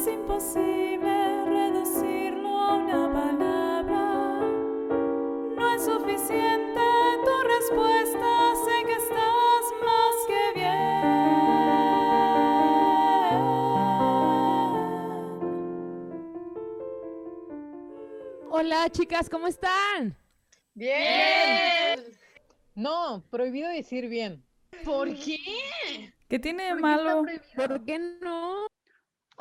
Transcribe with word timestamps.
Es 0.00 0.06
imposible 0.06 1.44
reducirlo 1.44 2.48
a 2.48 2.76
una 2.76 3.12
palabra. 3.12 4.40
No 5.54 5.74
es 5.74 5.84
suficiente 5.84 6.80
tu 7.22 7.34
respuesta, 7.46 8.54
sé 8.64 8.76
que 8.86 8.94
estás 8.94 9.62
más 9.84 10.16
que 10.26 10.52
bien. 10.54 10.80
Hola 18.50 18.88
chicas, 18.88 19.28
¿cómo 19.28 19.48
están? 19.48 20.16
Bien. 20.72 22.00
No, 22.74 23.22
prohibido 23.28 23.68
decir 23.68 24.08
bien. 24.08 24.42
¿Por 24.82 25.14
qué? 25.14 25.36
¿Qué 26.26 26.38
tiene 26.38 26.62
de 26.64 26.70
¿Por 26.70 26.78
qué 26.78 26.82
malo? 26.82 27.26
¿Por 27.54 27.84
qué 27.84 27.98
no? 27.98 28.69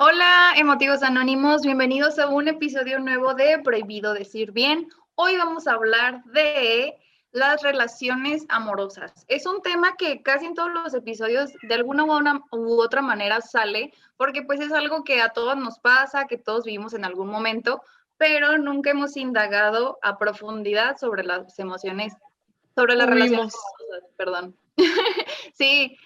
Hola, 0.01 0.53
emotivos 0.55 1.03
anónimos, 1.03 1.63
bienvenidos 1.63 2.19
a 2.19 2.27
un 2.29 2.47
episodio 2.47 2.99
nuevo 2.99 3.33
de 3.33 3.59
Prohibido 3.59 4.13
Decir 4.13 4.53
Bien. 4.53 4.87
Hoy 5.15 5.35
vamos 5.35 5.67
a 5.67 5.73
hablar 5.73 6.23
de 6.23 6.95
las 7.33 7.61
relaciones 7.63 8.45
amorosas. 8.47 9.25
Es 9.27 9.45
un 9.45 9.61
tema 9.61 9.97
que 9.97 10.21
casi 10.21 10.45
en 10.45 10.53
todos 10.53 10.71
los 10.71 10.93
episodios 10.93 11.51
de 11.63 11.73
alguna 11.75 12.05
u, 12.05 12.13
una- 12.15 12.41
u 12.53 12.79
otra 12.79 13.01
manera 13.01 13.41
sale, 13.41 13.91
porque 14.15 14.41
pues 14.41 14.61
es 14.61 14.71
algo 14.71 15.03
que 15.03 15.21
a 15.21 15.33
todos 15.33 15.57
nos 15.57 15.79
pasa, 15.79 16.27
que 16.27 16.37
todos 16.37 16.63
vivimos 16.63 16.93
en 16.93 17.03
algún 17.03 17.27
momento, 17.27 17.81
pero 18.15 18.57
nunca 18.57 18.91
hemos 18.91 19.17
indagado 19.17 19.99
a 20.01 20.17
profundidad 20.17 20.95
sobre 20.95 21.25
las 21.25 21.59
emociones, 21.59 22.13
sobre 22.73 22.95
las 22.95 23.09
relaciones 23.09 23.53
amorosas, 23.53 24.11
perdón. 24.15 24.55
sí, 25.55 25.97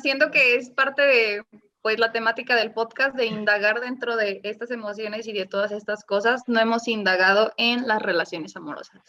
siento 0.00 0.30
que 0.30 0.56
es 0.56 0.70
parte 0.70 1.02
de 1.02 1.44
pues 1.84 1.98
la 1.98 2.12
temática 2.12 2.56
del 2.56 2.72
podcast 2.72 3.14
de 3.14 3.26
indagar 3.26 3.78
dentro 3.78 4.16
de 4.16 4.40
estas 4.42 4.70
emociones 4.70 5.26
y 5.26 5.34
de 5.34 5.44
todas 5.44 5.70
estas 5.70 6.02
cosas, 6.02 6.40
no 6.46 6.58
hemos 6.58 6.88
indagado 6.88 7.52
en 7.58 7.86
las 7.86 8.00
relaciones 8.00 8.56
amorosas. 8.56 9.02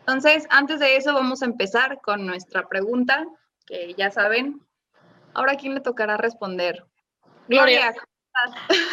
Entonces, 0.00 0.46
antes 0.50 0.80
de 0.80 0.98
eso, 0.98 1.14
vamos 1.14 1.40
a 1.40 1.46
empezar 1.46 1.98
con 2.02 2.26
nuestra 2.26 2.68
pregunta, 2.68 3.26
que 3.64 3.94
ya 3.96 4.10
saben. 4.10 4.60
Ahora, 5.32 5.52
¿a 5.52 5.56
quién 5.56 5.72
le 5.72 5.80
tocará 5.80 6.18
responder? 6.18 6.84
Gloria. 7.48 7.94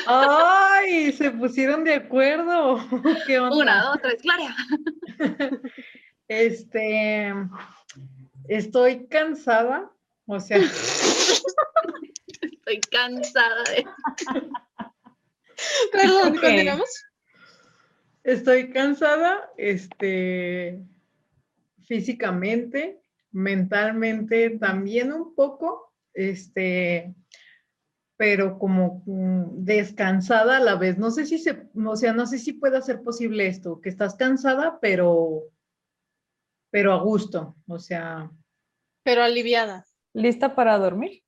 ¡Ay! 0.05 1.11
Se 1.11 1.29
pusieron 1.31 1.83
de 1.83 1.95
acuerdo. 1.95 2.79
¿Qué 3.27 3.41
onda? 3.41 3.57
Una, 3.57 3.81
dos, 3.83 3.97
tres, 4.01 4.21
Gloria. 4.23 4.55
Este, 6.29 7.33
estoy 8.49 9.07
cansada, 9.07 9.89
o 10.27 10.39
sea, 10.41 10.59
Estoy 12.67 12.81
cansada 12.91 13.63
de... 13.63 13.85
Perdón, 15.93 16.33
Ok. 16.33 16.41
continuamos. 16.41 17.05
estoy 18.23 18.71
cansada, 18.71 19.49
este, 19.57 20.83
físicamente, 21.87 23.01
mentalmente 23.31 24.49
también 24.59 25.13
un 25.13 25.33
poco, 25.33 25.93
este, 26.13 27.15
pero 28.17 28.59
como 28.59 29.01
mm, 29.05 29.63
descansada 29.63 30.57
a 30.57 30.59
la 30.61 30.75
vez. 30.75 30.97
No 30.97 31.09
sé 31.09 31.25
si 31.25 31.39
se, 31.39 31.69
o 31.73 31.95
sea, 31.95 32.11
no 32.11 32.27
sé 32.27 32.37
si 32.37 32.51
pueda 32.51 32.81
ser 32.81 33.01
posible 33.01 33.47
esto, 33.47 33.79
que 33.79 33.87
estás 33.87 34.15
cansada, 34.15 34.77
pero, 34.81 35.43
pero 36.69 36.91
a 36.91 37.01
gusto, 37.01 37.55
o 37.65 37.79
sea. 37.79 38.29
Pero 39.03 39.23
aliviada. 39.23 39.85
¿Lista 40.13 40.53
para 40.53 40.77
dormir? 40.77 41.23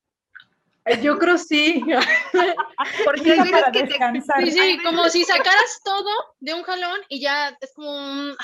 Yo 1.01 1.17
creo 1.17 1.37
sí. 1.37 1.83
Porque 3.05 3.31
hay 3.31 3.39
veces 3.39 3.63
que 3.71 3.79
te... 3.81 3.87
descansar. 3.87 4.43
Sí, 4.43 4.51
sí, 4.51 4.79
como 4.83 5.07
si 5.09 5.23
sacaras 5.23 5.79
todo 5.83 6.09
de 6.39 6.53
un 6.53 6.63
jalón 6.63 6.99
y 7.09 7.21
ya 7.21 7.49
es 7.61 7.73
como 7.73 7.91
un... 7.91 8.35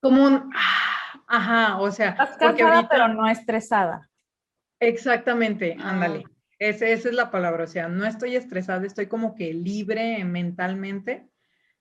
Como 0.00 0.24
un, 0.24 0.50
ah, 0.56 1.22
ajá, 1.28 1.78
o 1.78 1.90
sea, 1.90 2.10
Estás 2.10 2.36
cansada, 2.36 2.74
ahorita, 2.74 2.88
pero 2.90 3.08
no 3.08 3.28
estresada. 3.28 4.08
exactamente, 4.80 5.76
Ah. 5.78 5.90
ándale, 5.90 6.24
ese- 6.58 6.92
esa 6.92 7.08
es 7.08 7.14
la 7.14 7.30
palabra, 7.30 7.64
o 7.64 7.66
sea, 7.68 7.88
no 7.88 8.04
estoy 8.04 8.34
estresada, 8.36 8.84
estoy 8.86 9.06
como 9.06 9.34
que 9.34 9.52
libre 9.54 10.24
mentalmente, 10.24 11.28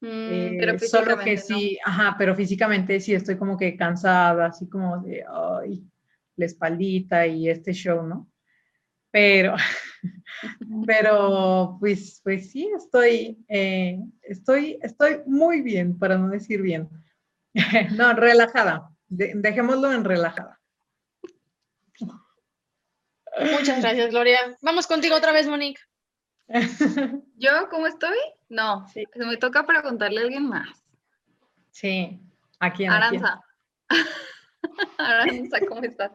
Mm, 0.03 0.07
eh, 0.07 0.57
pero 0.59 0.79
solo 0.79 1.17
que 1.19 1.35
no. 1.35 1.41
sí, 1.41 1.77
ajá, 1.85 2.15
pero 2.17 2.35
físicamente 2.35 2.99
sí 2.99 3.13
estoy 3.13 3.37
como 3.37 3.55
que 3.57 3.75
cansada, 3.77 4.47
así 4.47 4.67
como 4.67 4.97
de, 4.99 5.23
ay, 5.31 5.83
la 6.37 6.45
espaldita 6.45 7.27
y 7.27 7.47
este 7.49 7.71
show, 7.73 8.01
¿no? 8.01 8.27
Pero, 9.11 9.55
pero, 10.87 11.77
pues, 11.79 12.21
pues 12.23 12.51
sí, 12.51 12.69
estoy, 12.75 13.37
eh, 13.49 13.99
estoy, 14.21 14.79
estoy 14.81 15.21
muy 15.25 15.61
bien, 15.61 15.97
para 15.99 16.17
no 16.17 16.29
decir 16.29 16.61
bien. 16.61 16.89
No, 17.97 18.13
relajada. 18.13 18.89
De- 19.09 19.33
dejémoslo 19.35 19.91
en 19.91 20.05
relajada. 20.05 20.57
Muchas 23.39 23.81
gracias, 23.81 24.11
Gloria. 24.11 24.57
Vamos 24.61 24.87
contigo 24.87 25.15
otra 25.15 25.31
vez, 25.31 25.47
Monique. 25.47 25.81
¿Yo 27.37 27.69
cómo 27.69 27.87
estoy? 27.87 28.17
No, 28.49 28.87
Sí. 28.89 29.03
me 29.15 29.37
toca 29.37 29.65
preguntarle 29.65 30.19
a 30.19 30.23
alguien 30.23 30.47
más. 30.47 30.67
Sí, 31.71 32.19
¿a 32.59 32.71
quién? 32.73 32.91
a 32.91 33.09
quién? 33.09 33.23
Aranza. 33.25 33.41
Aranza, 34.97 35.59
¿cómo 35.67 35.81
estás? 35.81 36.11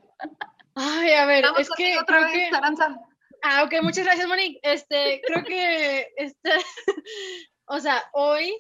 Ay, 0.76 1.12
a 1.12 1.25
ver, 1.25 1.44
es 1.59 1.70
que 1.70 1.98
otra 1.98 2.19
creo 2.19 2.31
vez, 2.31 2.50
que... 2.50 2.56
Aranza. 2.56 3.00
Ah, 3.42 3.64
ok, 3.64 3.82
muchas 3.82 4.04
gracias, 4.04 4.28
Monique. 4.28 4.60
Este, 4.62 5.22
creo 5.26 5.42
que, 5.42 6.09
este, 6.16 6.50
o 7.66 7.81
sea, 7.81 8.04
hoy, 8.12 8.54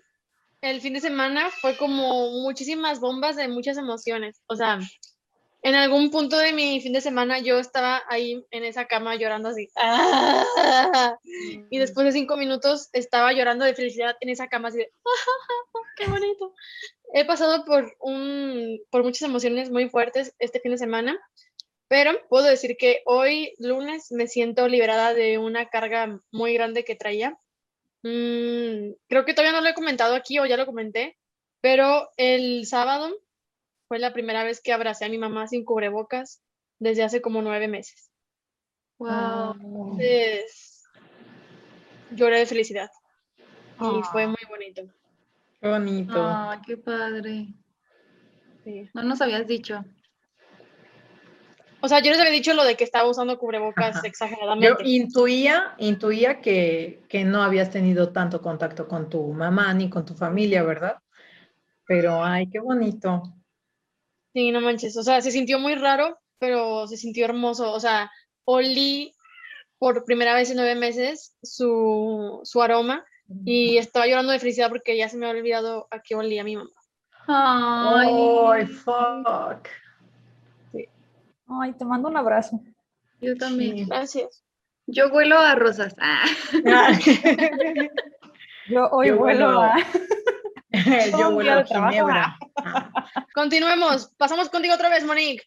el 0.62 0.80
fin 0.80 0.94
de 0.94 1.00
semana, 1.00 1.50
fue 1.50 1.76
como 1.76 2.30
muchísimas 2.42 3.00
bombas 3.00 3.36
de 3.36 3.48
muchas 3.48 3.76
emociones. 3.76 4.40
O 4.46 4.56
sea, 4.56 4.80
en 5.62 5.74
algún 5.74 6.10
punto 6.10 6.38
de 6.38 6.52
mi 6.52 6.80
fin 6.80 6.92
de 6.92 7.00
semana 7.00 7.40
yo 7.40 7.58
estaba 7.58 8.02
ahí 8.08 8.44
en 8.50 8.64
esa 8.64 8.86
cama 8.86 9.16
llorando 9.16 9.48
así. 9.48 9.68
¡ah! 9.76 11.18
Y 11.70 11.78
después 11.78 12.06
de 12.06 12.12
cinco 12.12 12.36
minutos 12.36 12.88
estaba 12.92 13.32
llorando 13.32 13.64
de 13.64 13.74
felicidad 13.74 14.16
en 14.20 14.28
esa 14.28 14.48
cama 14.48 14.68
así 14.68 14.78
de, 14.78 14.92
¡qué 15.96 16.06
bonito! 16.06 16.54
He 17.12 17.24
pasado 17.24 17.64
por, 17.64 17.94
un, 18.00 18.80
por 18.90 19.02
muchas 19.02 19.22
emociones 19.22 19.70
muy 19.70 19.88
fuertes 19.90 20.34
este 20.38 20.60
fin 20.60 20.72
de 20.72 20.78
semana, 20.78 21.18
pero 21.88 22.12
puedo 22.28 22.46
decir 22.46 22.76
que 22.76 23.02
hoy, 23.04 23.54
lunes, 23.58 24.10
me 24.10 24.26
siento 24.26 24.68
liberada 24.68 25.14
de 25.14 25.38
una 25.38 25.68
carga 25.68 26.20
muy 26.32 26.54
grande 26.54 26.84
que 26.84 26.96
traía. 26.96 27.38
Mm, 28.02 28.94
creo 29.08 29.24
que 29.24 29.34
todavía 29.34 29.52
no 29.52 29.60
lo 29.60 29.68
he 29.68 29.74
comentado 29.74 30.14
aquí 30.14 30.38
o 30.38 30.46
ya 30.46 30.56
lo 30.56 30.66
comenté, 30.66 31.16
pero 31.60 32.08
el 32.16 32.66
sábado 32.66 33.16
fue 33.88 33.98
la 33.98 34.12
primera 34.12 34.42
vez 34.44 34.60
que 34.60 34.72
abracé 34.72 35.04
a 35.04 35.08
mi 35.08 35.18
mamá 35.18 35.46
sin 35.46 35.64
cubrebocas 35.64 36.42
desde 36.78 37.04
hace 37.04 37.20
como 37.20 37.40
nueve 37.42 37.68
meses. 37.68 38.10
Wow. 38.98 39.54
Entonces, 39.54 40.84
lloré 42.10 42.40
de 42.40 42.46
felicidad 42.46 42.90
y 43.80 44.02
fue 44.10 44.26
muy 44.26 44.42
bonito. 44.48 44.82
Qué 45.60 45.68
bonito. 45.68 46.24
Ay, 46.26 46.58
qué 46.66 46.76
padre. 46.76 47.48
sí. 48.64 48.90
No 48.94 49.02
nos 49.02 49.20
habías 49.20 49.46
dicho. 49.46 49.84
O 51.86 51.88
sea, 51.88 52.00
yo 52.00 52.10
les 52.10 52.18
había 52.18 52.32
dicho 52.32 52.52
lo 52.52 52.64
de 52.64 52.76
que 52.76 52.82
estaba 52.82 53.08
usando 53.08 53.38
cubrebocas 53.38 53.90
Ajá. 53.90 54.00
Yo 54.02 54.08
exageradamente. 54.08 54.82
intuía, 54.88 55.76
intuía 55.78 56.40
que, 56.40 57.04
que 57.08 57.24
no 57.24 57.44
habías 57.44 57.70
tenido 57.70 58.12
tanto 58.12 58.42
contacto 58.42 58.88
con 58.88 59.08
tu 59.08 59.32
mamá 59.32 59.72
ni 59.72 59.88
con 59.88 60.04
tu 60.04 60.14
familia, 60.14 60.64
¿verdad? 60.64 60.96
Pero, 61.86 62.24
ay, 62.24 62.50
qué 62.50 62.58
bonito. 62.58 63.22
Sí, 64.34 64.50
no 64.50 64.60
manches. 64.60 64.96
O 64.96 65.04
sea, 65.04 65.20
se 65.20 65.30
sintió 65.30 65.60
muy 65.60 65.76
raro, 65.76 66.18
pero 66.40 66.88
se 66.88 66.96
sintió 66.96 67.24
hermoso. 67.24 67.72
O 67.72 67.78
sea, 67.78 68.10
olí 68.44 69.14
por 69.78 70.04
primera 70.04 70.34
vez 70.34 70.50
en 70.50 70.56
nueve 70.56 70.74
meses 70.74 71.36
su, 71.40 72.40
su 72.42 72.62
aroma 72.62 73.04
y 73.44 73.76
estaba 73.76 74.08
llorando 74.08 74.32
de 74.32 74.40
felicidad 74.40 74.70
porque 74.70 74.96
ya 74.96 75.08
se 75.08 75.16
me 75.18 75.26
había 75.26 75.38
olvidado 75.38 75.86
a 75.92 76.00
qué 76.02 76.16
olía 76.16 76.42
mi 76.42 76.56
mamá. 76.56 76.70
Ay, 77.28 78.08
Ay, 78.08 78.66
fuck. 78.66 79.68
Ay, 81.48 81.72
te 81.74 81.84
mando 81.84 82.08
un 82.08 82.16
abrazo. 82.16 82.60
yo 83.20 83.36
también. 83.36 83.88
Gracias. 83.88 84.42
Yo 84.86 85.08
huelo 85.08 85.38
a 85.38 85.54
rosas. 85.54 85.94
Ah. 86.00 86.24
Yo 88.68 88.88
hoy 88.90 89.08
Yo 89.08 89.16
vuelo 89.18 89.46
vuelo- 89.46 89.62
a... 89.62 89.76
Yo 91.18 91.30
vuelo 91.32 91.52
a. 91.52 91.64
Ginebra. 91.64 92.36
Ah, 92.56 92.90
Continuemos. 93.34 94.08
Pasamos 94.18 94.48
contigo 94.48 94.74
otra 94.74 94.88
vez, 94.88 95.04
Monique. 95.04 95.44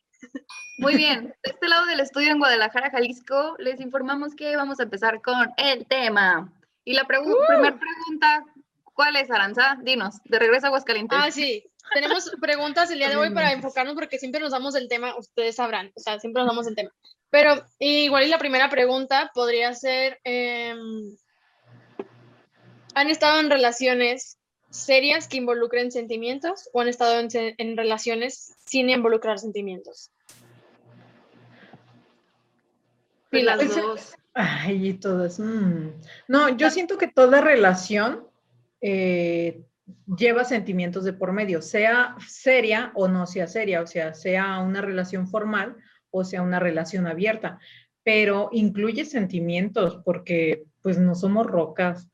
Muy 0.78 0.96
bien. 0.96 1.28
De 1.44 1.52
este 1.52 1.68
lado 1.68 1.86
del 1.86 2.00
estudio 2.00 2.32
en 2.32 2.40
Guadalajara, 2.40 2.90
Jalisco, 2.90 3.56
les 3.60 3.80
informamos 3.82 4.36
que 4.36 4.56
vamos 4.56 4.80
a 4.80 4.84
empezar 4.84 5.22
con 5.22 5.52
el 5.58 5.86
tema. 5.86 6.52
Y 6.86 6.94
la 6.94 7.04
pregu- 7.04 7.36
primera 7.48 7.78
pregunta, 7.78 8.46
¿cuál 8.94 9.16
es, 9.18 9.30
Aranza? 9.30 9.78
Dinos, 9.82 10.16
de 10.24 10.40
regreso 10.40 10.68
a 10.68 10.70
Aguascalientes. 10.70 11.20
Ah, 11.22 11.30
sí. 11.32 11.64
Tenemos 11.94 12.32
preguntas 12.40 12.92
el 12.92 13.00
día 13.00 13.10
de 13.10 13.16
hoy 13.16 13.32
para 13.32 13.52
enfocarnos 13.52 13.96
porque 13.96 14.20
siempre 14.20 14.42
nos 14.42 14.52
damos 14.52 14.76
el 14.76 14.88
tema, 14.88 15.18
ustedes 15.18 15.56
sabrán, 15.56 15.92
o 15.96 16.00
sea, 16.00 16.20
siempre 16.20 16.42
nos 16.42 16.52
damos 16.52 16.68
el 16.68 16.76
tema. 16.76 16.92
Pero 17.30 17.66
igual 17.80 18.26
y 18.26 18.30
la 18.30 18.40
primera 18.40 18.70
pregunta 18.70 19.32
podría 19.34 19.74
ser, 19.74 20.20
em, 20.24 21.16
¿Han 22.96 23.10
estado 23.10 23.40
en 23.40 23.50
relaciones 23.50 24.38
serias 24.70 25.28
que 25.28 25.38
involucren 25.38 25.92
sentimientos 25.92 26.70
o 26.74 26.82
han 26.82 26.90
estado 26.90 27.20
en, 27.20 27.78
relaciones 27.78 28.56
sin 28.66 28.90
involucrar 28.90 29.40
sentimientos? 29.40 30.12
Pues 33.30 33.42
Pilas. 33.42 33.58
las 33.58 33.68
Pues, 33.68 33.82
dos. 33.82 34.14
Ay, 34.34 34.90
y 34.90 34.94
todas. 34.94 35.40
mm. 35.40 35.92
No, 36.28 36.50
yo 36.50 36.70
siento 36.70 36.98
que 36.98 37.08
toda 37.08 37.42
relación 37.42 38.28
eh, 38.82 39.64
lleva 40.18 40.44
sentimientos 40.44 41.04
de 41.04 41.14
por 41.14 41.32
medio, 41.32 41.62
sea 41.62 42.16
seria 42.28 42.92
o 42.96 43.08
no 43.08 43.26
sea 43.28 43.48
seria, 43.48 43.82
o 43.82 43.88
sea, 43.88 44.14
sea 44.14 44.60
una 44.60 44.82
relación 44.82 45.28
formal 45.28 45.76
o 46.12 46.24
sea 46.24 46.42
una 46.42 46.60
relación 46.60 47.06
abierta, 47.08 47.60
pero 48.04 48.50
incluye 48.52 49.06
sentimientos 49.06 50.00
porque 50.04 50.64
pues 50.82 50.98
no 50.98 51.14
somos 51.16 51.46
rocas. 51.46 52.10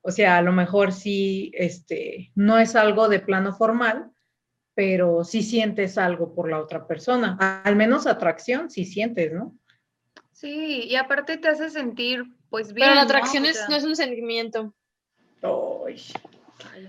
O 0.00 0.10
sea, 0.10 0.38
a 0.38 0.42
lo 0.42 0.52
mejor 0.52 0.92
sí, 0.92 1.50
este, 1.54 2.30
no 2.34 2.58
es 2.58 2.74
algo 2.76 3.08
de 3.08 3.20
plano 3.20 3.52
formal, 3.54 4.10
pero 4.74 5.24
sí 5.24 5.42
sientes 5.42 5.96
algo 5.98 6.34
por 6.34 6.50
la 6.50 6.60
otra 6.60 6.86
persona. 6.86 7.36
A- 7.40 7.62
Al 7.62 7.76
menos 7.76 8.06
atracción 8.06 8.70
sí 8.70 8.84
sientes, 8.84 9.32
¿no? 9.32 9.56
Sí, 10.32 10.82
y 10.84 10.96
aparte 10.96 11.38
te 11.38 11.48
hace 11.48 11.70
sentir, 11.70 12.24
pues 12.50 12.72
bien. 12.72 12.86
Pero 12.88 12.94
la 12.94 13.00
¿no? 13.02 13.06
atracción 13.06 13.44
O 13.44 13.46
es- 13.46 13.56
sea, 13.56 13.68
no 13.68 13.76
es 13.76 13.84
un 13.84 13.96
sentimiento. 13.96 14.74
Ay, 15.42 16.02
ay, 16.74 16.88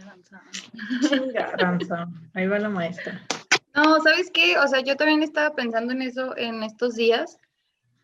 chinga. 1.01 2.07
Ahí 2.33 2.47
va 2.47 2.59
la 2.59 2.69
maestra. 2.69 3.21
No, 3.75 3.99
¿sabes 4.01 4.31
qué? 4.33 4.57
O 4.57 4.67
sea, 4.67 4.81
yo 4.81 4.95
también 4.95 5.23
estaba 5.23 5.55
pensando 5.55 5.93
en 5.93 6.01
eso 6.01 6.35
en 6.35 6.63
estos 6.63 6.95
días 6.95 7.37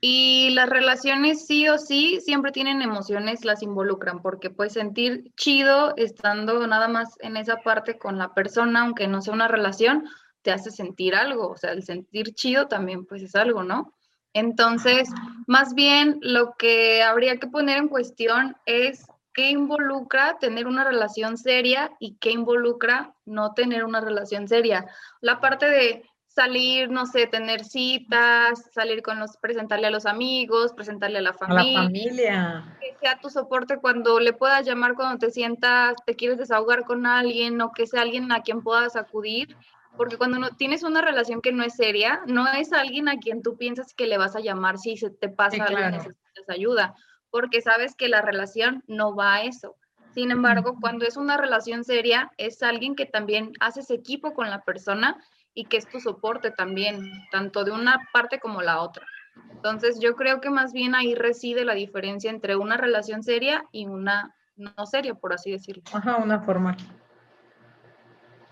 y 0.06 0.50
las 0.50 0.69
relaciones 0.69 1.48
sí 1.48 1.69
o 1.69 1.77
sí 1.77 2.19
siempre 2.19 2.51
tienen 2.51 2.81
emociones, 2.81 3.45
las 3.45 3.63
involucran, 3.63 4.21
porque 4.21 4.50
puedes 4.50 4.74
sentir 4.74 5.31
chido 5.38 5.94
estando 5.95 6.68
nada 6.68 6.89
más 6.89 7.15
en 7.21 7.38
esa 7.38 7.62
parte 7.62 7.98
con 7.98 8.18
la 8.18 8.33
persona, 8.33 8.81
aunque 8.81 9.07
no 9.07 9.21
sea 9.21 9.33
una 9.33 9.48
relación, 9.48 10.06
te 10.42 10.51
hace 10.51 10.71
sentir 10.71 11.16
algo, 11.16 11.48
o 11.48 11.57
sea, 11.57 11.71
el 11.71 11.83
sentir 11.83 12.33
chido 12.36 12.68
también 12.68 13.06
pues 13.06 13.24
es 13.24 13.33
algo, 13.33 13.63
¿no? 13.63 13.94
Entonces, 14.33 15.09
más 15.48 15.74
bien 15.74 16.19
lo 16.21 16.56
que 16.57 17.01
habría 17.01 17.38
que 17.38 17.48
poner 17.48 17.77
en 17.77 17.88
cuestión 17.88 18.57
es 18.66 19.06
qué 19.33 19.50
involucra 19.50 20.38
tener 20.39 20.68
una 20.68 20.83
relación 20.83 21.38
seria 21.38 21.91
y 22.00 22.15
qué 22.18 22.31
involucra 22.31 23.15
no 23.25 23.53
tener 23.53 23.83
una 23.83 24.01
relación 24.01 24.47
seria 24.47 24.85
la 25.21 25.39
parte 25.39 25.69
de 25.69 26.03
salir, 26.27 26.89
no 26.89 27.06
sé, 27.06 27.27
tener 27.27 27.63
citas, 27.63 28.69
salir 28.74 29.03
con 29.03 29.19
los, 29.19 29.38
presentarle 29.38 29.88
a 29.88 29.91
los 29.91 30.07
amigos, 30.07 30.74
presentarle 30.74 31.19
a 31.19 31.21
la 31.21 31.30
A 31.30 31.53
la 31.53 31.63
familia, 31.63 31.83
familia. 31.83 32.77
que 32.81 32.97
sea 33.00 33.19
tu 33.19 33.30
soporte 33.30 33.77
cuando 33.77 34.19
le 34.19 34.33
puedas 34.33 34.65
llamar 34.65 34.95
cuando 34.95 35.19
te 35.19 35.31
sientas, 35.31 35.95
te 36.06 36.15
quieres 36.15 36.39
desahogar 36.39 36.85
con 36.85 37.06
alguien 37.06 37.62
o 37.62 37.71
que 37.71 37.85
sea 37.85 38.01
alguien 38.01 38.31
a 38.31 38.41
quien 38.41 38.63
puedas 38.63 38.95
acudir, 38.95 39.56
porque 39.95 40.18
cuando 40.18 40.39
no 40.39 40.50
tienes 40.56 40.81
una 40.81 41.01
relación 41.01 41.39
que 41.39 41.51
no 41.51 41.63
es 41.63 41.75
seria, 41.75 42.21
no 42.25 42.47
es 42.47 42.74
alguien 42.74 43.09
a 43.09 43.19
quien 43.19 43.44
tú 43.44 43.56
piensas 43.57 43.94
que 43.94 44.07
le 44.07 44.18
vas 44.18 44.35
a 44.35 44.39
llamar 44.39 44.80
si 44.80 44.97
se 44.97 45.12
te 45.12 45.30
pasa 45.30 45.56
Sí, 45.57 45.62
algo 45.62 45.74
y 45.74 45.75
claro. 45.75 45.97
necesitas 45.97 46.50
ayuda, 46.50 46.95
porque 47.33 47.63
sabes 47.63 47.95
que 47.95 48.09
la 48.09 48.21
relación 48.21 48.83
no 48.85 49.15
va 49.15 49.33
a 49.33 49.41
eso. 49.41 49.75
Sin 50.13 50.30
embargo, 50.30 50.77
cuando 50.80 51.03
es 51.07 51.18
una 51.18 51.35
relación 51.35 51.83
seria, 51.83 52.31
es 52.38 52.62
alguien 52.62 52.95
que 52.95 53.07
también 53.07 53.53
haces 53.59 53.89
equipo 53.89 54.35
con 54.35 54.51
la 54.51 54.62
persona 54.62 55.18
y 55.56 55.65
que 55.65 55.77
es 55.77 55.89
tu 55.89 56.00
soporte 56.00 56.51
también, 56.51 57.12
tanto 57.31 57.63
de 57.63 57.71
una 57.71 57.97
parte 58.13 58.39
como 58.39 58.62
la 58.62 58.81
otra. 58.81 59.07
Entonces, 59.50 60.00
yo 60.00 60.15
creo 60.15 60.41
que 60.41 60.51
más 60.51 60.74
bien 60.74 60.94
ahí 60.94 61.15
reside 61.15 61.65
la 61.65 61.74
diferencia 61.74 62.30
entre 62.30 62.56
una 62.56 62.77
relación 62.77 63.24
seria 63.24 63.65
y 63.71 63.88
una 63.88 64.35
no 64.56 64.85
seria, 64.85 65.15
por 65.15 65.33
así 65.33 65.50
decirlo. 65.50 65.81
Ajá, 65.91 66.18
una 66.18 66.39
forma. 66.41 66.77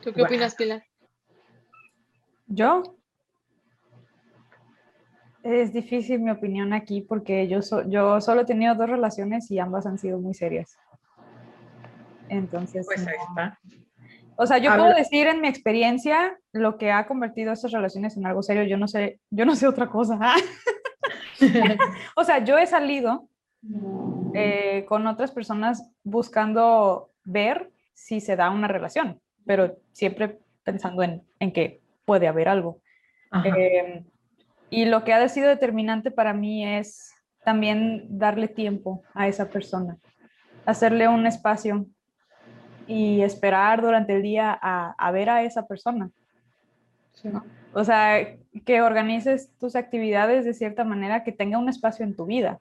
¿Tú 0.01 0.11
qué 0.11 0.23
opinas, 0.23 0.55
Pilar? 0.55 0.83
¿Yo? 2.47 2.97
Es 5.43 5.73
difícil 5.73 6.19
mi 6.19 6.29
opinión 6.31 6.71
aquí 6.73 7.01
porque 7.01 7.47
yo, 7.47 7.61
so- 7.61 7.87
yo 7.89 8.21
solo 8.21 8.41
he 8.41 8.45
tenido 8.45 8.75
dos 8.75 8.89
relaciones 8.89 9.49
y 9.51 9.59
ambas 9.59 9.85
han 9.85 9.97
sido 9.97 10.19
muy 10.19 10.33
serias. 10.33 10.77
Entonces, 12.29 12.85
Pues 12.85 13.05
ahí 13.07 13.15
está. 13.29 13.59
O 14.37 14.45
sea, 14.47 14.57
yo 14.57 14.71
Habla- 14.71 14.85
puedo 14.85 14.95
decir 14.97 15.27
en 15.27 15.41
mi 15.41 15.47
experiencia 15.47 16.37
lo 16.53 16.77
que 16.77 16.91
ha 16.91 17.05
convertido 17.05 17.51
estas 17.53 17.71
relaciones 17.71 18.15
en 18.17 18.25
algo 18.25 18.41
serio. 18.41 18.63
Yo 18.63 18.77
no 18.77 18.87
sé, 18.87 19.19
yo 19.29 19.45
no 19.45 19.55
sé 19.55 19.67
otra 19.67 19.87
cosa. 19.87 20.19
o 22.15 22.23
sea, 22.23 22.43
yo 22.43 22.57
he 22.57 22.65
salido 22.65 23.27
eh, 24.33 24.85
con 24.87 25.05
otras 25.07 25.31
personas 25.31 25.91
buscando 26.03 27.11
ver 27.23 27.71
si 27.93 28.19
se 28.21 28.35
da 28.35 28.49
una 28.49 28.67
relación, 28.67 29.19
pero 29.45 29.77
siempre 29.91 30.39
pensando 30.63 31.03
en, 31.03 31.23
en 31.39 31.51
que 31.51 31.81
puede 32.05 32.27
haber 32.27 32.47
algo. 32.47 32.79
Ajá. 33.29 33.49
Eh, 33.57 34.03
y 34.71 34.85
lo 34.85 35.03
que 35.03 35.13
ha 35.13 35.27
sido 35.27 35.49
determinante 35.49 36.09
para 36.09 36.33
mí 36.33 36.65
es 36.65 37.13
también 37.43 38.05
darle 38.17 38.47
tiempo 38.47 39.03
a 39.13 39.27
esa 39.27 39.49
persona, 39.49 39.97
hacerle 40.65 41.07
un 41.09 41.27
espacio 41.27 41.85
y 42.87 43.21
esperar 43.21 43.81
durante 43.81 44.15
el 44.15 44.23
día 44.23 44.57
a, 44.59 44.95
a 44.97 45.11
ver 45.11 45.29
a 45.29 45.43
esa 45.43 45.67
persona. 45.67 46.09
Sí. 47.13 47.29
O 47.73 47.83
sea, 47.83 48.25
que 48.65 48.81
organices 48.81 49.51
tus 49.59 49.75
actividades 49.75 50.45
de 50.45 50.53
cierta 50.53 50.85
manera, 50.85 51.23
que 51.23 51.33
tenga 51.33 51.57
un 51.57 51.67
espacio 51.69 52.05
en 52.05 52.15
tu 52.15 52.25
vida. 52.25 52.59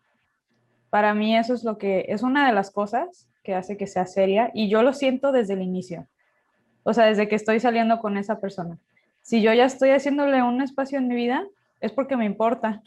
Para 0.91 1.15
mí 1.15 1.37
eso 1.37 1.55
es 1.55 1.63
lo 1.63 1.79
que 1.79 2.06
es 2.09 2.23
una 2.23 2.47
de 2.49 2.53
las 2.53 2.73
cosas 2.73 3.29
que 3.45 3.55
hace 3.55 3.77
que 3.77 3.87
sea 3.87 4.06
seria 4.06 4.51
y 4.53 4.69
yo 4.69 4.83
lo 4.83 4.93
siento 4.93 5.31
desde 5.31 5.55
el 5.55 5.63
inicio. 5.63 6.09
O 6.83 6.93
sea, 6.93 7.06
desde 7.06 7.29
que 7.29 7.37
estoy 7.37 7.61
saliendo 7.61 8.01
con 8.01 8.17
esa 8.17 8.41
persona. 8.41 8.79
Si 9.23 9.43
yo 9.43 9.53
ya 9.53 9.67
estoy 9.67 9.91
haciéndole 9.91 10.43
un 10.43 10.61
espacio 10.61 10.99
en 10.99 11.06
mi 11.06 11.15
vida, 11.15 11.47
es 11.81 11.93
porque 11.93 12.17
me 12.17 12.25
importa. 12.25 12.82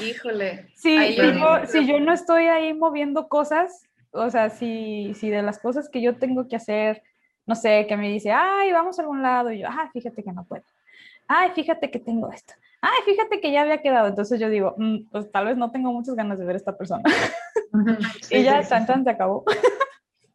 Híjole. 0.00 0.68
Yo 1.16 1.32
digo, 1.32 1.46
si 1.66 1.86
yo 1.86 1.98
no 2.00 2.12
estoy 2.12 2.44
ahí 2.46 2.74
moviendo 2.74 3.28
cosas, 3.28 3.88
o 4.12 4.30
sea, 4.30 4.50
si, 4.50 5.14
si 5.14 5.30
de 5.30 5.42
las 5.42 5.58
cosas 5.58 5.88
que 5.88 6.00
yo 6.00 6.16
tengo 6.16 6.48
que 6.48 6.56
hacer, 6.56 7.02
no 7.46 7.54
sé, 7.54 7.86
que 7.88 7.96
me 7.96 8.08
dice, 8.08 8.30
ay, 8.30 8.72
vamos 8.72 8.98
a 8.98 9.02
algún 9.02 9.22
lado, 9.22 9.50
y 9.52 9.60
yo, 9.60 9.68
ay, 9.70 9.88
fíjate 9.92 10.22
que 10.22 10.32
no 10.32 10.44
puedo. 10.44 10.64
Ay, 11.26 11.50
fíjate 11.54 11.90
que 11.90 11.98
tengo 11.98 12.30
esto. 12.30 12.54
Ay, 12.80 13.00
fíjate 13.04 13.40
que 13.40 13.50
ya 13.50 13.62
había 13.62 13.82
quedado. 13.82 14.06
Entonces 14.08 14.38
yo 14.40 14.48
digo, 14.48 14.74
"Mm, 14.78 15.08
pues 15.10 15.30
tal 15.32 15.46
vez 15.46 15.56
no 15.56 15.70
tengo 15.70 15.92
muchas 15.92 16.14
ganas 16.14 16.38
de 16.38 16.44
ver 16.46 16.54
a 16.54 16.58
esta 16.58 16.76
persona. 16.78 17.02
Ujú. 17.72 17.90
y 18.22 18.24
Sí, 18.24 18.42
ya, 18.42 18.62
sí, 18.62 18.68
tan, 18.68 18.82
sí. 18.82 18.86
tan, 18.86 19.04
se 19.04 19.10
acabó. 19.10 19.44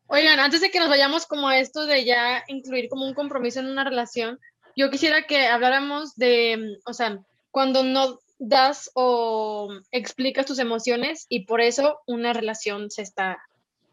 Oigan, 0.07 0.39
antes 0.39 0.61
de 0.61 0.69
que 0.69 0.79
nos 0.79 0.89
vayamos 0.89 1.25
como 1.25 1.47
a 1.47 1.57
esto 1.57 1.85
de 1.85 2.03
ya 2.05 2.43
incluir 2.47 2.89
como 2.89 3.05
un 3.05 3.13
compromiso 3.15 3.59
en 3.59 3.67
una 3.67 3.83
relación, 3.83 4.39
yo 4.75 4.89
quisiera 4.91 5.23
que 5.23 5.47
habláramos 5.47 6.15
de, 6.15 6.77
o 6.85 6.93
sea, 6.93 7.19
cuando 7.53 7.83
no 7.83 8.19
das 8.39 8.89
o 8.95 9.69
explicas 9.91 10.47
tus 10.47 10.57
emociones 10.57 11.27
y 11.29 11.45
por 11.45 11.61
eso 11.61 11.99
una 12.07 12.33
relación 12.33 12.89
se 12.89 13.03
está, 13.03 13.37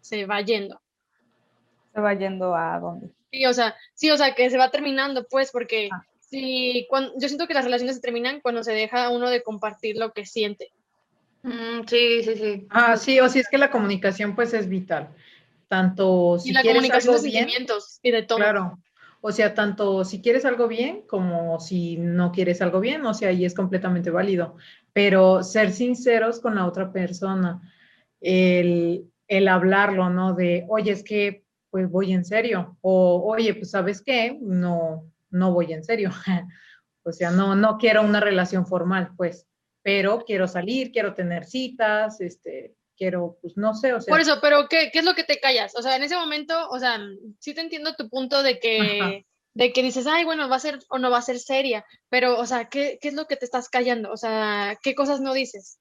se 0.01 0.25
va 0.25 0.41
yendo. 0.41 0.81
Se 1.93 2.01
va 2.01 2.15
yendo 2.15 2.57
a 2.57 2.79
dónde. 2.81 3.11
Sí, 3.31 3.45
o 3.45 3.53
sea, 3.53 3.77
sí, 3.95 4.11
o 4.11 4.17
sea, 4.17 4.35
que 4.35 4.49
se 4.49 4.57
va 4.57 4.71
terminando, 4.71 5.27
pues, 5.29 5.51
porque 5.53 5.91
Ah. 5.93 6.03
sí, 6.21 6.87
cuan- 6.89 7.13
yo 7.21 7.29
siento 7.29 7.47
que 7.47 7.53
las 7.55 7.65
relaciones 7.65 7.97
se 7.97 8.03
terminan 8.03 8.41
cuando 8.41 8.65
se 8.65 8.73
deja 8.73 9.11
uno 9.11 9.29
de 9.29 9.43
compartir 9.43 9.97
lo 9.99 10.13
que 10.13 10.25
siente. 10.25 10.73
Mm, 11.43 11.83
sí, 11.87 12.23
sí, 12.25 12.35
sí. 12.37 12.67
Ah, 12.71 12.97
sí, 12.97 13.21
o 13.21 13.29
si 13.29 13.41
es 13.41 13.49
que 13.49 13.59
la 13.59 13.71
comunicación 13.71 14.35
pues 14.35 14.55
es 14.55 14.69
vital. 14.71 15.11
Tanto 15.69 16.39
si 16.39 16.51
y 16.51 16.53
la 16.53 16.63
quieres 16.63 16.79
comunicación 16.79 17.13
de 17.13 17.19
algo 17.19 17.31
bien, 17.31 17.45
sentimientos 17.45 17.99
y 18.03 18.11
de 18.11 18.23
todo. 18.23 18.39
claro. 18.39 18.79
O 19.21 19.33
sea, 19.33 19.55
tanto 19.55 20.05
si 20.05 20.23
quieres 20.23 20.45
algo 20.45 20.67
bien 20.67 21.03
como 21.07 21.61
si 21.61 21.97
no 21.99 22.33
quieres 22.33 22.63
algo 22.63 22.81
bien, 22.81 23.05
o 23.05 23.15
sea, 23.15 23.29
ahí 23.29 23.45
es 23.45 23.55
completamente 23.55 24.11
válido. 24.11 24.57
Pero 24.93 25.43
ser 25.43 25.73
sinceros 25.73 26.41
con 26.41 26.55
la 26.55 26.67
otra 26.67 26.93
persona, 26.93 27.61
el, 28.21 29.11
el 29.29 29.49
hablarlo, 29.49 30.11
¿no? 30.11 30.35
De, 30.35 30.65
oye, 30.69 30.93
es 30.93 31.05
que 31.05 31.45
pues 31.71 31.89
voy 31.89 32.13
en 32.13 32.25
serio, 32.25 32.77
o 32.81 33.23
oye, 33.25 33.55
pues 33.55 33.71
sabes 33.71 34.03
qué, 34.03 34.37
no, 34.41 35.05
no 35.31 35.53
voy 35.53 35.73
en 35.73 35.85
serio. 35.85 36.11
o 37.05 37.13
sea, 37.13 37.31
no, 37.31 37.55
no 37.55 37.79
quiero 37.79 38.03
una 38.03 38.21
relación 38.21 38.67
formal, 38.67 39.13
pues, 39.17 39.47
pero 39.83 40.25
quiero 40.27 40.49
salir, 40.49 40.91
quiero 40.93 41.15
tener 41.15 41.45
citas, 41.47 42.21
este, 42.21 42.75
quiero, 43.01 43.39
pues 43.41 43.57
no 43.57 43.73
sé, 43.75 43.95
o 43.95 44.01
sea. 44.01 44.13
Por 44.13 44.21
eso, 44.21 44.39
pero 44.43 44.69
¿qué, 44.69 44.91
¿qué 44.93 44.99
es 44.99 45.05
lo 45.07 45.15
que 45.15 45.25
te 45.25 45.41
callas? 45.41 45.75
O 45.75 45.81
sea, 45.81 45.97
en 45.97 46.03
ese 46.03 46.17
momento, 46.17 46.69
o 46.69 46.79
sea, 46.79 47.01
sí 47.39 47.55
te 47.55 47.63
entiendo 47.63 47.95
tu 47.95 48.11
punto 48.11 48.43
de 48.43 48.51
Ajá. 48.51 48.61
que, 48.61 49.27
de 49.55 49.73
que 49.73 49.83
dices, 49.83 50.07
ay, 50.07 50.27
bueno, 50.27 50.51
va 50.51 50.57
a 50.57 50.61
ser 50.61 50.81
o 50.91 50.99
no 50.99 51.11
va 51.11 51.17
a 51.17 51.23
ser 51.23 51.39
seria, 51.39 51.87
pero, 52.11 52.39
o 52.39 52.45
sea, 52.45 52.69
¿qué, 52.69 52.99
¿qué 53.01 53.09
es 53.09 53.15
lo 53.15 53.27
que 53.27 53.37
te 53.37 53.47
estás 53.47 53.71
callando? 53.71 54.13
O 54.13 54.19
sea, 54.19 54.79
¿qué 54.83 54.95
cosas 54.95 55.23
no 55.23 55.33
dices? 55.33 55.79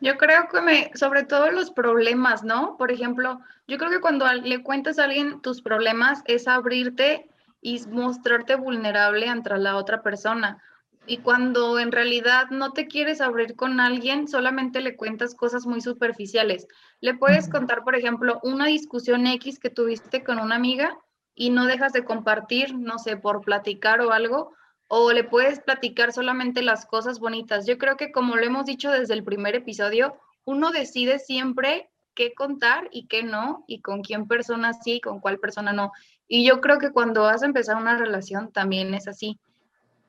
Yo 0.00 0.16
creo 0.16 0.48
que 0.48 0.60
me, 0.60 0.90
sobre 0.94 1.24
todo 1.24 1.50
los 1.50 1.72
problemas, 1.72 2.44
¿no? 2.44 2.76
Por 2.76 2.92
ejemplo, 2.92 3.40
yo 3.66 3.76
creo 3.76 3.90
que 3.90 4.00
cuando 4.00 4.32
le 4.32 4.62
cuentas 4.62 5.00
a 5.00 5.04
alguien 5.04 5.42
tus 5.42 5.60
problemas 5.60 6.22
es 6.26 6.46
abrirte 6.46 7.28
y 7.60 7.80
mostrarte 7.88 8.54
vulnerable 8.54 9.26
ante 9.28 9.58
la 9.58 9.76
otra 9.76 10.02
persona. 10.02 10.62
Y 11.06 11.18
cuando 11.18 11.78
en 11.78 11.92
realidad 11.92 12.48
no 12.50 12.72
te 12.72 12.86
quieres 12.86 13.20
abrir 13.20 13.56
con 13.56 13.78
alguien, 13.78 14.26
solamente 14.26 14.80
le 14.80 14.96
cuentas 14.96 15.34
cosas 15.34 15.66
muy 15.66 15.82
superficiales. 15.82 16.66
Le 17.00 17.14
puedes 17.14 17.48
contar, 17.48 17.84
por 17.84 17.94
ejemplo, 17.94 18.40
una 18.42 18.66
discusión 18.66 19.26
X 19.26 19.58
que 19.58 19.68
tuviste 19.68 20.24
con 20.24 20.38
una 20.38 20.54
amiga 20.54 20.96
y 21.34 21.50
no 21.50 21.66
dejas 21.66 21.92
de 21.92 22.04
compartir, 22.04 22.74
no 22.74 22.98
sé, 22.98 23.16
por 23.18 23.42
platicar 23.42 24.00
o 24.00 24.12
algo, 24.12 24.54
o 24.88 25.12
le 25.12 25.24
puedes 25.24 25.60
platicar 25.60 26.12
solamente 26.12 26.62
las 26.62 26.86
cosas 26.86 27.18
bonitas. 27.18 27.66
Yo 27.66 27.76
creo 27.76 27.96
que 27.96 28.12
como 28.12 28.36
lo 28.36 28.42
hemos 28.44 28.64
dicho 28.64 28.90
desde 28.90 29.14
el 29.14 29.24
primer 29.24 29.54
episodio, 29.54 30.16
uno 30.44 30.70
decide 30.70 31.18
siempre 31.18 31.90
qué 32.14 32.32
contar 32.32 32.88
y 32.92 33.08
qué 33.08 33.24
no, 33.24 33.64
y 33.66 33.80
con 33.80 34.02
quién 34.02 34.26
persona 34.26 34.72
sí, 34.72 35.00
con 35.00 35.20
cuál 35.20 35.38
persona 35.38 35.72
no. 35.72 35.92
Y 36.28 36.46
yo 36.46 36.60
creo 36.60 36.78
que 36.78 36.92
cuando 36.92 37.22
vas 37.22 37.42
a 37.42 37.46
empezar 37.46 37.76
una 37.76 37.96
relación 37.96 38.52
también 38.52 38.94
es 38.94 39.08
así. 39.08 39.38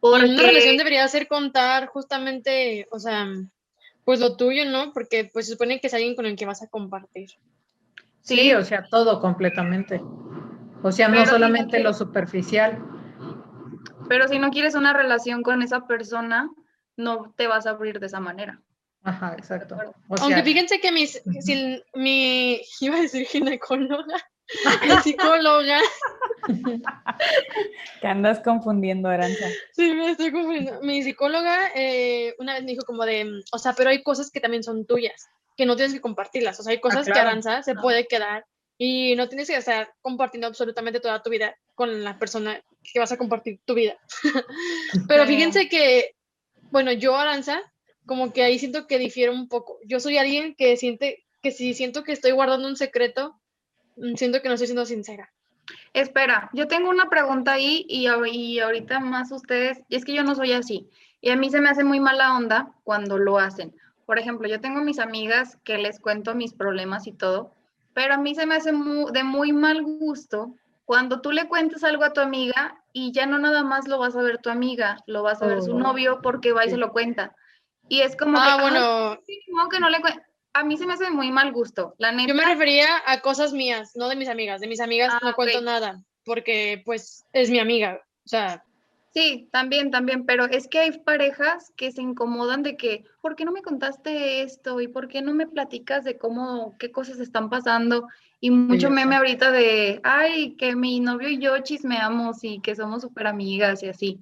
Y 0.06 0.08
Una 0.08 0.44
relación 0.44 0.76
Porque 0.76 0.78
debería 0.78 1.08
ser 1.08 1.28
contar 1.28 1.88
justamente, 1.88 2.88
o 2.92 3.00
sea, 3.00 3.28
pues 4.04 4.20
lo 4.20 4.38
tuyo, 4.38 4.66
¿no? 4.66 4.94
Porque 4.94 5.30
pues 5.34 5.48
se 5.48 5.54
supone 5.54 5.80
que 5.80 5.88
es 5.88 5.94
alguien 5.94 6.16
con 6.16 6.26
el 6.26 6.36
que 6.36 6.46
vas 6.46 6.62
a 6.62 6.68
compartir. 6.68 7.30
Sí, 8.22 8.38
sí, 8.38 8.54
o 8.54 8.64
sea, 8.64 8.88
todo 8.88 9.20
completamente. 9.20 10.02
O 10.84 10.92
sea, 10.92 11.08
no 11.08 11.16
Pero 11.16 11.26
si 11.26 11.32
no 11.32 11.38
solamente 11.38 11.80
lo 11.80 11.94
superficial. 11.94 12.78
pero 14.08 14.28
si 14.28 14.38
no 14.38 14.52
quieres 14.52 14.76
una 14.76 14.94
relación 14.94 15.42
con 15.42 15.62
esa 15.64 15.88
persona, 15.88 16.50
no 16.96 17.34
te 17.36 17.48
vas 17.48 17.66
a 17.66 17.72
abrir 17.72 18.00
de 18.00 18.06
esa 18.06 18.20
manera. 18.20 18.62
Ajá, 19.04 19.34
exacto. 19.38 19.78
O 20.10 20.16
Aunque 20.18 20.44
fíjense 20.44 20.80
que 20.80 20.92
mis, 20.92 21.22
ujú. 21.26 21.42
si 21.42 21.84
mi, 21.94 22.62
iba 22.82 22.98
a 22.98 23.02
decir 23.02 23.26
ginecóloga, 23.26 24.18
mi 24.84 25.02
psicóloga, 25.04 25.80
Que 28.02 28.08
andas 28.08 28.40
confundiendo, 28.42 29.10
Aranza. 29.10 29.48
sí, 29.74 29.94
me 29.94 30.12
estoy 30.12 30.32
confundiendo. 30.32 30.82
Mi 30.82 31.02
psicóloga 31.02 31.72
eh, 31.76 32.36
una 32.40 32.54
vez 32.54 32.64
me 32.64 32.72
dijo 32.72 32.86
como 32.86 33.06
de, 33.06 33.42
o 33.52 33.58
sea, 33.58 33.74
pero 33.74 33.90
hay 33.90 34.04
cosas 34.04 34.30
que 34.32 34.40
también 34.40 34.64
son 34.64 34.86
tuyas, 34.86 35.28
que 35.58 35.66
no 35.66 35.76
tienes 35.76 35.94
que 35.94 36.02
compartirlas. 36.02 36.60
O 36.60 36.64
sea, 36.64 36.72
hay 36.72 36.80
cosas 36.80 37.06
que 37.06 37.12
claro. 37.12 37.30
Aranza 37.30 37.64
se 37.64 37.72
Ah. 37.72 37.82
puede 37.82 38.08
quedar 38.08 38.46
y 38.78 39.16
no 39.16 39.28
tienes 39.30 39.48
que 39.48 39.56
estar 39.56 39.92
compartiendo 40.02 40.48
absolutamente 40.48 41.00
toda 41.00 41.24
tu 41.24 41.30
vida 41.30 41.56
con 41.74 42.04
la 42.04 42.20
persona 42.20 42.62
que 42.94 43.00
vas 43.00 43.12
a 43.12 43.18
compartir 43.18 43.60
tu 43.66 43.74
vida. 43.74 43.98
Pero 45.08 45.26
fíjense 45.26 45.68
que, 45.70 46.12
bueno, 46.72 46.92
yo, 46.92 47.16
Aranza, 47.16 47.62
como 48.06 48.34
que 48.34 48.44
ahí 48.44 48.60
siento 48.60 48.86
que 48.86 49.00
difiero 49.00 49.32
un 49.34 49.48
poco. 49.48 49.80
Yo 49.86 50.00
soy 50.00 50.18
alguien 50.18 50.56
que 50.56 50.78
siente 50.78 51.24
que 51.42 51.52
si 51.52 51.74
siento 51.74 52.04
que 52.04 52.12
estoy 52.12 52.32
guardando 52.32 52.68
un 52.68 52.76
secreto, 52.76 53.40
siento 54.16 54.42
que 54.42 54.48
no 54.48 54.56
estoy 54.56 54.68
siendo 54.68 54.86
sincera. 54.86 55.32
Espera, 55.94 56.50
yo 56.54 56.68
tengo 56.68 56.90
una 56.90 57.10
pregunta 57.10 57.54
ahí 57.54 57.86
y, 57.88 58.08
y 58.32 58.60
ahorita 58.60 59.00
más 59.00 59.32
ustedes, 59.32 59.80
y 59.90 59.96
es 59.96 60.06
que 60.06 60.14
yo 60.14 60.24
no 60.24 60.36
soy 60.36 60.54
así. 60.54 60.90
Y 61.22 61.30
a 61.32 61.36
mí 61.36 61.50
se 61.50 61.62
me 61.62 61.70
hace 61.70 61.84
muy 61.84 62.00
mala 62.00 62.36
onda 62.36 62.74
cuando 62.84 63.18
lo 63.18 63.40
hacen. 63.40 63.74
Por 64.06 64.20
ejemplo, 64.20 64.48
yo 64.48 64.62
tengo 64.62 64.82
mis 64.82 65.00
amigas 65.00 65.58
que 65.64 65.78
les 65.78 66.00
cuento 66.00 66.36
mis 66.36 66.54
problemas 66.54 67.08
y 67.08 67.14
todo, 67.14 67.56
pero 67.94 68.14
a 68.14 68.18
mí 68.18 68.36
se 68.36 68.46
me 68.46 68.56
hace 68.56 68.72
mu- 68.74 69.10
de 69.12 69.24
muy 69.24 69.52
mal 69.54 69.82
gusto 69.82 70.54
cuando 70.84 71.22
tú 71.22 71.32
le 71.32 71.48
cuentas 71.48 71.84
algo 71.84 72.04
a 72.04 72.14
tu 72.14 72.22
amiga 72.22 72.84
y 72.94 73.12
ya 73.12 73.26
no 73.26 73.40
nada 73.40 73.64
más 73.64 73.88
lo 73.88 73.98
vas 73.98 74.16
a 74.16 74.22
ver 74.22 74.38
tu 74.38 74.50
amiga, 74.52 74.98
lo 75.08 75.24
vas 75.24 75.42
a 75.42 75.48
ver 75.48 75.64
su 75.64 75.74
Oh, 75.74 75.80
novio 75.80 76.20
porque 76.22 76.52
va 76.52 76.66
y 76.66 76.70
se 76.70 76.78
lo 76.78 76.92
cuenta. 76.92 77.36
Y 77.90 78.02
es 78.02 78.16
como 78.16 78.38
Ah, 78.38 78.56
que, 78.58 78.62
bueno, 78.62 78.80
"Ay, 78.82 79.18
sí, 79.26 79.40
modo 79.52 79.70
que 79.70 79.80
no 79.80 79.90
le 79.90 80.00
cuen-". 80.02 80.22
A 80.56 80.64
mí 80.64 80.78
se 80.78 80.86
me 80.86 80.94
hace 80.94 81.10
muy 81.12 81.32
mal 81.32 81.52
gusto, 81.52 81.96
la 81.98 82.12
neta. 82.12 82.30
yo 82.30 82.36
me 82.36 82.46
refería 82.46 82.88
a 83.06 83.20
cosas 83.20 83.52
mías, 83.52 83.92
no 83.96 84.08
de 84.08 84.16
mis 84.16 84.30
amigas. 84.30 84.62
De 84.62 84.68
mis 84.68 84.80
amigas 84.80 85.14
Ah, 85.14 85.20
no 85.22 85.36
cuento 85.36 85.62
nada, 85.62 86.02
porque 86.24 86.82
pues 86.86 87.26
es 87.34 87.50
mi 87.50 87.60
amiga. 87.60 88.02
O 88.26 88.28
sea, 88.30 88.64
Sí, 89.16 89.48
también, 89.50 89.92
también, 89.92 90.26
pero 90.26 90.44
es 90.44 90.68
que 90.68 90.80
hay 90.80 90.92
parejas 90.92 91.72
que 91.78 91.94
se 91.94 92.02
incomodan 92.02 92.64
de 92.64 92.76
que, 92.76 93.06
¿por 93.22 93.38
qué 93.38 93.46
no 93.46 93.54
me 93.54 93.62
contaste 93.62 94.42
esto? 94.42 94.82
¿Y 94.82 94.90
por 94.90 95.08
qué 95.08 95.22
no 95.22 95.34
me 95.34 95.48
platicas 95.48 96.04
de 96.04 96.18
cómo, 96.18 96.76
qué 96.80 96.92
cosas 96.92 97.22
están 97.22 97.50
pasando? 97.50 98.10
Y 98.42 98.52
mucho 98.52 98.90
ya 98.90 98.90
meme 98.90 99.16
ahorita 99.16 99.52
de, 99.52 100.02
ay, 100.04 100.58
que 100.58 100.76
mi 100.76 101.00
novio 101.00 101.30
y 101.30 101.38
yo 101.38 101.58
chismeamos 101.60 102.44
y 102.44 102.60
que 102.60 102.76
somos 102.76 103.04
súper 103.04 103.28
amigas 103.28 103.84
y 103.84 103.88
así. 103.88 104.20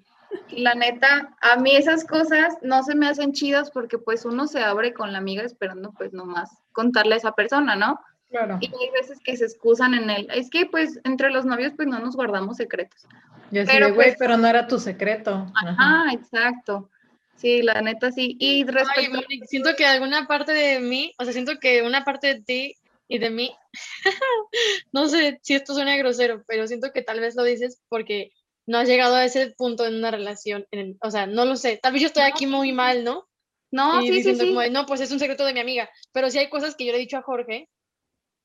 La 0.50 0.76
neta, 0.76 1.36
a 1.42 1.58
mí 1.58 1.76
esas 1.76 2.06
cosas 2.06 2.56
no 2.62 2.84
se 2.84 2.96
me 2.96 3.08
hacen 3.08 3.34
chidas 3.34 3.72
porque 3.72 3.98
pues 3.98 4.26
uno 4.26 4.48
se 4.48 4.64
abre 4.64 4.94
con 4.94 5.12
la 5.12 5.18
amiga 5.18 5.44
esperando 5.44 5.94
pues 5.94 6.14
nomás 6.14 6.50
contarle 6.72 7.16
a 7.16 7.18
esa 7.18 7.32
persona, 7.34 7.76
¿no? 7.76 8.00
Claro. 8.30 8.58
Y 8.62 8.66
hay 8.68 8.90
veces 8.92 9.20
que 9.24 9.38
se 9.38 9.46
excusan 9.46 9.94
en 9.94 10.10
él. 10.10 10.28
Es 10.34 10.50
que 10.50 10.66
pues 10.66 11.00
entre 11.04 11.30
los 11.30 11.46
novios 11.46 11.74
pues 11.76 11.88
no 11.88 12.00
nos 12.00 12.16
guardamos 12.16 12.58
secretos. 12.58 13.06
Y 13.52 13.60
así 13.60 13.72
pero 13.72 13.94
güey, 13.94 14.10
pues- 14.10 14.16
pero 14.18 14.38
no 14.38 14.48
era 14.48 14.68
tu 14.68 14.80
secreto. 14.80 15.46
Ajá. 15.56 16.12
Exacto. 16.14 16.90
Sí, 17.36 17.62
la 17.62 17.82
neta 17.82 18.12
sí. 18.12 18.36
Y 18.40 18.58
ay, 18.58 18.64
respecto 18.64 19.16
Monique, 19.16 19.48
siento 19.48 19.72
que 19.76 19.86
alguna 19.86 20.28
parte 20.28 20.54
de 20.54 20.80
mí, 20.80 21.14
o 21.20 21.24
sea, 21.24 21.34
siento 21.34 21.60
que 21.60 21.82
una 21.82 22.04
parte 22.04 22.28
de 22.28 22.42
ti 22.42 22.76
y 23.08 23.20
de 23.20 23.30
mí, 23.30 23.56
no 24.92 25.08
sé 25.08 25.40
si 25.42 25.56
esto 25.56 25.74
suena 25.74 25.98
grosero, 25.98 26.44
pero 26.48 26.68
siento 26.68 26.92
que 26.94 27.02
tal 27.02 27.20
vez 27.20 27.36
lo 27.36 27.44
dices 27.44 27.82
porque 27.90 28.32
no 28.66 28.78
has 28.78 28.88
llegado 28.88 29.16
a 29.16 29.26
ese 29.26 29.54
punto 29.58 29.86
en 29.86 29.96
una 29.96 30.12
relación, 30.12 30.66
en 30.72 30.80
el- 30.80 30.98
o 31.02 31.12
sea, 31.12 31.26
no 31.28 31.46
lo 31.46 31.56
sé, 31.56 31.78
tal 31.82 31.94
vez 31.94 32.02
yo 32.02 32.08
estoy 32.08 32.24
No, 32.24 32.30
aquí 32.30 32.46
sí, 32.46 32.52
muy 32.52 32.68
sí. 32.70 32.74
mal, 32.74 33.04
¿no? 33.04 33.28
No, 33.72 34.00
y 34.02 34.06
sí, 34.06 34.08
sí, 34.08 34.14
diciendo 34.20 34.44
sí. 34.44 34.50
como 34.50 34.62
de, 34.62 34.70
no, 34.70 34.86
pues 34.86 35.02
es 35.02 35.12
un 35.12 35.20
secreto 35.20 35.46
de 35.46 35.54
mi 35.54 35.60
amiga, 35.60 35.90
pero 36.12 36.30
sí 36.30 36.38
hay 36.38 36.50
cosas 36.50 36.76
que 36.76 36.86
yo 36.86 36.92
le 36.92 36.98
he 36.98 37.02
dicho 37.02 37.18
a 37.18 37.22
Jorge, 37.24 37.70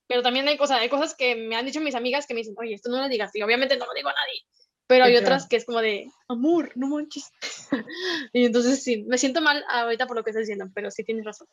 pero 0.09 0.23
también 0.23 0.49
hay 0.49 0.57
cosas, 0.57 0.81
hay 0.81 0.89
cosas 0.89 1.15
que 1.15 1.37
me 1.37 1.55
han 1.55 1.67
dicho 1.67 1.81
mis 1.81 1.95
amigas 1.95 2.27
que 2.27 2.33
me 2.35 2.41
dicen, 2.41 2.55
oye, 2.59 2.75
esto 2.75 2.91
no 2.91 2.97
lo 2.99 3.09
digas, 3.09 3.31
y 3.35 3.43
obviamente 3.43 3.77
no 3.77 3.85
lo 3.87 3.93
digo 3.95 4.09
a 4.09 4.15
nadie, 4.15 4.41
pero 4.87 5.05
Sí, 5.05 5.11
hay 5.11 5.17
otras 5.19 5.47
que 5.47 5.57
es 5.57 5.67
como 5.67 5.81
de, 5.83 6.11
amor, 6.29 6.73
no 6.77 6.89
manches, 6.89 7.31
y 8.33 8.47
entonces 8.47 8.83
sí, 8.83 9.05
me 9.07 9.19
siento 9.19 9.41
mal 9.43 9.63
ahorita 9.69 10.07
por 10.07 10.17
lo 10.17 10.25
que 10.25 10.31
estás 10.31 10.43
diciendo, 10.47 10.67
pero 10.75 10.91
sí 10.91 11.05
tienes 11.05 11.25
razón. 11.27 11.47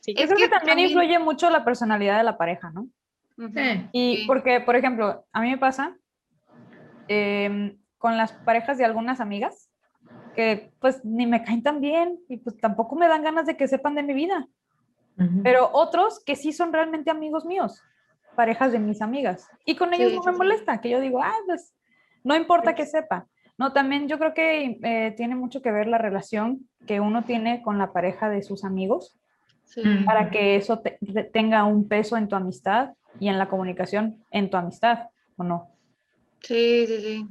Sí. 0.00 0.14
Es 0.16 0.24
creo 0.24 0.36
que, 0.38 0.44
que 0.44 0.48
también, 0.48 0.68
también- 0.78 0.90
influye 0.90 1.18
mucho 1.18 1.50
la 1.50 1.62
personalidad 1.62 2.16
de 2.16 2.24
la 2.24 2.38
pareja, 2.38 2.70
¿no? 2.70 2.88
Ujú. 3.36 3.52
Sí. 3.54 3.88
Y 3.92 4.16
Sí. 4.16 4.24
porque, 4.26 4.60
por 4.60 4.76
ejemplo, 4.76 5.26
a 5.30 5.40
mí 5.42 5.50
me 5.50 5.58
pasa 5.58 5.94
em, 7.08 7.76
con 8.00 8.16
las 8.16 8.32
parejas 8.32 8.78
de 8.78 8.84
algunas 8.84 9.20
amigas 9.20 9.70
que 10.34 10.72
pues 10.80 11.04
ni 11.04 11.26
me 11.26 11.44
caen 11.44 11.62
tan 11.62 11.80
bien 11.80 12.18
y 12.28 12.38
pues 12.38 12.56
tampoco 12.58 12.96
me 12.96 13.06
dan 13.06 13.22
ganas 13.22 13.46
de 13.46 13.56
que 13.56 13.68
sepan 13.68 13.94
de 13.94 14.02
mi 14.02 14.14
vida. 14.14 14.48
Pero 15.44 15.68
otros 15.72 16.22
que 16.24 16.34
sí 16.34 16.52
son 16.52 16.72
realmente 16.72 17.10
amigos 17.10 17.44
míos, 17.44 17.82
parejas 18.34 18.72
de 18.72 18.78
mis 18.78 19.02
amigas. 19.02 19.46
Y 19.66 19.76
con 19.76 19.92
ellos 19.92 20.10
Sí, 20.12 20.16
no 20.16 20.32
me 20.32 20.38
molesta, 20.38 20.80
que 20.80 20.88
yo 20.88 20.98
digo, 20.98 21.22
ah, 21.22 21.34
pues 21.46 21.74
no 22.24 22.34
importa 22.34 22.74
que 22.74 22.86
sepa. 22.86 23.26
No, 23.58 23.72
también 23.74 24.08
yo 24.08 24.18
creo 24.18 24.32
que 24.32 24.78
eh, 24.82 25.12
tiene 25.18 25.36
mucho 25.36 25.60
que 25.60 25.70
ver 25.70 25.86
la 25.86 25.98
relación 25.98 26.68
que 26.86 27.00
uno 27.00 27.24
tiene 27.24 27.60
con 27.62 27.76
la 27.76 27.92
pareja 27.92 28.28
de 28.30 28.42
sus 28.42 28.64
amigos 28.64 29.16
Sí. 29.64 29.82
Para 30.04 30.30
que 30.32 30.56
eso 30.56 30.80
te- 30.80 30.98
te- 31.14 31.22
tenga 31.24 31.62
un 31.64 31.86
peso 31.86 32.16
en 32.16 32.26
tu 32.26 32.34
amistad 32.34 32.94
y 33.20 33.28
en 33.28 33.38
la 33.38 33.48
comunicación 33.48 34.24
en 34.32 34.50
tu 34.50 34.56
amistad, 34.56 35.10
¿o 35.36 35.44
no? 35.44 35.68
Sí, 36.42 36.86
sí, 36.88 37.00
sí. 37.00 37.26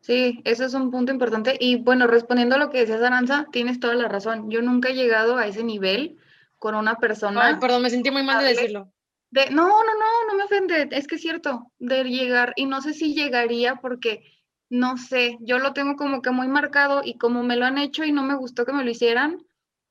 Sí, 0.00 0.40
eso 0.44 0.64
es 0.64 0.74
un 0.74 0.90
punto 0.90 1.12
importante. 1.12 1.56
Y 1.60 1.76
bueno, 1.76 2.06
respondiendo 2.06 2.56
a 2.56 2.58
lo 2.58 2.70
que 2.70 2.80
decías, 2.80 3.02
Aranza, 3.02 3.46
tienes 3.52 3.80
toda 3.80 3.94
la 3.94 4.08
razón. 4.08 4.50
Yo 4.50 4.62
nunca 4.62 4.88
he 4.88 4.94
llegado 4.94 5.36
a 5.36 5.46
ese 5.46 5.62
nivel 5.62 6.18
con 6.58 6.74
una 6.74 6.96
persona. 6.96 7.46
Ay, 7.46 7.56
perdón, 7.60 7.82
me 7.82 7.90
sentí 7.90 8.10
muy 8.10 8.22
mal 8.22 8.42
de 8.42 8.48
decirlo. 8.48 8.92
De, 9.30 9.50
no, 9.50 9.66
no, 9.66 9.94
no, 9.94 10.26
no 10.28 10.34
me 10.34 10.44
ofende, 10.44 10.88
es 10.90 11.06
que 11.06 11.14
es 11.14 11.20
cierto, 11.20 11.70
de 11.78 12.02
llegar, 12.02 12.52
y 12.56 12.66
no 12.66 12.82
sé 12.82 12.94
si 12.94 13.14
llegaría 13.14 13.76
porque, 13.76 14.24
no 14.68 14.96
sé, 14.96 15.38
yo 15.40 15.60
lo 15.60 15.72
tengo 15.72 15.94
como 15.94 16.20
que 16.20 16.32
muy 16.32 16.48
marcado 16.48 17.02
y 17.04 17.16
como 17.16 17.44
me 17.44 17.56
lo 17.56 17.64
han 17.64 17.78
hecho 17.78 18.02
y 18.02 18.10
no 18.10 18.24
me 18.24 18.34
gustó 18.34 18.66
que 18.66 18.72
me 18.72 18.82
lo 18.82 18.90
hicieran, 18.90 19.38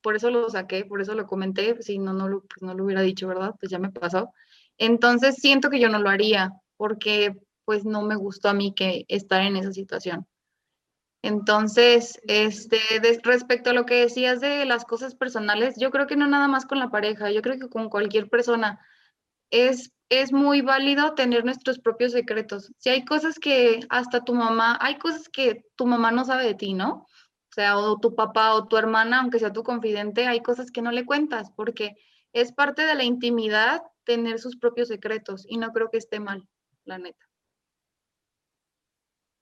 por 0.02 0.14
eso 0.14 0.30
lo 0.30 0.50
saqué, 0.50 0.84
por 0.84 1.00
eso 1.00 1.14
lo 1.14 1.26
comenté, 1.26 1.80
si 1.82 1.98
no, 1.98 2.12
no 2.12 2.28
lo, 2.28 2.42
pues 2.42 2.60
no 2.60 2.74
lo 2.74 2.84
hubiera 2.84 3.00
dicho, 3.00 3.28
¿verdad? 3.28 3.54
Pues 3.58 3.70
ya 3.70 3.78
me 3.78 3.90
pasó. 3.90 4.32
Entonces 4.76 5.36
siento 5.36 5.70
que 5.70 5.80
yo 5.80 5.88
no 5.88 6.00
lo 6.00 6.10
haría 6.10 6.52
porque 6.76 7.34
pues 7.70 7.84
no 7.84 8.02
me 8.02 8.16
gustó 8.16 8.48
a 8.48 8.52
mí 8.52 8.74
que 8.74 9.04
estar 9.06 9.42
en 9.42 9.54
esa 9.54 9.72
situación. 9.72 10.26
Entonces, 11.22 12.20
este, 12.26 12.80
respecto 13.22 13.70
a 13.70 13.72
lo 13.72 13.86
que 13.86 13.94
decías 13.94 14.40
de 14.40 14.64
las 14.64 14.84
cosas 14.84 15.14
personales, 15.14 15.76
yo 15.78 15.92
creo 15.92 16.08
que 16.08 16.16
no 16.16 16.26
nada 16.26 16.48
más 16.48 16.66
con 16.66 16.80
la 16.80 16.90
pareja, 16.90 17.30
yo 17.30 17.42
creo 17.42 17.60
que 17.60 17.68
con 17.68 17.88
cualquier 17.88 18.28
persona 18.28 18.80
es, 19.50 19.92
es 20.08 20.32
muy 20.32 20.62
válido 20.62 21.14
tener 21.14 21.44
nuestros 21.44 21.78
propios 21.78 22.10
secretos. 22.10 22.72
Si 22.78 22.88
hay 22.88 23.04
cosas 23.04 23.38
que 23.38 23.78
hasta 23.88 24.24
tu 24.24 24.34
mamá, 24.34 24.76
hay 24.80 24.98
cosas 24.98 25.28
que 25.28 25.64
tu 25.76 25.86
mamá 25.86 26.10
no 26.10 26.24
sabe 26.24 26.46
de 26.46 26.54
ti, 26.56 26.74
¿no? 26.74 27.06
O 27.06 27.52
sea, 27.54 27.78
o 27.78 28.00
tu 28.00 28.16
papá 28.16 28.54
o 28.54 28.66
tu 28.66 28.76
hermana, 28.78 29.20
aunque 29.20 29.38
sea 29.38 29.52
tu 29.52 29.62
confidente, 29.62 30.26
hay 30.26 30.42
cosas 30.42 30.72
que 30.72 30.82
no 30.82 30.90
le 30.90 31.06
cuentas 31.06 31.52
porque 31.54 31.94
es 32.32 32.50
parte 32.50 32.82
de 32.82 32.96
la 32.96 33.04
intimidad 33.04 33.80
tener 34.02 34.40
sus 34.40 34.56
propios 34.56 34.88
secretos 34.88 35.46
y 35.48 35.56
no 35.56 35.70
creo 35.70 35.88
que 35.88 35.98
esté 35.98 36.18
mal, 36.18 36.48
la 36.84 36.98
neta. 36.98 37.29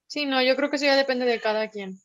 Sí, 0.09 0.27
no, 0.27 0.43
yo 0.43 0.57
creo 0.57 0.71
que 0.71 0.77
eso 0.77 0.87
ya 0.87 0.97
depende 0.97 1.25
de 1.27 1.41
cada 1.41 1.69
quien, 1.69 1.97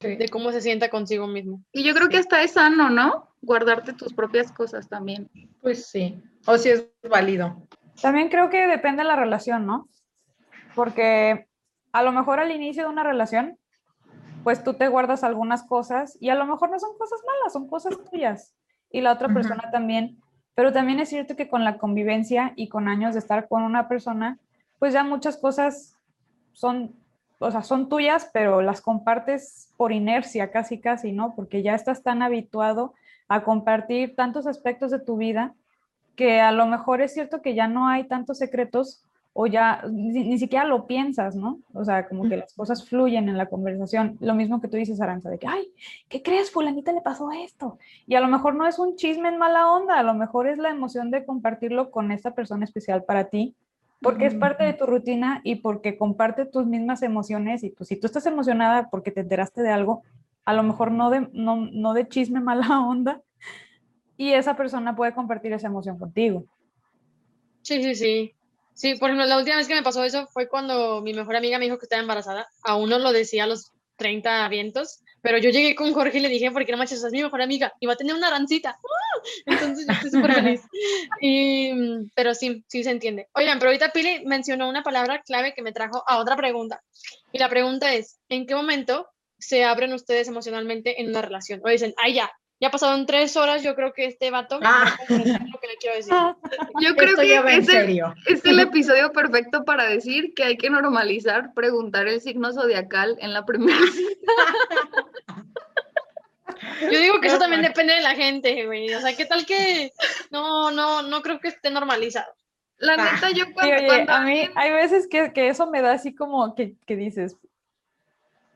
Sí. 0.00 0.16
de 0.16 0.28
cómo 0.28 0.50
se 0.50 0.60
sienta 0.60 0.88
consigo 0.88 1.26
mismo. 1.26 1.62
Y 1.72 1.84
yo 1.84 1.94
creo 1.94 2.08
que 2.08 2.16
hasta 2.18 2.42
es 2.42 2.52
sano, 2.52 2.90
¿no? 2.90 3.28
Guardarte 3.42 3.92
tus 3.92 4.12
propias 4.14 4.50
cosas 4.50 4.88
también. 4.88 5.30
Pues 5.60 5.86
sí. 5.86 6.20
O 6.46 6.56
si 6.58 6.70
es 6.70 6.88
válido. 7.08 7.68
También 8.00 8.28
creo 8.28 8.48
que 8.48 8.66
depende 8.66 9.02
de 9.02 9.08
la 9.08 9.16
relación, 9.16 9.66
¿no? 9.66 9.88
Porque 10.74 11.48
a 11.92 12.02
lo 12.02 12.12
mejor 12.12 12.40
al 12.40 12.50
inicio 12.50 12.84
de 12.84 12.88
una 12.88 13.02
relación, 13.02 13.58
pues 14.44 14.62
tú 14.64 14.74
te 14.74 14.88
guardas 14.88 15.24
algunas 15.24 15.64
cosas 15.64 16.16
y 16.20 16.30
a 16.30 16.34
lo 16.34 16.46
mejor 16.46 16.70
no 16.70 16.78
son 16.78 16.96
cosas 16.96 17.20
malas, 17.26 17.52
son 17.52 17.68
cosas 17.68 17.98
tuyas 18.10 18.54
y 18.90 19.00
la 19.00 19.12
otra 19.12 19.28
persona 19.34 19.70
también. 19.70 20.18
Pero 20.54 20.72
también 20.72 21.00
es 21.00 21.08
cierto 21.08 21.36
que 21.36 21.48
con 21.48 21.64
la 21.64 21.76
convivencia 21.78 22.52
y 22.56 22.68
con 22.68 22.88
años 22.88 23.12
de 23.14 23.18
estar 23.20 23.48
con 23.48 23.62
una 23.62 23.88
persona, 23.88 24.38
pues 24.78 24.92
ya 24.94 25.02
muchas 25.04 25.36
cosas 25.36 25.96
son, 26.52 26.94
o 27.38 27.50
sea, 27.50 27.62
son 27.62 27.88
tuyas, 27.88 28.30
pero 28.32 28.62
las 28.62 28.80
compartes 28.80 29.72
por 29.76 29.92
inercia, 29.92 30.50
casi, 30.50 30.80
casi, 30.80 31.12
¿no? 31.12 31.34
Porque 31.36 31.62
ya 31.62 31.74
estás 31.74 32.02
tan 32.02 32.22
habituado 32.22 32.94
a 33.28 33.44
compartir 33.44 34.16
tantos 34.16 34.46
aspectos 34.46 34.90
de 34.90 34.98
tu 34.98 35.16
vida 35.16 35.54
que 36.16 36.40
a 36.40 36.50
lo 36.50 36.66
mejor 36.66 37.00
es 37.00 37.14
cierto 37.14 37.42
que 37.42 37.54
ya 37.54 37.68
no 37.68 37.88
hay 37.88 38.04
tantos 38.04 38.38
secretos 38.38 39.04
o 39.40 39.46
ya 39.46 39.82
ni, 39.88 40.36
siquiera 40.36 40.64
lo 40.64 40.88
piensas, 40.88 41.36
¿no? 41.36 41.60
O 41.72 41.84
sea, 41.84 42.08
como 42.08 42.28
que 42.28 42.38
las 42.38 42.52
cosas 42.54 42.88
fluyen 42.88 43.28
en 43.28 43.38
la 43.38 43.46
conversación. 43.46 44.16
Lo 44.18 44.34
mismo 44.34 44.60
que 44.60 44.66
tú 44.66 44.76
dices, 44.76 45.00
Aranza, 45.00 45.30
de 45.30 45.38
que, 45.38 45.46
ay, 45.46 45.72
¿qué 46.08 46.24
crees? 46.24 46.50
Fulanita 46.50 46.92
le 46.92 47.02
pasó 47.02 47.30
esto. 47.30 47.78
Y 48.08 48.16
a 48.16 48.20
lo 48.20 48.26
mejor 48.26 48.56
no 48.56 48.66
es 48.66 48.80
un 48.80 48.96
chisme 48.96 49.28
en 49.28 49.38
mala 49.38 49.70
onda, 49.70 49.96
a 49.96 50.02
lo 50.02 50.12
mejor 50.12 50.48
es 50.48 50.58
la 50.58 50.70
emoción 50.70 51.12
de 51.12 51.24
compartirlo 51.24 51.92
con 51.92 52.10
esta 52.10 52.34
persona 52.34 52.64
especial 52.64 53.04
para 53.04 53.28
ti, 53.28 53.54
porque 54.00 54.26
es 54.26 54.34
parte 54.34 54.64
de 54.64 54.74
tu 54.74 54.86
rutina 54.86 55.40
y 55.44 55.56
porque 55.56 55.96
comparte 55.96 56.46
tus 56.46 56.66
mismas 56.66 57.02
emociones 57.02 57.64
y 57.64 57.70
pues 57.70 57.88
si 57.88 57.96
tú 57.96 58.06
estás 58.06 58.26
emocionada 58.26 58.90
porque 58.90 59.10
te 59.10 59.20
enteraste 59.20 59.62
de 59.62 59.70
algo, 59.70 60.02
a 60.44 60.52
lo 60.52 60.62
mejor 60.62 60.92
no 60.92 61.10
de, 61.10 61.28
no, 61.32 61.56
no 61.56 61.94
de 61.94 62.08
chisme 62.08 62.40
mala 62.40 62.80
onda, 62.80 63.22
y 64.16 64.32
esa 64.32 64.56
persona 64.56 64.96
puede 64.96 65.14
compartir 65.14 65.52
esa 65.52 65.68
emoción 65.68 65.98
contigo. 65.98 66.44
Sí, 67.62 67.82
sí, 67.82 67.94
sí. 67.94 68.34
Sí, 68.74 68.94
por 68.94 69.10
ejemplo, 69.10 69.26
la 69.26 69.38
última 69.38 69.56
vez 69.56 69.66
que 69.66 69.74
me 69.74 69.82
pasó 69.82 70.04
eso 70.04 70.26
fue 70.28 70.48
cuando 70.48 71.00
mi 71.02 71.12
mejor 71.12 71.36
amiga 71.36 71.58
me 71.58 71.64
dijo 71.64 71.78
que 71.78 71.86
estaba 71.86 72.02
embarazada. 72.02 72.48
Aún 72.62 72.90
no 72.90 72.98
lo 72.98 73.12
decía 73.12 73.44
a 73.44 73.46
los 73.46 73.72
30 73.96 74.48
vientos, 74.48 75.02
pero 75.28 75.36
yo 75.36 75.50
llegué 75.50 75.74
con 75.74 75.92
Jorge 75.92 76.16
y 76.16 76.20
le 76.22 76.30
dije, 76.30 76.50
porque 76.52 76.72
no 76.72 76.78
manches, 76.78 77.04
es 77.04 77.12
mi 77.12 77.22
mejor 77.22 77.42
amiga 77.42 77.74
y 77.80 77.86
va 77.86 77.92
a 77.92 77.96
tener 77.96 78.14
una 78.14 78.30
rancita. 78.30 78.78
¡Ah! 78.82 79.20
Entonces 79.44 79.86
yo 79.86 79.92
estoy 79.92 80.10
súper 80.10 80.32
feliz. 80.32 80.62
Y, 81.20 81.70
pero 82.14 82.34
sí, 82.34 82.64
sí 82.66 82.82
se 82.82 82.92
entiende. 82.92 83.28
Oigan, 83.34 83.58
pero 83.58 83.68
ahorita 83.68 83.90
Pili 83.90 84.24
mencionó 84.24 84.70
una 84.70 84.82
palabra 84.82 85.20
clave 85.20 85.52
que 85.52 85.60
me 85.60 85.72
trajo 85.72 86.02
a 86.06 86.16
otra 86.16 86.34
pregunta. 86.34 86.82
Y 87.30 87.38
la 87.38 87.50
pregunta 87.50 87.92
es, 87.92 88.18
¿en 88.30 88.46
qué 88.46 88.54
momento 88.54 89.06
se 89.38 89.64
abren 89.64 89.92
ustedes 89.92 90.28
emocionalmente 90.28 90.98
en 90.98 91.10
una 91.10 91.20
relación? 91.20 91.60
O 91.62 91.68
dicen, 91.68 91.92
ay, 91.98 92.14
ya, 92.14 92.32
ya 92.60 92.70
pasaron 92.70 93.06
tres 93.06 93.36
horas, 93.36 93.62
yo 93.62 93.74
creo 93.74 93.92
que 93.92 94.06
este 94.06 94.30
vato 94.30 94.58
Ah. 94.62 94.84
va 94.84 94.88
a 94.88 94.96
comprender 94.96 95.42
lo 95.42 95.60
que 95.60 95.66
le 95.68 95.76
quiero 95.76 95.96
decir. 95.96 96.12
Yo 96.80 96.96
creo 96.96 97.10
Esto 97.10 97.22
que 97.22 97.28
ya 97.28 97.42
va 97.42 97.52
en 97.52 97.62
es 97.62 97.68
el, 97.68 98.00
es 98.26 98.44
el 98.44 98.60
episodio 98.60 99.12
perfecto 99.12 99.64
para 99.64 99.84
decir 99.84 100.32
que 100.34 100.44
hay 100.44 100.56
que 100.56 100.70
normalizar 100.70 101.52
preguntar 101.54 102.08
el 102.08 102.20
signo 102.20 102.52
zodiacal 102.52 103.16
en 103.20 103.32
la 103.32 103.44
primera 103.44 103.78
cita. 103.92 104.32
Yo 106.80 106.98
digo 107.00 107.20
que 107.20 107.26
eso 107.28 107.36
No, 107.36 107.40
también 107.42 107.62
pues. 107.62 107.70
depende 107.74 107.94
de 107.94 108.00
la 108.02 108.14
gente, 108.14 108.66
güey. 108.66 108.94
O 108.94 109.00
sea, 109.00 109.16
¿qué 109.16 109.24
tal 109.26 109.44
que 109.46 109.92
no, 110.30 110.70
no, 110.70 111.02
no 111.02 111.22
creo 111.22 111.40
que 111.40 111.48
esté 111.48 111.70
normalizado? 111.70 112.32
La 112.78 112.94
Ah. 112.94 113.12
neta, 113.12 113.30
yo 113.30 113.44
Sí, 113.46 113.52
cuando, 113.52 113.74
oye, 113.76 113.86
cuando 113.86 114.12
a 114.12 114.20
mí 114.20 114.48
hay 114.54 114.70
veces 114.72 115.08
que, 115.08 115.32
que 115.32 115.48
eso 115.48 115.66
me 115.68 115.82
da 115.82 115.92
así 115.92 116.14
como 116.14 116.54
que, 116.54 116.74
que 116.86 116.96
dices, 116.96 117.36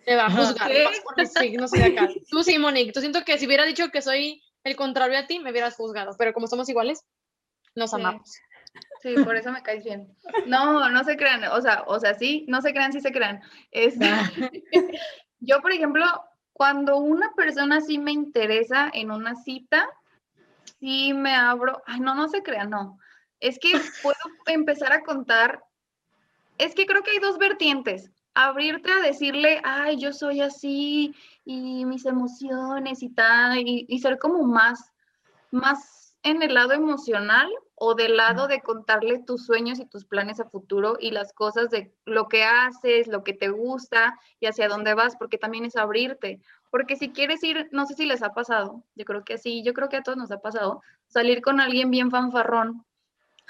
Te 0.04 0.16
va 0.16 0.26
a 0.26 0.30
juzgar 0.30 0.68
¿Qué? 0.70 0.86
mi 1.16 1.26
signo 1.26 1.68
zodiacal. 1.68 2.14
Tú 2.30 2.42
sí, 2.42 2.58
Monique. 2.58 2.92
Tú 2.92 3.00
siento 3.00 3.24
que 3.24 3.38
si 3.38 3.46
hubiera 3.46 3.64
dicho 3.64 3.88
que 3.90 4.02
soy 4.02 4.42
el 4.64 4.76
contrario 4.76 5.18
a 5.18 5.26
ti, 5.26 5.38
me 5.40 5.50
hubieras 5.50 5.74
juzgado. 5.76 6.14
Pero 6.18 6.32
como 6.32 6.46
somos 6.46 6.68
iguales, 6.68 7.04
nos 7.74 7.90
Sí. 7.90 7.96
amamos. 7.96 8.30
Sí, 9.02 9.14
por 9.24 9.36
eso 9.36 9.52
me 9.52 9.62
caes 9.62 9.84
bien. 9.84 10.08
No, 10.46 10.88
no 10.88 11.04
se 11.04 11.16
crean, 11.16 11.44
o 11.44 11.60
sea, 11.60 11.84
o 11.86 11.98
sea, 12.00 12.14
sí, 12.14 12.46
no 12.48 12.62
se 12.62 12.72
crean, 12.72 12.92
sí 12.92 13.00
se 13.00 13.12
crean. 13.12 13.42
Este, 13.70 14.06
yo, 15.40 15.60
por 15.60 15.72
ejemplo, 15.72 16.04
cuando 16.62 16.98
una 16.98 17.32
persona 17.32 17.80
sí 17.80 17.98
me 17.98 18.12
interesa 18.12 18.88
en 18.94 19.10
una 19.10 19.34
cita, 19.34 19.84
sí 20.78 21.12
me 21.12 21.34
abro, 21.34 21.82
ay, 21.86 21.98
no, 21.98 22.14
no 22.14 22.28
se 22.28 22.44
crean, 22.44 22.70
no. 22.70 23.00
Es 23.40 23.58
que 23.58 23.72
puedo 24.04 24.16
empezar 24.46 24.92
a 24.92 25.02
contar, 25.02 25.64
es 26.58 26.76
que 26.76 26.86
creo 26.86 27.02
que 27.02 27.10
hay 27.10 27.18
dos 27.18 27.36
vertientes. 27.38 28.12
Abrirte 28.34 28.92
a 28.92 29.00
decirle, 29.00 29.60
ay, 29.64 29.98
yo 29.98 30.12
soy 30.12 30.40
así 30.40 31.16
y 31.44 31.84
mis 31.84 32.06
emociones 32.06 33.02
y 33.02 33.08
tal, 33.08 33.58
y, 33.58 33.84
y 33.88 33.98
ser 33.98 34.20
como 34.20 34.44
más, 34.44 34.92
más 35.50 36.01
en 36.22 36.42
el 36.42 36.54
lado 36.54 36.72
emocional 36.72 37.50
o 37.74 37.94
del 37.94 38.16
lado 38.16 38.46
de 38.46 38.60
contarle 38.60 39.18
tus 39.18 39.44
sueños 39.44 39.80
y 39.80 39.86
tus 39.86 40.04
planes 40.04 40.38
a 40.38 40.48
futuro 40.48 40.96
y 41.00 41.10
las 41.10 41.32
cosas 41.32 41.68
de 41.70 41.92
lo 42.04 42.28
que 42.28 42.44
haces, 42.44 43.08
lo 43.08 43.24
que 43.24 43.32
te 43.32 43.48
gusta 43.48 44.18
y 44.38 44.46
hacia 44.46 44.68
dónde 44.68 44.94
vas, 44.94 45.16
porque 45.16 45.38
también 45.38 45.64
es 45.64 45.76
abrirte. 45.76 46.40
Porque 46.70 46.96
si 46.96 47.10
quieres 47.10 47.42
ir, 47.42 47.68
no 47.72 47.86
sé 47.86 47.94
si 47.94 48.06
les 48.06 48.22
ha 48.22 48.34
pasado, 48.34 48.84
yo 48.94 49.04
creo 49.04 49.24
que 49.24 49.36
sí, 49.36 49.62
yo 49.64 49.74
creo 49.74 49.88
que 49.88 49.96
a 49.96 50.02
todos 50.02 50.16
nos 50.16 50.30
ha 50.30 50.40
pasado, 50.40 50.80
salir 51.08 51.42
con 51.42 51.60
alguien 51.60 51.90
bien 51.90 52.10
fanfarrón, 52.10 52.84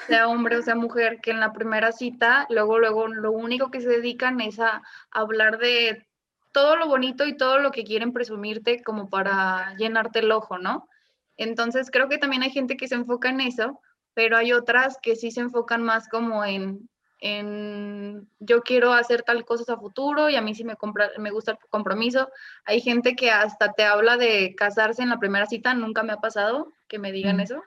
sea 0.06 0.28
hombre 0.28 0.56
o 0.56 0.62
sea 0.62 0.74
mujer, 0.74 1.20
que 1.20 1.30
en 1.30 1.40
la 1.40 1.52
primera 1.52 1.92
cita, 1.92 2.46
luego, 2.48 2.78
luego, 2.78 3.08
lo 3.08 3.32
único 3.32 3.70
que 3.70 3.80
se 3.80 3.88
dedican 3.88 4.40
es 4.40 4.58
a 4.58 4.82
hablar 5.11 5.58
de 5.58 6.06
todo 6.52 6.76
lo 6.76 6.87
bonito 6.87 7.26
y 7.26 7.37
todo 7.37 7.58
lo 7.58 7.70
que 7.70 7.85
quieren 7.85 8.12
presumirte 8.12 8.82
como 8.82 9.08
para 9.08 9.74
llenarte 9.76 10.20
el 10.20 10.32
ojo, 10.32 10.58
¿no? 10.58 10.88
Entonces 11.37 11.90
creo 11.90 12.09
que 12.09 12.18
también 12.18 12.42
hay 12.42 12.51
gente 12.51 12.77
que 12.77 12.88
se 12.88 12.95
enfoca 12.95 13.31
en 13.31 13.40
eso, 13.40 13.81
pero 14.14 14.37
hay 14.37 14.53
otras 14.53 14.99
que 15.03 15.16
sí 15.16 15.31
se 15.31 15.40
enfocan 15.40 15.83
más 15.83 16.09
como 16.09 16.45
en, 16.45 16.88
en 17.21 18.29
yo 18.40 18.62
quiero 18.62 18.92
hacer 18.92 19.23
tal 19.23 19.45
cosa 19.45 19.73
a 19.73 19.79
futuro 19.79 20.29
y 20.29 20.37
a 20.37 20.42
mí 20.42 20.55
sí 20.55 20.64
me, 20.64 20.77
compra, 20.77 21.11
me 21.18 21.31
gusta 21.31 21.53
el 21.53 21.59
compromiso. 21.71 22.29
Hay 22.64 22.81
gente 22.81 23.14
que 23.16 23.31
hasta 23.31 23.73
te 23.73 23.85
habla 23.85 24.16
de 24.16 24.55
casarse 24.57 25.03
en 25.03 25.09
la 25.09 25.18
primera 25.18 25.47
cita, 25.47 25.73
nunca 25.75 26.03
me 26.03 26.12
ha 26.12 26.18
pasado 26.18 26.73
que 26.88 26.99
me 26.99 27.12
digan 27.12 27.37
Mm. 27.37 27.40
eso. 27.40 27.62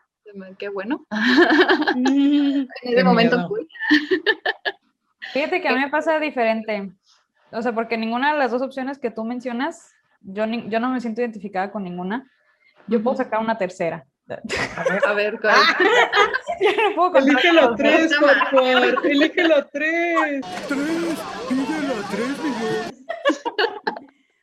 Qué 0.58 0.70
bueno. 0.70 1.06
Mm. 1.96 2.02
en 2.02 2.68
ese 2.84 2.96
Qué 2.96 3.04
momento 3.04 3.48
fíjate 5.34 5.62
que 5.62 5.68
a 5.68 5.74
mí 5.74 5.80
me 5.80 5.90
pasa 5.90 6.20
diferente. 6.20 6.92
O 7.52 7.62
sea, 7.62 7.74
porque 7.74 7.98
ninguna 7.98 8.34
de 8.34 8.40
las 8.40 8.52
dos 8.52 8.62
opciones 8.62 9.00
que 9.00 9.12
tú 9.12 9.24
mencionas, 9.24 9.94
yo, 10.22 10.46
ni- 10.48 10.68
yo 10.70 10.80
no 10.80 10.90
me 10.90 11.00
siento 11.02 11.22
identificada 11.22 11.72
con 11.72 11.84
ninguna. 11.84 12.30
Yo 12.88 13.02
puedo 13.02 13.18
sacar 13.18 13.40
una 13.40 13.58
tercera. 13.58 14.06
a 14.28 14.84
ver. 14.90 15.06
A 15.08 15.14
ver, 15.14 15.40
¿cuál? 15.40 15.56
Yo 16.62 16.70
no 16.96 17.18
Elígelo 17.18 17.76
tres, 17.76 18.14
por 18.16 18.36
favor. 18.50 19.06
Elígelo 19.06 19.66
tres. 19.72 20.42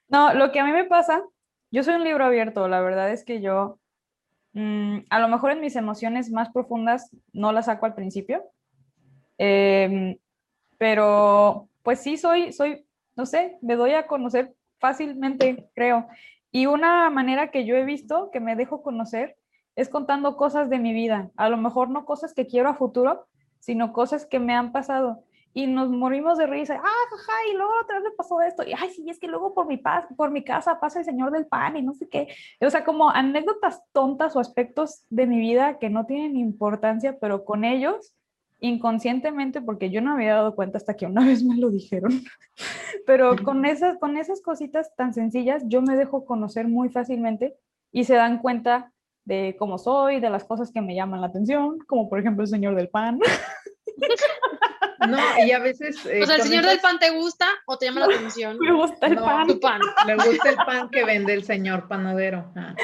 No, 0.09 0.35
lo 0.35 0.53
que 0.53 0.61
a 0.61 0.65
mí 0.67 0.73
me 0.73 0.85
pasa, 0.85 1.25
yo 1.71 1.83
soy 1.83 1.95
un 1.95 2.05
libro 2.05 2.27
abierto, 2.27 2.69
la 2.69 2.83
verdad 2.83 3.11
es 3.11 3.25
que 3.25 3.41
yo, 3.41 3.79
mm, 4.53 4.99
a 5.09 5.19
lo 5.21 5.29
mejor 5.29 5.53
en 5.53 5.63
mis 5.63 5.75
emociones 5.75 6.31
más 6.31 6.51
profundas 6.51 7.11
no 7.33 7.51
las 7.51 7.65
saco 7.65 7.87
al 7.87 7.95
principio, 7.95 8.45
em, 9.39 10.19
pero 10.77 11.71
pues 11.83 12.01
sí 12.01 12.19
soy, 12.19 12.53
soy, 12.53 12.85
no 13.17 13.25
sé, 13.25 13.57
me 13.63 13.75
doy 13.75 13.93
a 13.93 14.07
conocer 14.07 14.53
fácilmente, 14.79 15.71
creo. 15.75 16.07
Y 16.53 16.67
una 16.67 17.11
manera 17.11 17.51
que 17.51 17.65
yo 17.65 17.75
he 17.77 17.85
visto 17.85 18.31
que 18.31 18.41
me 18.41 18.57
dejo 18.57 18.83
conocer 18.83 19.37
es 19.75 19.88
contando 19.88 20.37
cosas 20.37 20.69
de 20.69 20.79
mi 20.79 20.93
vida, 20.93 21.31
a 21.37 21.49
lo 21.49 21.57
mejor 21.57 21.88
no 21.88 22.05
cosas 22.05 22.35
que 22.35 22.47
quiero 22.47 22.69
a 22.69 22.75
futuro, 22.75 23.27
sino 23.59 23.93
cosas 23.93 24.27
que 24.27 24.38
me 24.38 24.55
han 24.55 24.71
pasado 24.71 25.25
y 25.55 25.67
nos 25.67 25.91
morimos 25.91 26.38
de 26.38 26.47
risa. 26.47 26.81
Ah, 26.83 27.07
jaja, 27.11 27.33
y 27.51 27.57
luego 27.57 27.73
otra 27.83 27.97
vez 28.01 28.05
me 28.11 28.17
pasó 28.17 28.41
esto. 28.41 28.62
Y 28.65 28.73
ay, 28.73 28.91
sí, 28.91 29.09
es 29.09 29.19
que 29.19 29.29
luego 29.29 29.55
por 29.55 29.67
mi, 29.67 29.77
pas- 29.77 30.07
por 30.17 30.31
mi 30.31 30.43
casa 30.45 30.81
pasa 30.81 30.99
el 31.01 31.05
señor 31.05 31.31
del 31.31 31.47
pan 31.47 31.77
y 31.77 31.83
no 31.83 31.93
sé 31.95 32.09
qué. 32.09 32.29
O 32.61 32.71
sea, 32.71 32.85
como 32.85 33.11
anécdotas 33.11 33.83
tontas 33.93 34.35
o 34.37 34.41
aspectos 34.41 35.05
de 35.11 35.27
mi 35.27 35.38
vida 35.38 35.79
que 35.79 35.91
no 35.91 36.07
tienen 36.07 36.37
importancia, 36.37 37.19
pero 37.21 37.45
con 37.45 37.65
ellos, 37.65 38.15
inconscientemente, 38.62 39.61
porque 39.61 39.90
yo 39.90 40.01
no 40.01 40.14
había 40.14 40.35
dado 40.35 40.55
cuenta 40.55 40.79
hasta 40.79 40.94
que 40.94 41.07
una 41.07 41.25
vez 41.27 41.44
me 41.44 41.57
lo 41.57 41.68
dijeron. 41.70 42.22
Pero 43.07 43.37
con 43.44 43.66
esas, 43.66 43.98
con 43.98 44.16
esas 44.16 44.40
cositas 44.40 44.94
tan 44.96 45.12
sencillas, 45.12 45.62
yo 45.66 45.83
me 45.83 45.96
dejo 45.96 46.25
conocer 46.25 46.68
muy 46.68 46.88
fácilmente 46.88 47.57
y 47.92 48.05
se 48.05 48.14
dan 48.14 48.38
cuenta 48.38 48.92
de 49.25 49.57
cómo 49.59 49.79
soy, 49.79 50.20
de 50.20 50.31
las 50.31 50.44
cosas 50.44 50.72
que 50.72 50.81
me 50.81 50.94
llaman 50.94 51.20
la 51.20 51.27
atención, 51.27 51.79
como 51.87 52.09
por 52.09 52.18
ejemplo 52.18 52.42
el 52.42 52.48
señor 52.48 52.75
del 52.75 52.88
pan. 52.88 53.20
No, 55.09 55.19
y 55.47 55.53
a 55.53 55.59
veces. 55.59 56.05
eh, 56.07 56.21
O 56.23 56.27
sea, 56.27 56.37
¿el 56.37 56.43
señor 56.43 56.65
del 56.67 56.81
pan 56.81 56.99
te 56.99 57.11
gusta 57.11 57.47
o 57.67 57.77
te 57.79 57.87
llama 57.87 58.01
la 58.01 58.07
atención? 58.07 58.59
Me 58.59 58.73
gusta 58.73 59.07
el 59.07 59.15
No, 59.17 59.25
pan. 59.25 59.47
Tu 59.47 59.61
pan. 59.61 59.81
Le 60.07 60.15
gusta 60.17 60.49
el 60.51 60.57
pan 60.57 60.91
que 60.91 61.05
vende 61.05 61.33
el 61.35 61.45
señor 61.45 61.88
panadero. 61.88 62.53
Ah. 62.57 62.75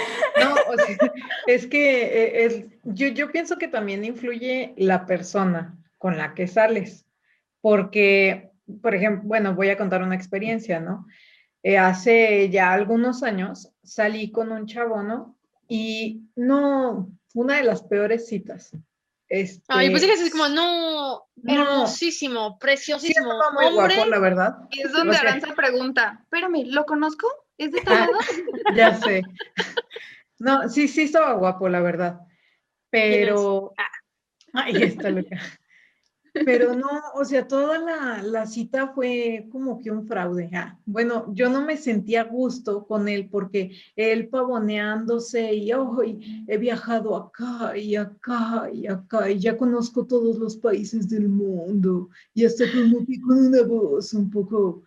No, 0.40 0.54
o 0.54 0.76
sea, 0.76 1.12
es 1.46 1.66
que 1.66 2.02
eh, 2.02 2.44
es- 2.46 2.64
yo, 2.84 3.08
yo 3.08 3.30
pienso 3.30 3.56
que 3.58 3.68
también 3.68 4.04
influye 4.04 4.74
la 4.76 5.06
persona 5.06 5.76
con 5.98 6.16
la 6.16 6.34
que 6.34 6.46
sales, 6.46 7.06
porque, 7.60 8.50
por 8.82 8.94
ejemplo, 8.94 9.22
bueno, 9.28 9.54
voy 9.54 9.70
a 9.70 9.76
contar 9.76 10.02
una 10.02 10.14
experiencia, 10.14 10.80
¿no? 10.80 11.06
Eh, 11.62 11.76
hace 11.76 12.48
ya 12.50 12.72
algunos 12.72 13.22
años 13.22 13.72
salí 13.82 14.30
con 14.30 14.52
un 14.52 14.66
chavo, 14.66 15.02
¿no? 15.02 15.36
Y 15.66 16.22
no, 16.36 17.10
una 17.34 17.56
de 17.56 17.64
las 17.64 17.82
peores 17.82 18.26
citas. 18.28 18.70
Este, 19.30 19.62
yo 19.84 19.92
pensé 19.92 20.06
que 20.06 20.12
así 20.14 20.30
como, 20.30 20.48
no, 20.48 21.26
No. 21.36 21.52
hermosísimo, 21.52 22.52
sí 22.52 22.56
preciosísimo. 22.60 23.32
estaba 23.32 23.52
muy 23.52 23.66
hombre, 23.66 23.94
guapo, 23.96 24.10
la 24.10 24.18
verdad. 24.18 24.56
Es 24.70 24.90
donde 24.92 25.10
O 25.10 25.12
sea- 25.12 25.20
Aranza 25.30 25.54
pregunta, 25.54 26.20
espérame, 26.22 26.64
¿lo 26.66 26.84
conozco? 26.86 27.26
¿Es 27.58 27.72
de 27.72 27.80
tal 27.82 28.08
Ah? 28.10 28.18
Ya 28.74 28.94
sé. 28.94 29.22
No, 30.38 30.68
sí, 30.68 30.88
sí 30.88 31.02
estaba 31.02 31.32
guapo, 31.34 31.68
la 31.68 31.80
verdad. 31.80 32.20
Pero. 32.90 33.72
Ahí 34.54 34.82
está, 34.82 35.10
Luca. 35.10 35.36
Pero 36.44 36.74
no, 36.74 36.88
o 37.14 37.24
sea, 37.24 37.46
toda 37.46 37.78
la, 37.78 38.22
la 38.22 38.46
cita 38.46 38.88
fue 38.88 39.46
como 39.50 39.78
que 39.80 39.90
un 39.90 40.06
fraude. 40.06 40.50
Ah, 40.54 40.78
bueno, 40.86 41.26
yo 41.34 41.48
no 41.48 41.60
me 41.62 41.76
sentía 41.76 42.22
a 42.22 42.24
gusto 42.24 42.86
con 42.86 43.08
él 43.08 43.28
porque 43.30 43.72
él 43.96 44.28
pavoneándose 44.28 45.54
y 45.54 45.72
hoy 45.72 46.44
he 46.48 46.58
viajado 46.58 47.16
acá 47.16 47.76
y 47.76 47.96
acá 47.96 48.68
y 48.72 48.86
acá 48.86 49.30
y 49.30 49.38
ya 49.38 49.56
conozco 49.56 50.06
todos 50.06 50.38
los 50.38 50.56
países 50.56 51.08
del 51.08 51.28
mundo 51.28 52.08
y 52.34 52.44
hasta 52.44 52.64
como 52.70 53.04
que 53.06 53.20
con 53.20 53.38
una 53.46 53.62
voz 53.62 54.12
un 54.14 54.30
poco, 54.30 54.82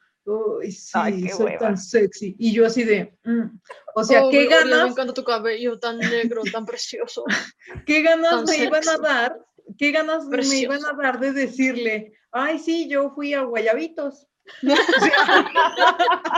ay, 0.62 0.72
sí, 0.72 0.90
Ay, 0.94 1.24
qué 1.24 1.30
soy 1.30 1.46
hueva. 1.46 1.60
tan 1.60 1.78
sexy. 1.78 2.36
Y 2.40 2.54
yo 2.54 2.66
así 2.66 2.84
de, 2.84 3.18
mm, 3.24 3.60
o 3.96 4.04
sea, 4.04 4.26
oh, 4.26 4.30
qué 4.32 4.46
Gloria, 4.46 4.66
Me 4.66 4.70
ganas, 4.72 4.92
encanta 4.92 5.14
tu 5.14 5.24
cabello 5.24 5.80
tan 5.80 5.98
negro, 5.98 6.42
tan 6.52 6.66
precioso. 6.66 7.24
qué 7.86 8.02
ganas 8.02 8.46
tan 8.46 8.46
me 8.46 8.64
iban 8.64 8.82
a 8.82 8.84
sexy. 8.84 9.02
dar, 9.02 9.36
qué 9.78 9.92
ganas 9.92 10.26
me 10.26 10.38
iban 10.38 10.78
a 10.78 10.96
Precioso. 10.96 11.02
dar 11.02 11.20
de 11.20 11.32
decirle, 11.34 12.14
ay, 12.32 12.60
sí, 12.60 12.88
yo 12.90 13.12
fui 13.12 13.34
a 13.34 13.42
Guayabitos. 13.42 14.28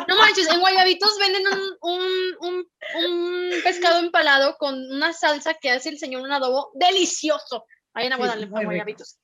No 0.08 0.16
manches, 0.18 0.50
en 0.52 0.60
Guayabitos 0.60 1.18
venden 1.20 1.44
un, 1.48 1.60
un, 1.82 2.04
un, 2.50 2.68
un 3.06 3.50
pescado 3.64 4.00
empalado 4.00 4.56
con 4.58 4.76
una 4.92 5.14
salsa 5.14 5.54
que 5.56 5.70
hace 5.72 5.90
el 5.90 5.98
señor 5.98 6.22
un 6.22 6.32
adobo 6.32 6.72
delicioso. 6.76 7.66
Vayan 7.94 8.14
a 8.14 8.16
Sí, 8.16 8.20
Guadalajara, 8.22 8.50
muy 8.52 8.60
rico. 8.60 8.66
Guayabitos. 8.70 9.18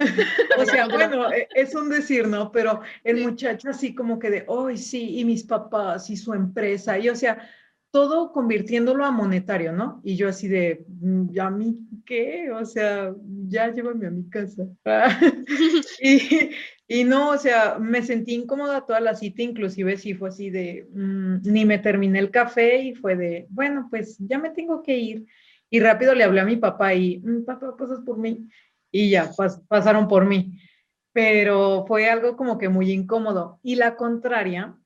O 0.58 0.64
sea, 0.64 0.86
bueno, 0.86 1.32
e- 1.32 1.48
es 1.54 1.74
un 1.74 1.88
decir, 1.90 2.28
¿no? 2.28 2.52
Pero 2.52 2.82
el 3.04 3.18
Sí. 3.18 3.24
muchacho 3.24 3.70
así 3.70 3.94
como 3.94 4.18
que 4.18 4.30
de, 4.30 4.46
ay, 4.48 4.76
sí, 4.78 5.18
y 5.18 5.24
mis 5.24 5.42
papás 5.44 6.08
y 6.10 6.16
su 6.16 6.32
empresa, 6.34 6.98
y 6.98 7.08
o 7.08 7.16
sea, 7.16 7.50
todo 7.90 8.32
convirtiéndolo 8.32 9.04
a 9.04 9.10
monetario, 9.10 9.72
¿no? 9.72 10.00
Y 10.04 10.16
yo 10.16 10.28
así 10.28 10.48
de, 10.48 10.84
"Mm, 11.00 11.30
¿ya 11.32 11.46
a 11.46 11.50
mí 11.50 11.78
qué? 12.06 12.50
O 12.52 12.64
sea, 12.64 13.14
ya 13.48 13.72
llévame 13.72 14.06
a 14.06 14.10
mi 14.10 14.28
casa. 14.30 14.64
y, 16.00 16.50
y 16.88 17.04
no, 17.04 17.30
o 17.30 17.38
sea, 17.38 17.78
me 17.78 18.02
sentí 18.02 18.34
incómoda 18.34 18.84
toda 18.86 19.00
la 19.00 19.14
cita, 19.14 19.42
inclusive 19.42 19.96
sí 19.96 20.14
fue 20.14 20.28
así 20.30 20.50
de, 20.50 20.86
mm, 20.92 21.38
ni 21.44 21.64
me 21.64 21.78
terminé 21.78 22.18
el 22.18 22.30
café 22.30 22.82
y 22.82 22.94
fue 22.94 23.16
de, 23.16 23.46
bueno, 23.50 23.88
pues 23.90 24.16
ya 24.18 24.38
me 24.38 24.50
tengo 24.50 24.82
que 24.82 24.96
ir. 24.98 25.26
Y 25.70 25.80
rápido 25.80 26.14
le 26.14 26.24
hablé 26.24 26.40
a 26.40 26.44
mi 26.46 26.56
papá 26.56 26.94
y, 26.94 27.18
"Mm, 27.20 27.44
papá, 27.44 27.76
pasas 27.76 28.00
por 28.00 28.18
mí. 28.18 28.48
Y 28.90 29.10
ya, 29.10 29.30
pas- 29.32 29.62
pasaron 29.68 30.08
por 30.08 30.24
mí. 30.26 30.58
Pero 31.12 31.84
fue 31.86 32.08
algo 32.10 32.36
como 32.36 32.58
que 32.58 32.68
muy 32.68 32.90
incómodo. 32.92 33.60
Y 33.62 33.76
la 33.76 33.96
contraria, 33.96 34.76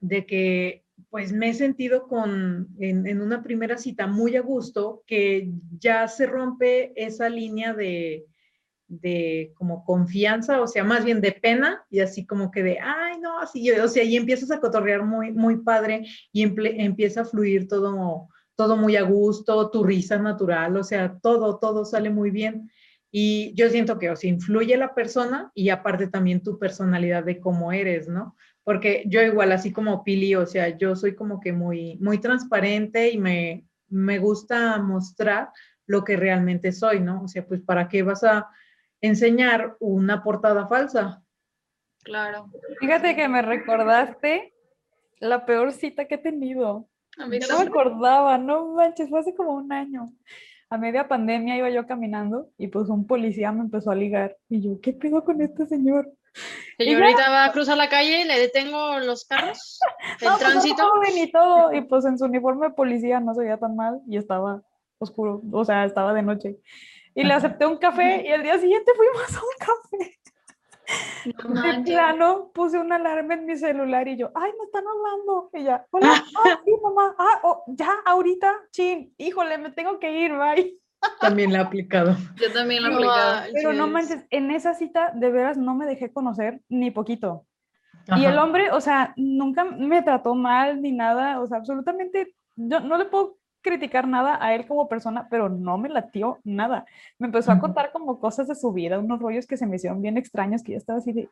de 0.00 0.26
que 0.26 0.83
pues 1.10 1.32
me 1.32 1.50
he 1.50 1.54
sentido 1.54 2.06
con, 2.06 2.68
en, 2.78 3.06
en 3.06 3.20
una 3.20 3.42
primera 3.42 3.78
cita 3.78 4.06
muy 4.06 4.36
a 4.36 4.42
gusto, 4.42 5.02
que 5.06 5.50
ya 5.78 6.08
se 6.08 6.26
rompe 6.26 6.92
esa 6.96 7.28
línea 7.28 7.72
de, 7.72 8.26
de 8.88 9.52
como 9.54 9.84
confianza, 9.84 10.60
o 10.60 10.66
sea, 10.66 10.84
más 10.84 11.04
bien 11.04 11.20
de 11.20 11.32
pena, 11.32 11.84
y 11.90 12.00
así 12.00 12.26
como 12.26 12.50
que 12.50 12.62
de, 12.62 12.78
ay, 12.80 13.18
no, 13.20 13.38
así, 13.38 13.70
o 13.70 13.88
sea, 13.88 14.02
y 14.02 14.16
empiezas 14.16 14.50
a 14.50 14.60
cotorrear 14.60 15.04
muy, 15.04 15.32
muy 15.32 15.62
padre 15.62 16.06
y 16.32 16.42
empieza 16.42 17.22
a 17.22 17.24
fluir 17.24 17.68
todo, 17.68 18.28
todo 18.56 18.76
muy 18.76 18.96
a 18.96 19.02
gusto, 19.02 19.70
tu 19.70 19.84
risa 19.84 20.18
natural, 20.18 20.76
o 20.76 20.84
sea, 20.84 21.18
todo, 21.22 21.58
todo 21.58 21.84
sale 21.84 22.10
muy 22.10 22.30
bien. 22.30 22.70
Y 23.16 23.54
yo 23.54 23.70
siento 23.70 23.96
que, 23.98 24.10
o 24.10 24.16
sea, 24.16 24.28
influye 24.28 24.76
la 24.76 24.92
persona 24.92 25.52
y 25.54 25.68
aparte 25.68 26.08
también 26.08 26.42
tu 26.42 26.58
personalidad 26.58 27.22
de 27.24 27.38
cómo 27.38 27.70
eres, 27.70 28.08
¿no? 28.08 28.36
Porque 28.64 29.04
yo 29.06 29.22
igual, 29.22 29.52
así 29.52 29.72
como 29.72 30.02
Pili, 30.02 30.34
o 30.34 30.46
sea, 30.46 30.76
yo 30.76 30.96
soy 30.96 31.14
como 31.14 31.38
que 31.38 31.52
muy, 31.52 31.96
muy 32.00 32.18
transparente 32.18 33.10
y 33.10 33.18
me, 33.18 33.66
me 33.88 34.18
gusta 34.18 34.78
mostrar 34.78 35.50
lo 35.86 36.02
que 36.02 36.16
realmente 36.16 36.72
soy, 36.72 37.00
¿no? 37.00 37.22
O 37.22 37.28
sea, 37.28 37.46
pues, 37.46 37.60
¿para 37.60 37.88
qué 37.88 38.02
vas 38.02 38.24
a 38.24 38.48
enseñar 39.00 39.76
una 39.80 40.22
portada 40.22 40.66
falsa? 40.66 41.22
Claro. 42.02 42.50
Fíjate 42.80 43.14
que 43.14 43.28
me 43.28 43.42
recordaste 43.42 44.54
la 45.20 45.46
peor 45.46 45.72
cita 45.72 46.06
que 46.06 46.16
he 46.16 46.18
tenido. 46.18 46.88
A 47.18 47.26
mí 47.26 47.38
Yo 47.38 47.48
no 47.48 47.60
me 47.60 47.66
acordaba, 47.66 48.38
no 48.38 48.72
manches, 48.74 49.08
fue 49.08 49.20
hace 49.20 49.34
como 49.34 49.54
un 49.54 49.72
año. 49.72 50.12
A 50.70 50.78
media 50.78 51.06
pandemia 51.06 51.56
iba 51.56 51.70
yo 51.70 51.86
caminando 51.86 52.50
y 52.58 52.68
pues 52.68 52.88
un 52.88 53.06
policía 53.06 53.52
me 53.52 53.60
empezó 53.60 53.90
a 53.90 53.94
ligar. 53.94 54.36
Y 54.48 54.60
yo, 54.60 54.80
¿qué 54.80 54.92
pedo 54.92 55.22
con 55.24 55.40
este 55.40 55.66
señor? 55.66 56.12
Señorita 56.78 57.30
va 57.30 57.44
a 57.46 57.52
cruzar 57.52 57.76
la 57.76 57.88
calle, 57.88 58.24
le 58.24 58.38
detengo 58.38 58.98
los 59.00 59.24
carros, 59.24 59.78
el 60.20 60.28
No, 60.28 60.36
pues, 60.36 60.38
tránsito. 60.38 60.88
joven 60.88 61.18
y 61.18 61.30
todo. 61.30 61.72
Y 61.72 61.82
pues 61.82 62.04
en 62.04 62.18
su 62.18 62.24
uniforme 62.24 62.68
de 62.68 62.74
policía 62.74 63.20
no 63.20 63.34
se 63.34 63.42
veía 63.42 63.58
tan 63.58 63.76
mal 63.76 64.00
y 64.08 64.16
estaba 64.16 64.62
oscuro, 64.98 65.42
o 65.52 65.64
sea, 65.64 65.84
estaba 65.84 66.12
de 66.12 66.22
noche. 66.22 66.56
Y 67.14 67.22
le 67.22 67.32
acepté 67.34 67.66
un 67.66 67.76
café 67.78 68.24
y 68.26 68.32
al 68.32 68.42
día 68.42 68.58
siguiente 68.58 68.92
fuimos 68.96 69.36
a 69.36 69.40
un 69.40 69.56
café. 69.58 70.18
No 71.46 71.62
De 71.62 71.82
plano 71.84 72.50
puse 72.52 72.78
una 72.78 72.96
alarma 72.96 73.34
en 73.34 73.46
mi 73.46 73.56
celular 73.56 74.06
y 74.08 74.16
yo, 74.16 74.30
ay, 74.34 74.50
me 74.58 74.64
están 74.64 74.84
hablando. 74.86 75.50
Y 75.52 75.62
ya, 75.64 75.86
hola, 75.90 76.24
ah, 76.44 76.60
sí, 76.64 76.72
mamá, 76.82 77.14
ah, 77.18 77.40
oh, 77.44 77.64
ya, 77.68 77.94
ahorita, 78.04 78.54
chin, 78.70 79.14
híjole, 79.16 79.58
me 79.58 79.70
tengo 79.70 79.98
que 79.98 80.10
ir, 80.12 80.32
bye. 80.36 80.76
También 81.20 81.52
la 81.52 81.58
he 81.60 81.62
aplicado. 81.62 82.16
Yo 82.36 82.52
también 82.52 82.82
lo 82.82 82.88
he 82.88 82.92
No 82.92 82.96
aplicado. 82.98 83.42
Pero 83.54 83.72
no 83.72 83.86
manches. 83.88 84.24
en 84.30 84.50
esa 84.50 84.74
cita 84.74 85.10
de 85.14 85.30
veras 85.30 85.56
no 85.56 85.74
me 85.74 85.86
dejé 85.86 86.12
conocer 86.12 86.60
ni 86.68 86.90
poquito. 86.90 87.46
Y 88.16 88.24
el 88.26 88.34
Ajá. 88.34 88.44
hombre, 88.44 88.70
o 88.70 88.80
sea, 88.80 89.14
nunca 89.16 89.64
me 89.64 90.02
trató 90.02 90.34
mal 90.34 90.82
ni 90.82 90.92
nada, 90.92 91.40
o 91.40 91.46
sea, 91.46 91.56
absolutamente, 91.58 92.34
yo 92.56 92.80
no 92.80 92.98
le 92.98 93.06
puedo 93.06 93.38
criticar 93.62 94.06
nada 94.06 94.36
a 94.44 94.54
él 94.54 94.66
como 94.66 94.88
persona, 94.90 95.26
pero 95.30 95.48
no 95.48 95.78
me 95.78 95.88
latió 95.88 96.38
nada. 96.44 96.84
Me 97.18 97.28
empezó 97.28 97.50
a 97.50 97.58
contar 97.58 97.92
como 97.92 98.20
cosas 98.20 98.46
de 98.46 98.54
su 98.56 98.72
vida, 98.74 98.98
unos 98.98 99.20
rollos 99.20 99.46
que 99.46 99.56
se 99.56 99.66
me 99.66 99.76
hicieron 99.76 100.02
bien 100.02 100.18
extraños, 100.18 100.62
que 100.62 100.72
yo 100.72 100.78
estaba 100.78 100.98
así 100.98 101.12
de, 101.14 101.30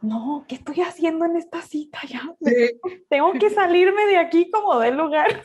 no, 0.00 0.44
¿qué 0.48 0.54
estoy 0.56 0.80
haciendo 0.82 1.24
en 1.24 1.36
esta 1.36 1.60
cita 1.62 1.98
ya? 2.06 2.22
Sí, 2.40 2.80
tengo 3.08 3.32
que 3.32 3.50
salirme 3.50 4.06
de 4.06 4.18
aquí 4.18 4.50
como 4.50 4.78
del 4.78 4.96
lugar. 4.96 5.42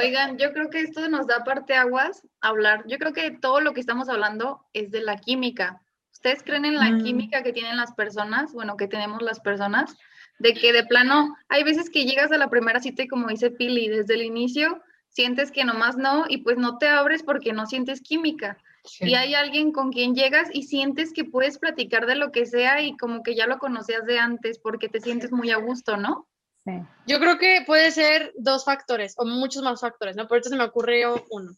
Oigan, 0.00 0.38
yo 0.38 0.52
creo 0.52 0.70
que 0.70 0.80
esto 0.80 1.08
nos 1.08 1.26
da 1.26 1.44
parte 1.44 1.74
aguas 1.74 2.26
hablar. 2.40 2.84
Yo 2.88 2.98
creo 2.98 3.12
que 3.12 3.30
todo 3.30 3.60
lo 3.60 3.74
que 3.74 3.80
estamos 3.80 4.08
hablando 4.08 4.64
es 4.72 4.90
de 4.90 5.00
la 5.00 5.16
química. 5.16 5.80
¿Ustedes 6.12 6.42
creen 6.42 6.64
en 6.64 6.76
la 6.76 6.90
Mm. 6.90 7.04
química 7.04 7.42
que 7.42 7.52
tienen 7.52 7.76
las 7.76 7.92
personas? 7.94 8.52
Bueno, 8.52 8.76
que 8.76 8.88
tenemos 8.88 9.22
las 9.22 9.38
personas. 9.38 9.96
De 10.40 10.54
que 10.54 10.72
de 10.72 10.84
plano, 10.84 11.36
hay 11.48 11.62
veces 11.62 11.90
que 11.90 12.04
llegas 12.04 12.32
a 12.32 12.38
la 12.38 12.50
primera 12.50 12.80
cita 12.80 13.02
y 13.02 13.08
como 13.08 13.28
dice 13.28 13.50
Pili, 13.50 13.88
desde 13.88 14.14
el 14.14 14.22
inicio 14.22 14.82
sientes 15.08 15.50
que 15.50 15.64
nomás 15.64 15.96
no 15.96 16.26
y 16.28 16.38
pues 16.38 16.58
no 16.58 16.78
te 16.78 16.88
abres 16.88 17.22
porque 17.22 17.52
no 17.52 17.66
sientes 17.66 18.00
química. 18.00 18.58
Sí. 18.84 19.08
Y 19.08 19.14
hay 19.14 19.34
alguien 19.34 19.72
con 19.72 19.92
quien 19.92 20.14
llegas 20.14 20.48
y 20.52 20.64
sientes 20.64 21.12
que 21.12 21.24
puedes 21.24 21.58
platicar 21.58 22.06
de 22.06 22.16
lo 22.16 22.32
que 22.32 22.46
sea 22.46 22.82
y 22.82 22.96
como 22.96 23.22
que 23.22 23.34
ya 23.34 23.46
lo 23.46 23.58
conocías 23.58 24.04
de 24.06 24.18
antes 24.18 24.58
porque 24.58 24.88
te 24.88 25.00
sientes 25.00 25.32
muy 25.32 25.50
a 25.50 25.56
gusto, 25.56 25.96
¿no? 25.96 26.28
Sí. 26.64 26.72
Yo 27.06 27.18
creo 27.18 27.38
que 27.38 27.62
puede 27.66 27.90
ser 27.90 28.32
dos 28.36 28.64
factores 28.64 29.14
o 29.16 29.24
muchos 29.24 29.62
más 29.62 29.80
factores, 29.80 30.16
¿no? 30.16 30.28
Por 30.28 30.36
ahorita 30.36 30.50
se 30.50 30.56
me 30.56 30.64
ocurrió 30.64 31.24
uno. 31.30 31.52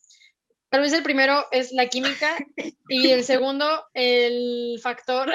Tal 0.70 0.82
vez 0.82 0.92
el 0.92 1.02
primero 1.02 1.46
es 1.50 1.72
la 1.72 1.88
química 1.88 2.36
y 2.88 3.10
el 3.10 3.24
segundo, 3.24 3.66
el 3.92 4.78
factor. 4.80 5.32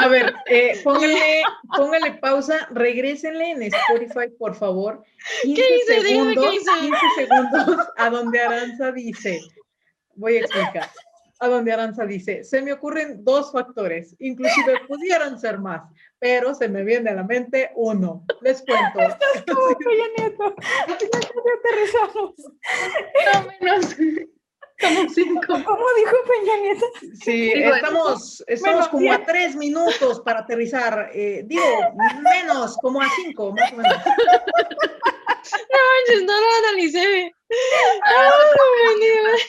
A 0.00 0.08
ver, 0.08 0.34
eh, 0.46 0.80
póngale, 0.82 1.42
póngale 1.76 2.12
pausa, 2.14 2.68
regrésenle 2.70 3.50
en 3.52 3.62
Spotify, 3.62 4.30
por 4.38 4.54
favor. 4.54 5.04
15 5.42 5.62
hice? 5.62 6.02
Dígame 6.02 6.34
qué 6.34 6.40
segundos, 6.40 6.54
hice. 6.54 6.70
15 6.80 6.98
segundos 7.16 7.86
a 7.96 8.10
donde 8.10 8.40
Aranza 8.40 8.92
dice, 8.92 9.40
voy 10.16 10.36
a 10.36 10.40
explicar, 10.40 10.90
a 11.40 11.48
donde 11.48 11.72
Aranza 11.72 12.06
dice, 12.06 12.44
se 12.44 12.62
me 12.62 12.72
ocurren 12.72 13.24
dos 13.24 13.52
factores, 13.52 14.14
inclusive 14.18 14.80
pudieran 14.88 15.38
ser 15.38 15.58
más, 15.58 15.82
pero 16.18 16.54
se 16.54 16.68
me 16.68 16.84
viene 16.84 17.10
a 17.10 17.14
la 17.14 17.24
mente 17.24 17.70
uno. 17.74 18.24
Les 18.40 18.62
cuento. 18.62 19.16
Como 19.52 19.78
Peña 19.78 20.06
Nieto. 20.16 20.54
Ya 20.88 20.94
aterrizamos. 20.94 22.34
No 23.32 23.52
menos. 23.60 23.96
Como 24.84 25.08
cinco. 25.10 25.40
¿Cómo 25.64 25.84
dijo 25.96 26.16
Peña 26.28 26.56
Nieto? 26.58 26.86
Sí, 27.22 27.54
Digo, 27.54 27.74
estamos, 27.74 28.44
estamos 28.46 28.88
como 28.88 29.12
a 29.12 29.24
tres 29.24 29.56
minutos 29.56 30.20
para 30.20 30.40
aterrizar, 30.40 31.10
eh, 31.14 31.42
digo, 31.44 31.64
menos, 32.22 32.76
como 32.78 33.00
a 33.00 33.08
cinco, 33.16 33.52
más 33.52 33.72
o 33.72 33.76
menos. 33.76 33.96
Manches, 35.52 36.24
no 36.24 36.40
lo 36.40 36.68
analicé. 36.68 37.34
Ay, 38.02 39.00
Dios. 39.00 39.40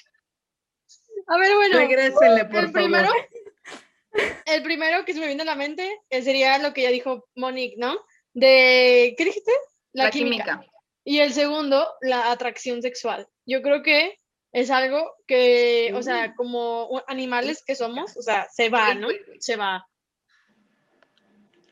A 1.28 1.38
ver, 1.38 1.56
bueno. 1.56 1.78
Regrésenle, 1.80 2.46
por 2.46 2.66
el 2.66 2.72
primero, 2.72 3.08
favor. 3.08 4.36
el 4.46 4.64
primero 4.64 5.06
que 5.06 5.14
se 5.14 5.20
me 5.20 5.28
viene 5.28 5.42
a 5.42 5.46
la 5.46 5.56
mente 5.56 6.02
eh, 6.10 6.22
sería 6.22 6.58
lo 6.60 6.74
que 6.74 6.84
ya 6.84 6.90
dijo 6.90 7.28
Monique, 7.36 7.76
¿no? 7.78 7.98
De, 8.34 9.16
¿qué 9.18 9.26
dijiste? 9.26 9.52
La, 9.94 10.12
química. 10.12 10.64
Y 11.04 11.20
el 11.20 11.34
segundo, 11.34 11.88
la 12.02 12.32
atracción 12.32 12.82
sexual. 12.82 13.28
Yo 13.46 13.62
creo 13.62 13.82
que 13.82 14.20
es 14.56 14.72
algo 14.72 15.14
que, 15.28 15.92
o 15.96 16.02
sea, 16.02 16.34
como 16.34 17.04
animales 17.08 17.62
que 17.68 17.76
somos, 17.76 18.16
o 18.16 18.22
sea, 18.22 18.48
se 18.50 18.70
va, 18.70 18.94
¿no? 18.94 19.10
Se 19.40 19.58
va. 19.58 19.86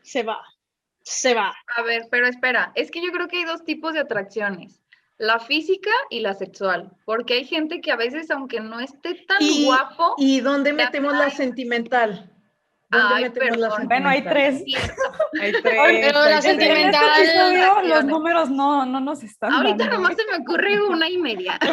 Se 0.01 0.21
va. 0.21 0.41
Se 1.01 1.33
va. 1.33 1.55
A 1.77 1.81
ver, 1.83 2.09
pero 2.11 2.27
espera, 2.27 2.73
es 2.75 2.91
que 2.91 3.01
yo 3.01 3.13
creo 3.13 3.29
que 3.29 3.37
hay 3.37 3.45
dos 3.45 3.63
tipos 3.63 3.93
de 3.93 4.01
atracciones, 4.01 4.81
la 5.17 5.39
física 5.39 5.91
y 6.09 6.19
la 6.19 6.33
sexual, 6.33 6.91
porque 7.05 7.35
hay 7.35 7.45
gente 7.45 7.79
que 7.79 7.93
a 7.93 7.95
veces, 7.95 8.29
aunque 8.31 8.59
no 8.59 8.81
esté 8.81 9.15
tan 9.15 9.41
Y- 9.41 9.63
guapo, 9.63 10.15
¿Y 10.17 10.41
dónde 10.41 10.71
Te 10.71 10.75
metemos 10.75 11.13
la 11.13 11.29
sentimental? 11.29 12.32
¿Dónde 12.93 13.15
Ay, 13.15 13.23
metemos 13.23 13.57
la 13.57 13.69
perdón. 13.69 13.87
Bueno, 13.87 14.09
hay 14.09 14.21
tres. 14.23 14.63
Hay 15.41 15.51
tres. 15.51 15.61
Pero 15.63 16.19
la. 16.21 16.35
En 16.35 16.41
sentimental- 16.41 17.03
este 17.21 17.23
episodio 17.23 17.81
los 17.89 18.05
números 18.05 18.49
no, 18.49 18.85
no 18.85 18.99
nos 18.99 19.23
están 19.23 19.51
ahorita 19.51 19.77
dando. 19.85 19.95
nomás 19.97 20.15
se 20.15 20.25
me 20.31 20.37
ocurre 20.43 20.81
una 20.85 21.09
y 21.09 21.17
media. 21.17 21.59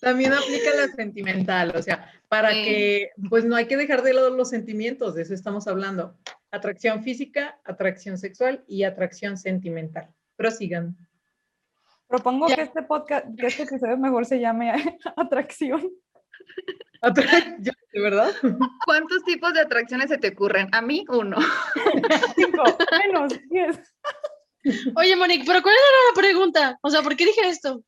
También 0.00 0.32
aplica 0.32 0.70
la 0.74 0.88
sentimental, 0.94 1.72
o 1.76 1.82
sea, 1.82 2.10
para 2.28 2.50
Sí. 2.50 2.64
que, 2.64 3.10
pues 3.30 3.44
no 3.44 3.54
hay 3.56 3.66
que 3.66 3.76
dejar 3.76 4.02
de 4.02 4.14
lado 4.14 4.30
los 4.30 4.50
sentimientos, 4.50 5.14
de 5.14 5.22
eso 5.22 5.32
estamos 5.32 5.68
hablando. 5.68 6.16
Atracción 6.50 7.02
física, 7.04 7.58
atracción 7.64 8.18
sexual 8.18 8.64
y 8.66 8.82
atracción 8.82 9.36
sentimental. 9.38 10.08
Prosigan. 10.36 10.96
Propongo 12.08 12.48
Ya. 12.48 12.56
que 12.56 12.62
este 12.62 12.82
podcast, 12.82 13.26
que 13.38 13.46
este 13.46 13.62
episodio 13.62 13.96
mejor 13.96 14.26
se 14.26 14.40
llame 14.40 14.72
Atracción. 15.16 15.88
¿De 17.02 18.00
verdad? 18.00 18.32
¿Cuántos 18.84 19.24
tipos 19.24 19.52
de 19.54 19.60
atracciones 19.60 20.08
se 20.10 20.18
te 20.18 20.28
ocurren? 20.28 20.68
A 20.72 20.82
mí, 20.82 21.04
uno. 21.08 21.36
Cinco, 22.36 22.62
menos, 23.04 23.32
diez. 23.48 23.78
Oye, 24.96 25.14
Monique, 25.16 25.44
pero 25.46 25.62
¿cuál 25.62 25.74
era 25.74 26.10
la 26.10 26.20
pregunta? 26.20 26.78
O 26.82 26.90
sea, 26.90 27.02
¿por 27.02 27.16
qué 27.16 27.24
dije 27.24 27.48
esto? 27.48 27.82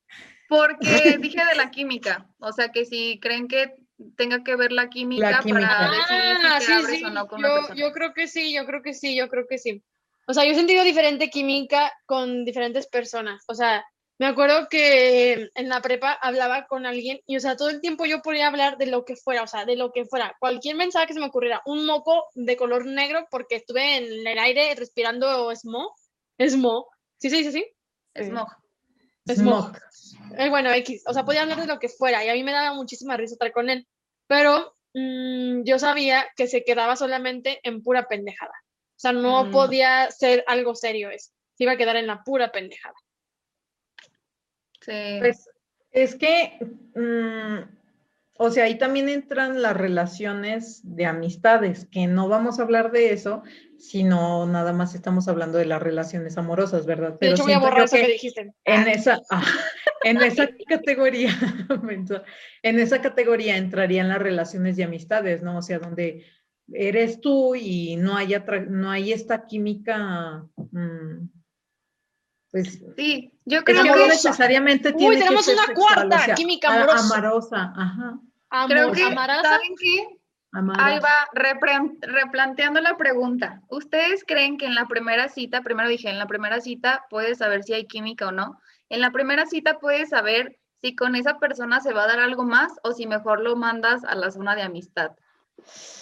Porque 0.49 1.19
dije 1.21 1.43
de 1.45 1.57
la 1.57 1.71
química, 1.71 2.27
o 2.39 2.53
sea 2.53 2.69
que 2.71 2.85
si 2.85 3.19
creen 3.21 3.49
que 3.49 3.75
tenga 4.17 4.45
que 4.45 4.55
ver 4.57 4.71
la 4.73 4.89
química, 4.89 5.41
química. 5.43 5.69
para 5.69 5.91
decidir 5.91 6.37
Ah, 6.47 6.61
si 6.61 6.67
sí, 6.67 6.73
abres 6.73 6.99
sí. 7.01 7.05
o 7.05 7.11
no 7.11 7.27
con 7.27 7.41
una 7.41 7.49
Yo, 7.49 7.55
persona. 7.57 7.81
yo 7.81 7.93
creo 7.93 8.15
que 8.15 8.29
sí, 8.29 8.55
yo 8.55 8.65
creo 8.65 8.81
que 8.83 8.95
sí, 8.95 9.17
yo 9.17 9.29
creo 9.29 9.47
que 9.49 9.59
sí. 9.59 9.83
O 10.29 10.35
sea, 10.35 10.45
yo 10.45 10.53
he 10.53 10.55
sentido 10.55 10.85
diferente 10.85 11.31
química 11.31 11.93
con 12.07 12.45
diferentes 12.45 12.87
personas. 12.87 13.43
O 13.49 13.55
sea, 13.55 13.85
me 14.19 14.27
acuerdo 14.27 14.69
que 14.69 15.49
en 15.55 15.69
la 15.69 15.81
prepa 15.81 16.13
hablaba 16.13 16.67
con 16.67 16.87
alguien 16.87 17.21
y, 17.27 17.37
o 17.37 17.41
sea, 17.41 17.57
todo 17.57 17.71
el 17.71 17.81
tiempo 17.81 18.05
yo 18.05 18.21
podía 18.21 18.49
hablar 18.49 18.77
de 18.77 18.87
lo 18.87 19.05
que 19.05 19.15
fuera, 19.17 19.43
o 19.43 19.47
sea, 19.47 19.65
de 19.65 19.77
lo 19.77 19.93
que 19.93 20.05
fuera. 20.07 20.37
Cualquier 20.41 20.75
mensaje 20.77 21.07
que 21.07 21.15
se 21.15 21.21
me 21.21 21.27
ocurriera, 21.27 21.63
un 21.67 21.87
moco 21.87 22.27
de 22.35 22.57
color 22.57 22.85
negro 22.87 23.27
porque 23.31 23.57
estuve 23.57 23.97
en 23.97 24.27
el 24.27 24.39
aire 24.39 24.75
respirando 24.75 25.55
smog. 25.55 25.93
Smog. 26.41 26.87
¿Sí 27.19 27.31
se 27.31 27.37
dice 27.37 27.49
así? 27.51 27.65
Smog. 28.15 28.49
Smog. 29.27 29.73
Eh, 30.37 30.49
bueno, 30.51 30.73
X, 30.73 31.05
o 31.07 31.13
sea, 31.15 31.25
podía 31.25 31.43
hablar 31.43 31.61
de 31.61 31.67
lo 31.67 31.79
que 31.79 31.89
fuera 31.89 32.25
y 32.25 32.29
a 32.29 32.35
mí 32.35 32.43
me 32.43 32.53
daba 32.53 32.75
muchísima 32.75 33.17
risa 33.17 33.35
estar 33.35 33.53
con 33.53 33.71
él, 33.71 33.87
pero 34.27 34.75
mm, 34.95 35.63
yo 35.65 35.79
sabía 35.79 36.27
que 36.37 36.47
se 36.49 36.65
quedaba 36.65 36.97
solamente 36.97 37.61
en 37.63 37.83
pura 37.83 38.09
pendejada. 38.09 38.53
O 38.53 39.01
sea, 39.01 39.13
no 39.13 39.45
Mm. 39.45 39.51
podía 39.53 40.11
ser 40.11 40.43
algo 40.49 40.75
serio 40.75 41.11
eso. 41.11 41.31
Se 41.55 41.65
iba 41.65 41.73
a 41.73 41.77
quedar 41.77 41.97
en 41.97 42.07
la 42.09 42.23
pura 42.25 42.51
pendejada. 42.51 42.95
Sí. 44.81 45.17
Pues 45.19 45.49
es 45.91 46.15
que, 46.15 46.59
mm, 46.95 47.79
o 48.41 48.51
sea, 48.51 48.65
ahí 48.65 48.79
también 48.79 49.09
entran 49.09 49.61
las 49.63 49.77
relaciones 49.77 50.81
de 50.85 51.07
amistades, 51.07 51.87
que 51.91 52.07
no 52.07 52.29
vamos 52.29 52.59
a 52.59 52.63
hablar 52.63 52.93
de 52.93 53.13
eso, 53.13 53.43
sino 53.79 54.47
nada 54.47 54.73
más 54.73 54.95
estamos 54.95 55.29
hablando 55.29 55.59
de 55.59 55.65
las 55.65 55.83
relaciones 55.83 56.39
amorosas, 56.39 56.87
¿verdad? 56.87 57.19
De 57.21 57.31
hecho, 57.31 57.43
voy 57.43 57.53
a 57.53 57.59
borrar 57.59 57.85
eso 57.85 57.97
que, 57.97 58.03
que 58.03 58.13
dijiste. 58.13 58.53
en 58.65 58.89
esa, 58.89 59.21
ah, 59.31 59.43
en 60.05 60.23
esa 60.23 60.49
categoría, 60.69 61.31
en 62.63 62.79
esa 62.79 63.01
categoría 63.01 63.57
entrarían 63.57 64.09
las 64.09 64.19
relaciones 64.19 64.77
de 64.77 64.85
amistades, 64.85 65.43
¿no? 65.43 65.59
O 65.59 65.63
sea, 65.63 65.79
donde 65.79 66.25
eres 66.73 67.21
tú 67.21 67.55
y 67.55 67.97
no 67.97 68.17
hay, 68.17 68.37
no 68.69 68.91
hay 68.91 69.13
esta 69.13 69.47
química, 69.47 70.45
mm, 70.57 71.29
pues 72.51 72.81
Sí, 72.97 73.33
yo 73.45 73.59
que 73.65 73.73
creo 73.73 73.85
no 73.85 73.95
que, 73.95 74.09
necesariamente 74.09 74.93
tiene 74.93 75.17
que 75.17 75.23
tenemos 75.23 75.45
ser 75.45 75.55
una 75.55 75.67
sexual, 75.67 76.09
cuarta 76.09 76.35
química 76.35 76.69
a- 76.71 76.75
amorosa. 76.83 77.17
amorosa, 77.17 77.73
ajá. 77.77 78.19
Amo, 78.51 78.69
creo 78.69 78.93
que. 78.93 79.01
¿saben 79.03 79.75
qué? 79.79 80.19
amada. 80.53 80.87
Ahí 80.87 80.99
va, 81.01 81.29
replanteando 82.01 82.81
la 82.81 82.97
pregunta. 82.97 83.61
¿Ustedes 83.69 84.25
creen 84.27 84.57
que 84.57 84.67
en 84.67 84.75
la 84.75 84.87
primera 84.87 85.29
cita, 85.29 85.61
primero 85.63 85.89
dije, 85.89 86.09
en 86.09 86.19
la 86.19 86.27
primera 86.27 86.61
cita 86.61 87.05
puedes 87.11 87.39
saber 87.39 87.65
si 87.65 87.75
hay 87.75 87.87
química 87.87 88.29
o 88.29 88.33
no? 88.33 88.59
En 88.89 89.01
la 89.03 89.11
primera 89.11 89.45
cita 89.45 89.79
puedes 89.79 90.09
saber 90.09 90.59
si 90.81 90.95
con 90.97 91.17
esa 91.17 91.39
persona 91.39 91.81
se 91.81 91.93
va 91.93 92.05
a 92.05 92.07
dar 92.07 92.21
algo 92.21 92.45
más 92.45 92.73
o 92.83 92.93
si 92.93 93.07
mejor 93.07 93.41
lo 93.41 93.57
mandas 93.57 94.05
a 94.05 94.15
la 94.15 94.31
zona 94.31 94.55
de 94.55 94.63
amistad. 94.63 95.11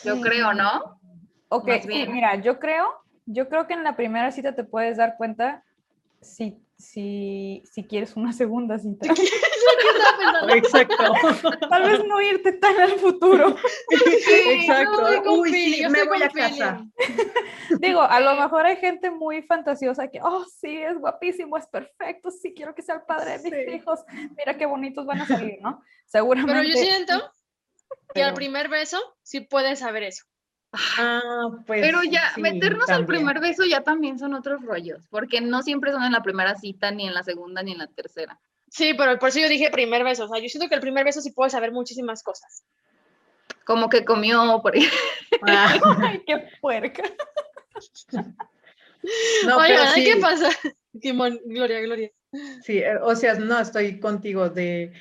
Yo 0.05 0.21
creo, 0.21 0.55
¿no? 0.55 1.01
Ok, 1.49 1.69
sí, 1.83 1.89
bien. 1.89 2.13
mira, 2.13 2.37
yo 2.37 2.59
creo, 2.61 2.89
yo 3.25 3.49
creo 3.49 3.67
que 3.67 3.75
en 3.75 3.83
la 3.85 3.97
primera 3.97 4.31
cita 4.31 4.55
te 4.55 4.65
puedes 4.65 4.97
dar 4.99 5.17
cuenta 5.17 5.65
si, 6.27 6.57
si, 6.79 7.63
si 7.71 7.85
quieres 7.85 8.17
una 8.17 8.33
segunda 8.33 8.79
cita. 8.79 9.07
Exacto. 10.55 10.97
Tal 11.71 11.83
vez 11.91 12.05
no 12.07 12.21
irte 12.21 12.53
tan 12.53 12.79
al 12.81 12.93
futuro. 12.99 13.57
Exacto. 13.91 15.33
Uy, 15.33 15.51
sí, 15.51 15.83
yo 15.83 15.91
me 15.91 16.05
voy 16.05 16.23
a 16.23 16.29
casar. 16.29 16.81
Digo, 17.81 18.01
a 18.01 18.21
lo 18.21 18.35
mejor 18.37 18.67
hay 18.67 18.77
gente 18.77 19.11
muy 19.11 19.43
fantasiosa 19.43 20.09
que, 20.09 20.21
oh, 20.23 20.45
sí, 20.61 20.77
es 20.83 20.99
guapísimo, 20.99 21.57
es 21.57 21.67
perfecto, 21.67 22.31
sí, 22.31 22.53
quiero 22.55 22.75
que 22.75 22.83
sea 22.83 22.97
el 22.97 23.03
padre 23.03 23.39
de 23.39 23.51
mis 23.51 23.53
Sí. 23.55 23.75
hijos, 23.77 24.01
mira 24.37 24.57
qué 24.57 24.67
bonitos 24.67 25.05
van 25.07 25.21
a 25.23 25.27
salir, 25.27 25.59
¿no? 25.61 25.81
Pero 25.81 26.07
Seguramente. 26.07 26.69
yo 26.71 26.77
siento 26.77 27.15
que 28.15 28.23
al 28.23 28.31
Pero- 28.31 28.35
primer 28.37 28.69
beso 28.69 28.99
sí 29.23 29.41
puedes 29.41 29.81
saber 29.81 30.05
eso. 30.05 30.25
Ah, 30.73 31.49
pues. 31.67 31.81
Pero 31.81 32.03
ya, 32.03 32.33
sí, 32.35 32.41
meternos 32.43 32.89
al 32.89 33.07
también. 33.07 33.07
primer 33.07 33.41
beso 33.41 33.65
ya 33.65 33.83
también 33.83 34.19
son 34.19 34.35
otros 34.35 34.63
rollos, 34.63 35.07
porque 35.09 35.41
no 35.41 35.63
siempre 35.63 35.93
son 35.93 36.03
en 36.05 36.13
la 36.13 36.23
primera 36.23 36.57
cita, 36.57 36.91
ni 36.91 37.07
en 37.07 37.15
la 37.15 37.23
segunda, 37.23 37.63
ni 37.63 37.73
en 37.73 37.79
la 37.79 37.87
tercera. 37.87 38.39
Sí, 38.69 38.95
pero 38.95 39.19
por 39.19 39.29
eso 39.29 39.39
yo 39.41 39.49
dije 39.49 39.71
primer 39.71 40.05
beso. 40.05 40.25
O 40.25 40.29
sea, 40.29 40.41
yo 40.41 40.49
siento 40.49 40.69
que 40.69 40.75
el 40.75 40.81
primer 40.81 41.05
beso 41.05 41.21
sí 41.21 41.31
puedes 41.33 41.53
saber 41.53 41.73
muchísimas 41.73 42.23
cosas. 42.23 42.65
Como 43.65 43.89
que 43.89 44.05
comió, 44.05 44.61
por 44.63 44.77
ejemplo. 44.77 44.99
Ah, 45.43 45.69
Ay, 46.03 46.23
qué 46.27 46.49
puerca. 46.61 47.03
no, 49.47 49.57
Oye, 49.59 49.69
pero 49.69 49.87
sí, 49.93 50.05
¿qué 50.05 50.17
pasa? 50.17 50.51
Mon- 51.15 51.41
Gloria, 51.45 51.81
Gloria. 51.81 52.11
sí, 52.63 52.79
eh, 52.79 52.97
o 53.03 53.15
sea, 53.15 53.35
no, 53.35 53.61
estoy 53.61 54.01
contigo 54.01 54.49
de, 54.51 54.93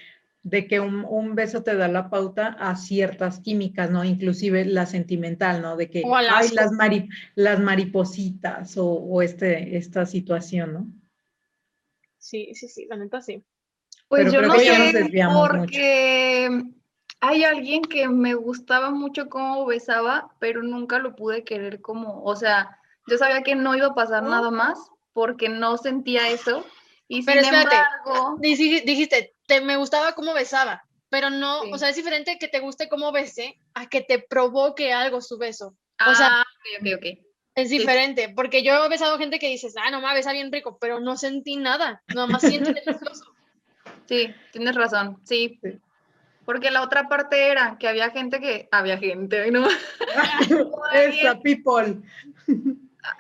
de 0.45 0.67
que 0.67 0.79
un, 0.79 1.03
un 1.10 1.34
beso 1.34 1.63
te 1.63 1.75
da 1.75 1.88
la 1.88 2.10
pauta 2.12 2.55
a 2.60 2.75
ciertas 2.75 3.39
químicas, 3.39 3.89
¿no? 3.89 4.03
Inclusive 4.05 4.63
la 4.63 4.86
sentimental, 4.86 5.62
¿no? 5.63 5.75
De 5.75 5.89
que 5.89 6.03
hay 6.05 6.49
las, 6.49 6.71
mari- 6.71 7.10
las 7.34 7.60
maripositas 7.60 8.77
o, 8.77 8.86
o 8.86 9.21
este, 9.23 9.75
esta 9.75 10.05
situación, 10.05 10.73
¿no? 10.73 10.88
Sí, 12.19 12.53
sí, 12.53 12.67
sí, 12.67 12.86
la 12.88 12.95
neta 12.95 13.21
sí. 13.21 13.43
Pues 14.08 14.31
Pero 14.31 14.34
yo 14.34 14.47
no 14.47 14.60
sé, 14.60 15.03
mucho. 15.29 15.49
porque 15.49 16.49
hay 17.21 17.43
alguien 17.43 17.81
que 17.81 18.08
me 18.08 18.36
gustaba 18.36 18.91
mucho 18.91 19.29
cómo 19.29 19.65
besaba, 19.65 20.29
pero 20.39 20.62
nunca 20.62 20.99
lo 20.99 21.15
pude 21.15 21.43
querer 21.43 21.81
como, 21.81 22.23
o 22.23 22.36
sea, 22.36 22.79
yo 23.08 23.17
sabía 23.17 23.41
que 23.41 23.55
no 23.55 23.75
iba 23.75 23.88
a 23.88 23.95
pasar 23.95 24.21
nada 24.23 24.51
más 24.51 24.77
porque 25.13 25.49
no 25.49 25.77
sentía 25.77 26.29
eso. 26.29 26.63
Y 27.08 27.23
Pero 27.23 27.41
sin 27.43 27.53
espérate. 27.55 27.75
embargo, 27.75 28.38
Dij- 28.39 28.84
Dijiste, 28.86 29.35
te, 29.47 29.62
me 29.62 29.77
gustaba 29.77 30.13
cómo 30.13 30.34
besaba, 30.34 30.84
pero 31.10 31.29
no, 31.29 31.63
Sí. 31.63 31.71
o 31.73 31.77
sea, 31.77 31.89
es 31.89 31.95
diferente 31.95 32.38
que 32.39 32.47
te 32.47 32.60
guste 32.60 32.89
cómo 32.89 33.12
bese 33.12 33.58
a 33.73 33.88
que 33.88 34.01
te 34.01 34.19
provoque 34.19 34.93
algo 34.93 35.21
su 35.21 35.38
beso. 35.38 35.75
O 36.05 36.13
sea, 36.15 36.41
ah, 36.41 36.45
ok, 36.81 36.81
ok, 36.81 36.97
ok. 36.97 37.25
Es 37.55 37.69
diferente, 37.69 38.34
porque 38.36 38.63
yo 38.63 38.84
he 38.84 38.89
besado 38.89 39.17
gente 39.17 39.39
que 39.39 39.47
dices, 39.47 39.75
ah, 39.77 39.89
no 39.89 40.01
mames, 40.01 40.19
besa 40.19 40.34
bien 40.34 40.51
rico, 40.51 40.77
pero 40.79 40.99
no 40.99 41.15
sentí 41.15 41.55
nada, 41.55 42.03
nada 42.13 42.27
más 42.27 42.41
siento 42.41 42.73
delicioso. 42.73 43.25
Sí, 44.08 44.31
tienes 44.51 44.75
razón, 44.75 45.19
sí. 45.23 45.60
Sí. 45.63 45.79
Porque 46.45 46.69
la 46.69 46.84
otra 46.84 47.08
parte 47.08 47.47
era 47.47 47.75
que 47.79 47.88
había 47.88 48.12
gente 48.12 48.39
que, 48.39 48.69
había 48.71 48.99
gente, 48.99 49.49
¿no? 49.49 49.67
Esa 50.93 51.39
people. 51.39 52.03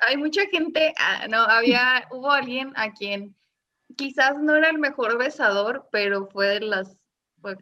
hay 0.01 0.15
mucha 0.15 0.45
gente, 0.51 0.93
ah, 0.99 1.27
no, 1.27 1.39
había, 1.39 2.07
hubo 2.11 2.31
alguien 2.31 2.71
a 2.75 2.93
quien 2.93 3.35
quizás 3.95 4.37
no 4.41 4.55
era 4.55 4.69
el 4.69 4.79
mejor 4.79 5.17
besador, 5.17 5.87
pero 5.91 6.27
fue 6.27 6.47
de 6.47 6.59
las... 6.61 6.97
fue- 7.41 7.57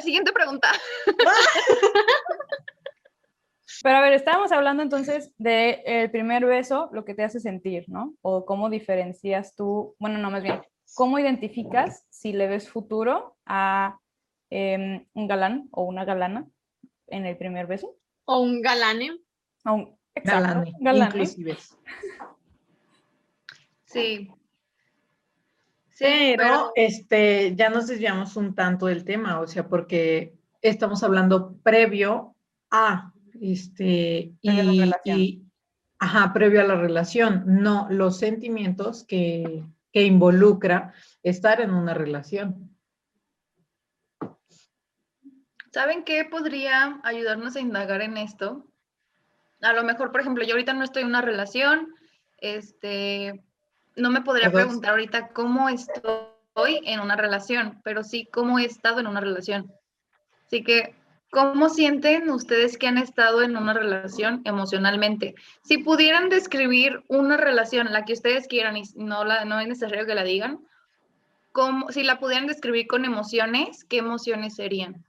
Siguiente 0.00 0.32
pregunta. 0.32 0.68
Pero 3.82 3.96
a 3.96 4.00
ver, 4.00 4.12
estábamos 4.12 4.50
hablando 4.50 4.82
entonces 4.82 5.32
del 5.38 5.80
el 5.84 6.10
primer 6.10 6.44
beso, 6.44 6.88
lo 6.92 7.04
que 7.04 7.14
te 7.14 7.22
hace 7.22 7.38
sentir, 7.38 7.84
¿no? 7.88 8.14
O 8.22 8.44
cómo 8.44 8.70
diferencias 8.70 9.54
tú, 9.54 9.94
bueno, 10.00 10.18
no, 10.18 10.30
más 10.30 10.42
bien, 10.42 10.62
cómo 10.94 11.18
identificas 11.18 12.04
si 12.08 12.32
le 12.32 12.48
ves 12.48 12.68
futuro 12.68 13.36
a 13.46 13.98
em, 14.50 15.06
un 15.12 15.28
galán 15.28 15.68
o 15.70 15.84
una 15.84 16.04
galana 16.04 16.46
en 17.06 17.26
el 17.26 17.36
primer 17.36 17.66
beso. 17.68 17.94
O 18.24 18.40
un 18.40 18.62
galane. 18.62 19.12
Un, 19.64 19.96
exacto, 20.14 20.48
Galane, 20.48 20.72
galane. 20.80 21.06
inclusive. 21.10 21.56
Sí, 23.84 24.30
Pero 25.98 26.72
este, 26.76 27.54
ya 27.56 27.70
nos 27.70 27.86
desviamos 27.88 28.36
un 28.36 28.54
tanto 28.54 28.86
del 28.86 29.04
tema, 29.04 29.40
o 29.40 29.46
sea, 29.46 29.68
porque 29.68 30.34
estamos 30.62 31.02
hablando 31.02 31.56
previo 31.62 32.36
a, 32.70 33.12
este, 33.40 34.32
Previo 34.42 34.60
a 34.60 34.64
la 34.64 34.72
y, 34.72 34.80
relación. 34.80 35.18
y- 35.18 35.42
ajá, 35.98 36.32
previo 36.32 36.60
a 36.60 36.64
la 36.64 36.76
relación, 36.76 37.42
no 37.46 37.88
los 37.90 38.18
sentimientos 38.18 39.04
que, 39.04 39.64
que 39.92 40.04
involucra 40.04 40.94
estar 41.22 41.60
en 41.60 41.74
una 41.74 41.94
relación. 41.94 42.76
¿Saben 45.72 46.04
qué 46.04 46.24
podría 46.24 47.00
ayudarnos 47.02 47.56
a 47.56 47.60
indagar 47.60 48.00
en 48.02 48.16
esto? 48.16 48.66
A 49.60 49.72
lo 49.72 49.82
mejor, 49.82 50.12
por 50.12 50.20
ejemplo, 50.20 50.44
yo 50.44 50.52
ahorita 50.52 50.72
no 50.72 50.84
estoy 50.84 51.02
en 51.02 51.08
una 51.08 51.20
relación, 51.20 51.94
este, 52.38 53.44
no 53.98 54.10
me 54.10 54.22
podría 54.22 54.50
preguntar 54.50 54.90
ahorita 54.92 55.28
cómo 55.28 55.68
estoy 55.68 56.80
en 56.84 57.00
una 57.00 57.16
relación, 57.16 57.80
pero 57.84 58.02
sí 58.02 58.28
cómo 58.32 58.58
he 58.58 58.64
estado 58.64 59.00
en 59.00 59.06
una 59.06 59.20
relación. 59.20 59.72
Así 60.46 60.64
que, 60.64 60.94
¿cómo 61.30 61.68
sienten 61.68 62.30
ustedes 62.30 62.78
que 62.78 62.86
han 62.86 62.98
estado 62.98 63.42
en 63.42 63.56
una 63.56 63.74
relación 63.74 64.40
emocionalmente? 64.44 65.34
Si 65.62 65.78
pudieran 65.78 66.28
describir 66.30 67.02
una 67.08 67.36
relación, 67.36 67.92
la 67.92 68.04
que 68.04 68.14
ustedes 68.14 68.46
quieran, 68.48 68.76
y 68.76 68.82
no, 68.96 69.24
la, 69.24 69.44
no 69.44 69.60
es 69.60 69.68
necesario 69.68 70.06
que 70.06 70.14
la 70.14 70.24
digan, 70.24 70.60
¿cómo- 71.52 71.90
si 71.92 72.02
la 72.02 72.18
pudieran 72.18 72.46
describir 72.46 72.86
con 72.86 73.04
emociones, 73.04 73.84
¿qué 73.84 73.98
emociones 73.98 74.54
serían? 74.54 75.04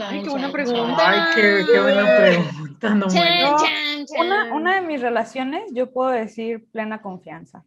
Ay, 0.00 0.22
Chan, 0.22 0.22
qué 0.22 0.30
buena 0.30 0.46
chan, 0.46 0.52
pregunta. 0.52 0.96
Ay, 0.98 1.20
qué, 1.34 1.66
qué 1.72 1.80
buena 1.80 2.16
pregunta, 2.16 2.94
no 2.94 3.08
Chan. 3.08 4.06
Una, 4.18 4.54
una 4.54 4.74
de 4.76 4.86
mis 4.86 5.00
relaciones, 5.00 5.70
yo 5.72 5.92
puedo 5.92 6.10
decir 6.10 6.66
plena 6.70 7.02
confianza. 7.02 7.64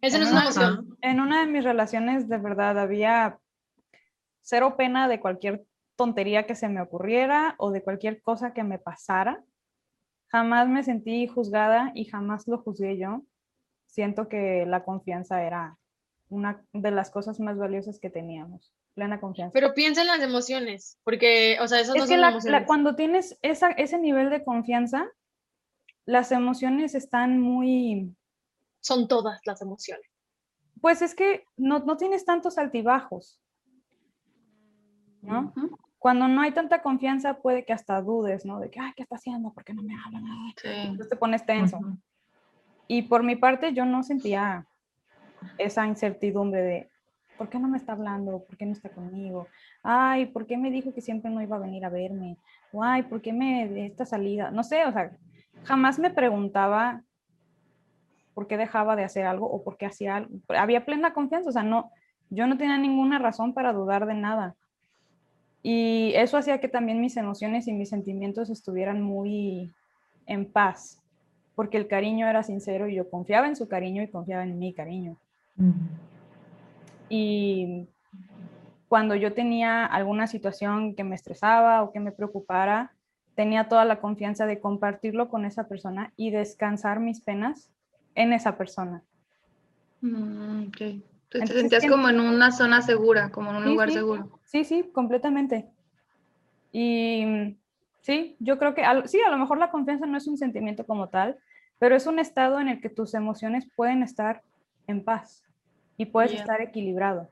Eso 0.00 0.18
no 0.18 0.24
es 0.24 0.30
una 0.30 0.42
emoción. 0.42 0.98
En 1.02 1.20
una 1.20 1.40
de 1.40 1.46
mis 1.46 1.64
relaciones, 1.64 2.28
de 2.28 2.38
verdad, 2.38 2.78
había 2.78 3.38
cero 4.40 4.76
pena 4.76 5.08
de 5.08 5.20
cualquier 5.20 5.64
tontería 5.96 6.46
que 6.46 6.54
se 6.54 6.68
me 6.68 6.80
ocurriera 6.80 7.54
o 7.58 7.70
de 7.70 7.82
cualquier 7.82 8.22
cosa 8.22 8.52
que 8.52 8.62
me 8.62 8.78
pasara. 8.78 9.42
Jamás 10.28 10.68
me 10.68 10.84
sentí 10.84 11.26
juzgada 11.26 11.92
y 11.94 12.04
jamás 12.04 12.46
lo 12.46 12.58
juzgué 12.58 12.96
yo. 12.98 13.22
Siento 13.86 14.28
que 14.28 14.64
la 14.66 14.84
confianza 14.84 15.42
era 15.42 15.76
una 16.28 16.62
de 16.72 16.90
las 16.90 17.10
cosas 17.10 17.40
más 17.40 17.58
valiosas 17.58 17.98
que 17.98 18.10
teníamos. 18.10 18.72
Plena 18.98 19.20
confianza. 19.20 19.52
Pero 19.52 19.74
piensa 19.74 20.00
en 20.00 20.08
las 20.08 20.18
emociones, 20.20 20.98
porque, 21.04 21.56
o 21.60 21.68
sea, 21.68 21.78
esas 21.78 21.94
es 21.94 22.00
no 22.02 22.06
que 22.08 22.14
son 22.14 22.20
la- 22.20 22.26
la- 22.26 22.32
emociones. 22.32 22.66
cuando 22.66 22.96
tienes 22.96 23.38
esa, 23.42 23.68
ese 23.70 23.96
nivel 24.00 24.28
de 24.28 24.42
confianza, 24.42 25.06
las 26.04 26.32
emociones 26.32 26.96
están 26.96 27.38
muy, 27.38 28.12
Son 28.80 29.06
todas 29.06 29.40
las 29.46 29.62
emociones. 29.62 30.04
pues 30.80 31.00
es 31.02 31.14
que 31.14 31.44
no, 31.56 31.78
no 31.80 31.96
tienes 31.96 32.24
tantos 32.24 32.58
altibajos, 32.58 33.40
¿no? 35.22 35.52
Ujú. 35.56 35.78
Cuando 35.98 36.26
no 36.28 36.40
hay 36.42 36.50
tanta 36.52 36.82
confianza 36.82 37.34
puede 37.40 37.64
que 37.64 37.72
hasta 37.72 38.00
dudes, 38.02 38.44
¿no? 38.44 38.58
De 38.60 38.68
que, 38.70 38.80
ay, 38.80 38.92
¿qué 38.96 39.02
está 39.04 39.14
haciendo? 39.16 39.52
¿Por 39.52 39.64
qué 39.64 39.74
no 39.74 39.82
me 39.82 39.94
habla? 39.94 40.20
Ay, 40.24 40.54
Sí. 40.56 40.68
Entonces 40.68 41.08
te 41.08 41.16
pones 41.16 41.44
tenso. 41.46 41.78
Ujú. 41.78 41.98
Y 42.88 43.02
por 43.02 43.22
mi 43.22 43.36
parte 43.36 43.72
yo 43.72 43.84
no 43.84 44.02
sentía 44.02 44.66
esa 45.58 45.86
incertidumbre 45.86 46.62
de, 46.62 46.90
¿por 47.38 47.48
qué 47.48 47.58
no 47.58 47.68
me 47.68 47.78
está 47.78 47.92
hablando? 47.92 48.44
¿Por 48.44 48.56
qué 48.56 48.66
no 48.66 48.72
está 48.72 48.90
conmigo? 48.90 49.46
Ay, 49.82 50.26
¿por 50.26 50.46
qué 50.46 50.58
me 50.58 50.70
dijo 50.70 50.92
que 50.92 51.00
siempre 51.00 51.30
no 51.30 51.40
iba 51.40 51.56
a 51.56 51.60
venir 51.60 51.84
a 51.84 51.88
verme? 51.88 52.36
O, 52.72 52.82
ay, 52.82 53.04
¿por 53.04 53.22
qué 53.22 53.32
me 53.32 53.68
de 53.68 53.86
esta 53.86 54.04
salida? 54.04 54.50
No 54.50 54.64
sé, 54.64 54.84
o 54.84 54.92
sea, 54.92 55.12
jamás 55.64 55.98
me 55.98 56.10
preguntaba 56.10 57.02
por 58.34 58.46
qué 58.46 58.56
dejaba 58.56 58.96
de 58.96 59.04
hacer 59.04 59.24
algo 59.24 59.50
o 59.50 59.62
por 59.62 59.78
qué 59.78 59.86
hacía 59.86 60.16
algo. 60.16 60.30
Había 60.48 60.84
plena 60.84 61.14
confianza, 61.14 61.48
o 61.48 61.52
sea, 61.52 61.62
no, 61.62 61.90
yo 62.28 62.46
no 62.46 62.58
tenía 62.58 62.76
ninguna 62.76 63.18
razón 63.18 63.54
para 63.54 63.72
dudar 63.72 64.06
de 64.06 64.14
nada. 64.14 64.54
Y 65.62 66.12
eso 66.14 66.36
hacía 66.36 66.60
que 66.60 66.68
también 66.68 67.00
mis 67.00 67.16
emociones 67.16 67.66
y 67.68 67.72
mis 67.72 67.88
sentimientos 67.88 68.50
estuvieran 68.50 69.02
muy 69.02 69.72
en 70.26 70.50
paz, 70.50 71.02
porque 71.54 71.78
el 71.78 71.88
cariño 71.88 72.28
era 72.28 72.42
sincero 72.42 72.88
y 72.88 72.94
yo 72.94 73.08
confiaba 73.10 73.48
en 73.48 73.56
su 73.56 73.68
cariño 73.68 74.02
y 74.02 74.08
confiaba 74.10 74.44
en 74.44 74.58
mi 74.58 74.72
cariño. 74.72 75.16
Ujú. 75.58 75.72
Y 77.08 77.88
cuando 78.88 79.14
yo 79.14 79.34
tenía 79.34 79.84
alguna 79.84 80.26
situación 80.26 80.94
que 80.94 81.04
me 81.04 81.14
estresaba 81.14 81.82
o 81.82 81.92
que 81.92 82.00
me 82.00 82.12
preocupara, 82.12 82.92
tenía 83.34 83.68
toda 83.68 83.84
la 83.84 84.00
confianza 84.00 84.46
de 84.46 84.60
compartirlo 84.60 85.28
con 85.28 85.44
esa 85.44 85.68
persona 85.68 86.12
y 86.16 86.30
descansar 86.30 86.98
mis 86.98 87.20
penas 87.20 87.70
en 88.14 88.32
esa 88.32 88.56
persona. 88.56 89.02
Mm, 90.00 90.68
ok. 90.68 90.76
Tú 91.28 91.38
te 91.38 91.38
Entonces, 91.38 91.60
sentías 91.60 91.86
como 91.86 92.08
en 92.08 92.20
una 92.20 92.50
zona 92.50 92.80
segura, 92.80 93.30
como 93.30 93.50
en 93.50 93.56
un 93.56 93.64
Sí, 93.64 93.68
lugar 93.70 93.88
sí. 93.90 93.94
seguro. 93.94 94.40
Sí, 94.44 94.64
sí, 94.64 94.90
completamente. 94.92 95.68
Y 96.72 97.24
mm, 97.26 97.56
sí, 98.00 98.36
yo 98.40 98.58
creo 98.58 98.74
que 98.74 98.82
sí, 99.04 99.20
a 99.20 99.30
lo 99.30 99.38
mejor 99.38 99.58
la 99.58 99.70
confianza 99.70 100.06
no 100.06 100.16
es 100.16 100.26
un 100.26 100.38
sentimiento 100.38 100.86
como 100.86 101.08
tal, 101.08 101.38
pero 101.78 101.94
es 101.94 102.06
un 102.06 102.18
estado 102.18 102.58
en 102.58 102.68
el 102.68 102.80
que 102.80 102.88
tus 102.88 103.14
emociones 103.14 103.68
pueden 103.76 104.02
estar 104.02 104.42
en 104.86 105.04
paz 105.04 105.44
y 105.98 106.06
puedes 106.06 106.32
estar 106.32 106.62
equilibrado 106.62 107.30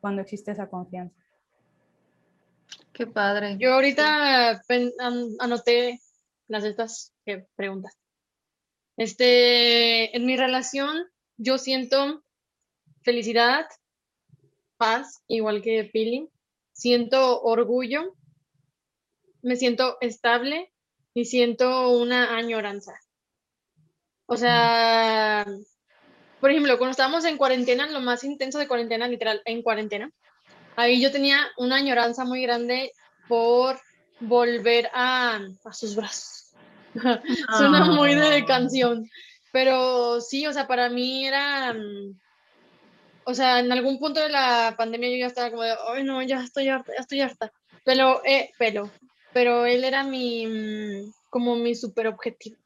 cuando 0.00 0.22
existe 0.22 0.52
esa 0.52 0.68
confianza. 0.68 1.16
Qué 2.92 3.06
padre. 3.06 3.56
Yo 3.58 3.74
ahorita 3.74 4.62
anoté 5.40 6.00
las 6.46 6.64
estas 6.64 7.12
que 7.24 7.46
preguntas. 7.56 7.98
Este, 8.96 10.16
en 10.16 10.24
mi 10.24 10.36
relación, 10.36 10.96
yo 11.36 11.58
siento 11.58 12.22
felicidad, 13.02 13.66
paz, 14.76 15.22
igual 15.26 15.62
que 15.62 15.84
Pili. 15.92 16.30
Siento 16.72 17.42
orgullo, 17.42 18.14
me 19.42 19.56
siento 19.56 19.96
estable 20.00 20.72
y 21.14 21.24
siento 21.24 21.90
una 21.90 22.36
añoranza. 22.36 22.98
O 24.26 24.36
sea, 24.36 25.46
por 26.40 26.50
ejemplo, 26.50 26.76
cuando 26.78 26.92
estábamos 26.92 27.24
en 27.24 27.36
cuarentena, 27.36 27.86
lo 27.88 28.00
más 28.00 28.24
intenso 28.24 28.58
de 28.58 28.68
cuarentena, 28.68 29.08
literal, 29.08 29.42
en 29.44 29.62
cuarentena, 29.62 30.10
ahí 30.76 31.00
yo 31.00 31.10
tenía 31.10 31.38
una 31.56 31.76
añoranza 31.76 32.24
muy 32.24 32.42
grande 32.42 32.92
por 33.28 33.80
volver 34.20 34.88
a, 34.94 35.40
a 35.64 35.72
sus 35.72 35.94
brazos. 35.96 36.52
Suena 37.56 37.84
muy 37.84 38.14
de 38.14 38.38
Ah. 38.38 38.44
canción, 38.46 39.08
pero 39.52 40.20
sí, 40.20 40.46
o 40.46 40.52
sea, 40.52 40.66
para 40.66 40.88
mí 40.88 41.26
era, 41.26 41.72
mm, 41.74 42.18
o 43.24 43.34
sea, 43.34 43.60
en 43.60 43.72
algún 43.72 43.98
punto 43.98 44.20
de 44.20 44.28
la 44.28 44.74
pandemia 44.76 45.10
yo 45.10 45.16
ya 45.16 45.26
estaba 45.26 45.50
como 45.50 45.62
de, 45.62 45.74
ay 45.88 46.04
no, 46.04 46.22
ya 46.22 46.42
estoy 46.42 46.68
harta, 46.68 46.92
ya 46.94 47.00
estoy 47.00 47.20
harta, 47.20 47.52
pero, 47.84 48.22
eh, 48.24 48.50
pero, 48.58 48.90
pero 49.32 49.66
él 49.66 49.84
era 49.84 50.04
mi, 50.04 50.46
mm, 50.46 51.12
como 51.30 51.56
mi 51.56 51.74
super 51.74 52.06
objetivo. 52.06 52.56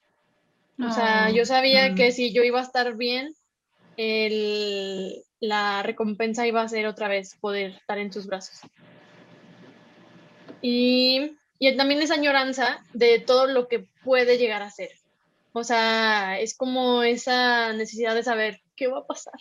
O 0.79 0.93
sea, 0.93 1.27
Ah, 1.27 1.31
yo 1.31 1.45
sabía 1.45 1.95
que 1.95 2.09
mm. 2.09 2.13
si 2.13 2.33
yo 2.33 2.43
iba 2.43 2.61
a 2.61 2.65
estar 2.65 2.97
bien, 2.97 3.35
el- 3.97 5.23
la 5.41 5.83
recompensa 5.83 6.47
iba 6.47 6.63
a 6.63 6.69
ser 6.69 6.87
otra 6.87 7.09
vez 7.09 7.37
poder 7.41 7.71
estar 7.73 7.99
en 7.99 8.13
sus 8.13 8.27
brazos. 8.27 8.61
Y, 10.63 11.37
y 11.59 11.77
también 11.77 12.03
esa 12.03 12.15
añoranza 12.15 12.85
de 12.93 13.19
todo 13.21 13.47
lo 13.47 13.69
que 13.69 13.87
puede 14.05 14.39
llegar 14.39 14.63
a 14.63 14.71
ser. 14.71 14.91
O 15.53 15.65
sea, 15.65 16.39
es 16.39 16.57
como 16.57 17.03
esa 17.03 17.73
necesidad 17.73 18.15
de 18.15 18.23
saber 18.23 18.61
qué 18.77 18.87
va 18.89 19.01
a 19.01 19.07
pasar. 19.07 19.35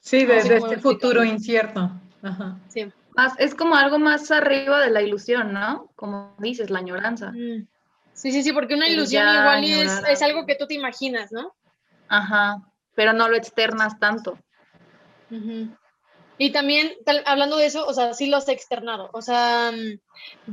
Sí, 0.00 0.24
No 0.24 0.34
de, 0.34 0.40
sé 0.42 0.48
de 0.48 0.60
cómo 0.60 0.72
este 0.72 0.82
futuro 0.82 1.22
explicarlo. 1.22 1.34
incierto. 1.82 1.90
Ajá. 2.22 2.58
Sí. 2.68 2.86
más- 3.16 3.38
es 3.38 3.54
como 3.54 3.76
algo 3.76 3.98
más 3.98 4.30
arriba 4.30 4.80
de 4.80 4.90
la 4.90 5.02
ilusión, 5.02 5.52
¿no? 5.52 5.90
Como 5.94 6.34
dices, 6.38 6.70
la 6.70 6.78
añoranza. 6.80 7.30
Mm. 7.32 7.68
Sí, 8.14 8.32
sí, 8.32 8.42
sí, 8.42 8.52
porque 8.52 8.74
una 8.74 8.88
ilusión 8.88 9.22
igual 9.28 9.62
es, 9.64 9.92
es 10.08 10.22
algo 10.22 10.38
algo. 10.38 10.46
que 10.46 10.56
tú 10.56 10.66
te 10.66 10.74
imaginas, 10.74 11.30
¿no? 11.30 11.52
Ajá. 12.08 12.56
Pero 12.94 13.12
no 13.12 13.28
lo 13.28 13.36
externas 13.36 13.98
tanto. 13.98 14.38
Y 16.38 16.50
también, 16.50 16.92
tal- 17.04 17.22
hablando 17.26 17.56
de 17.56 17.66
eso, 17.66 17.86
o 17.86 17.92
sea, 17.94 18.12
sí 18.14 18.26
lo 18.26 18.36
has 18.38 18.48
externado. 18.48 19.08
O 19.12 19.22
sea, 19.22 19.70
mm, 19.72 19.98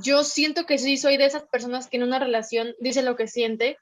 yo 0.01 0.23
siento 0.23 0.65
que 0.65 0.77
sí 0.77 0.97
soy 0.97 1.17
de 1.17 1.25
esas 1.25 1.43
personas 1.43 1.88
que 1.88 1.97
en 1.97 2.04
una 2.04 2.19
relación 2.19 2.75
dice 2.80 3.01
lo 3.01 3.15
que 3.15 3.27
siente 3.27 3.77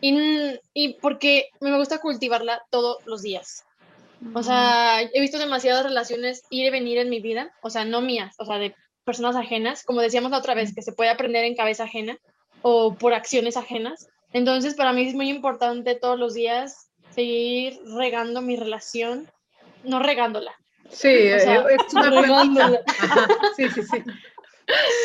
y, 0.00 0.08
n- 0.10 0.60
y 0.74 0.94
porque 0.94 1.48
me 1.60 1.76
gusta 1.76 1.98
cultivarla 2.00 2.62
todos 2.70 2.98
los 3.06 3.22
días. 3.22 3.64
O 4.34 4.42
sea, 4.42 5.00
he 5.02 5.20
visto 5.20 5.38
demasiadas 5.38 5.84
relaciones 5.84 6.42
ir 6.50 6.66
y 6.66 6.70
venir 6.70 6.98
en 6.98 7.08
mi 7.08 7.20
vida, 7.20 7.52
o 7.62 7.70
sea, 7.70 7.84
no 7.84 8.00
mías, 8.00 8.34
o 8.38 8.44
sea, 8.44 8.58
de 8.58 8.74
personas 9.04 9.36
ajenas, 9.36 9.84
como 9.84 10.00
decíamos 10.00 10.32
la 10.32 10.38
otra 10.38 10.54
vez, 10.54 10.74
que 10.74 10.82
se 10.82 10.92
puede 10.92 11.10
aprender 11.10 11.44
en 11.44 11.54
cabeza 11.54 11.84
ajena 11.84 12.18
o 12.62 12.94
por 12.96 13.14
acciones 13.14 13.56
ajenas. 13.56 14.08
Entonces, 14.32 14.74
para 14.74 14.92
mí 14.92 15.06
es 15.06 15.14
muy 15.14 15.30
importante 15.30 15.94
todos 15.94 16.18
los 16.18 16.34
días 16.34 16.87
seguir 17.18 17.80
regando 17.96 18.40
mi 18.42 18.54
relación, 18.54 19.28
no 19.82 19.98
regándola, 19.98 20.52
Sí, 20.88 21.32
O 21.32 21.38
sea, 21.40 21.64
es 21.68 21.92
una 21.92 22.10
regándola. 22.10 22.68
plantita. 22.68 22.92
Ajá, 23.04 23.28
Sí, 23.56 23.68
sí, 23.70 23.82
sí. 23.82 24.04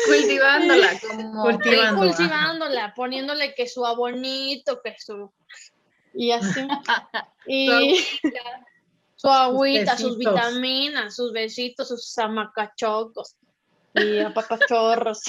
Cultivándola 0.06 0.88
como 1.00 1.42
Cultivando. 1.42 2.02
ajá. 2.02 2.16
cultivándola, 2.16 2.94
poniéndole 2.94 3.54
que 3.56 3.66
su 3.66 3.84
abonito, 3.84 4.80
que 4.82 4.94
su 4.98 5.32
y 6.14 6.30
así. 6.30 6.60
y 7.48 7.96
su 9.16 9.28
agüita, 9.28 9.98
sus 9.98 10.16
vitaminas, 10.16 11.16
sus 11.16 11.32
besitos, 11.32 11.88
sus 11.88 12.16
amacachocos 12.18 13.34
y 13.94 14.20
apapachorros. 14.20 15.20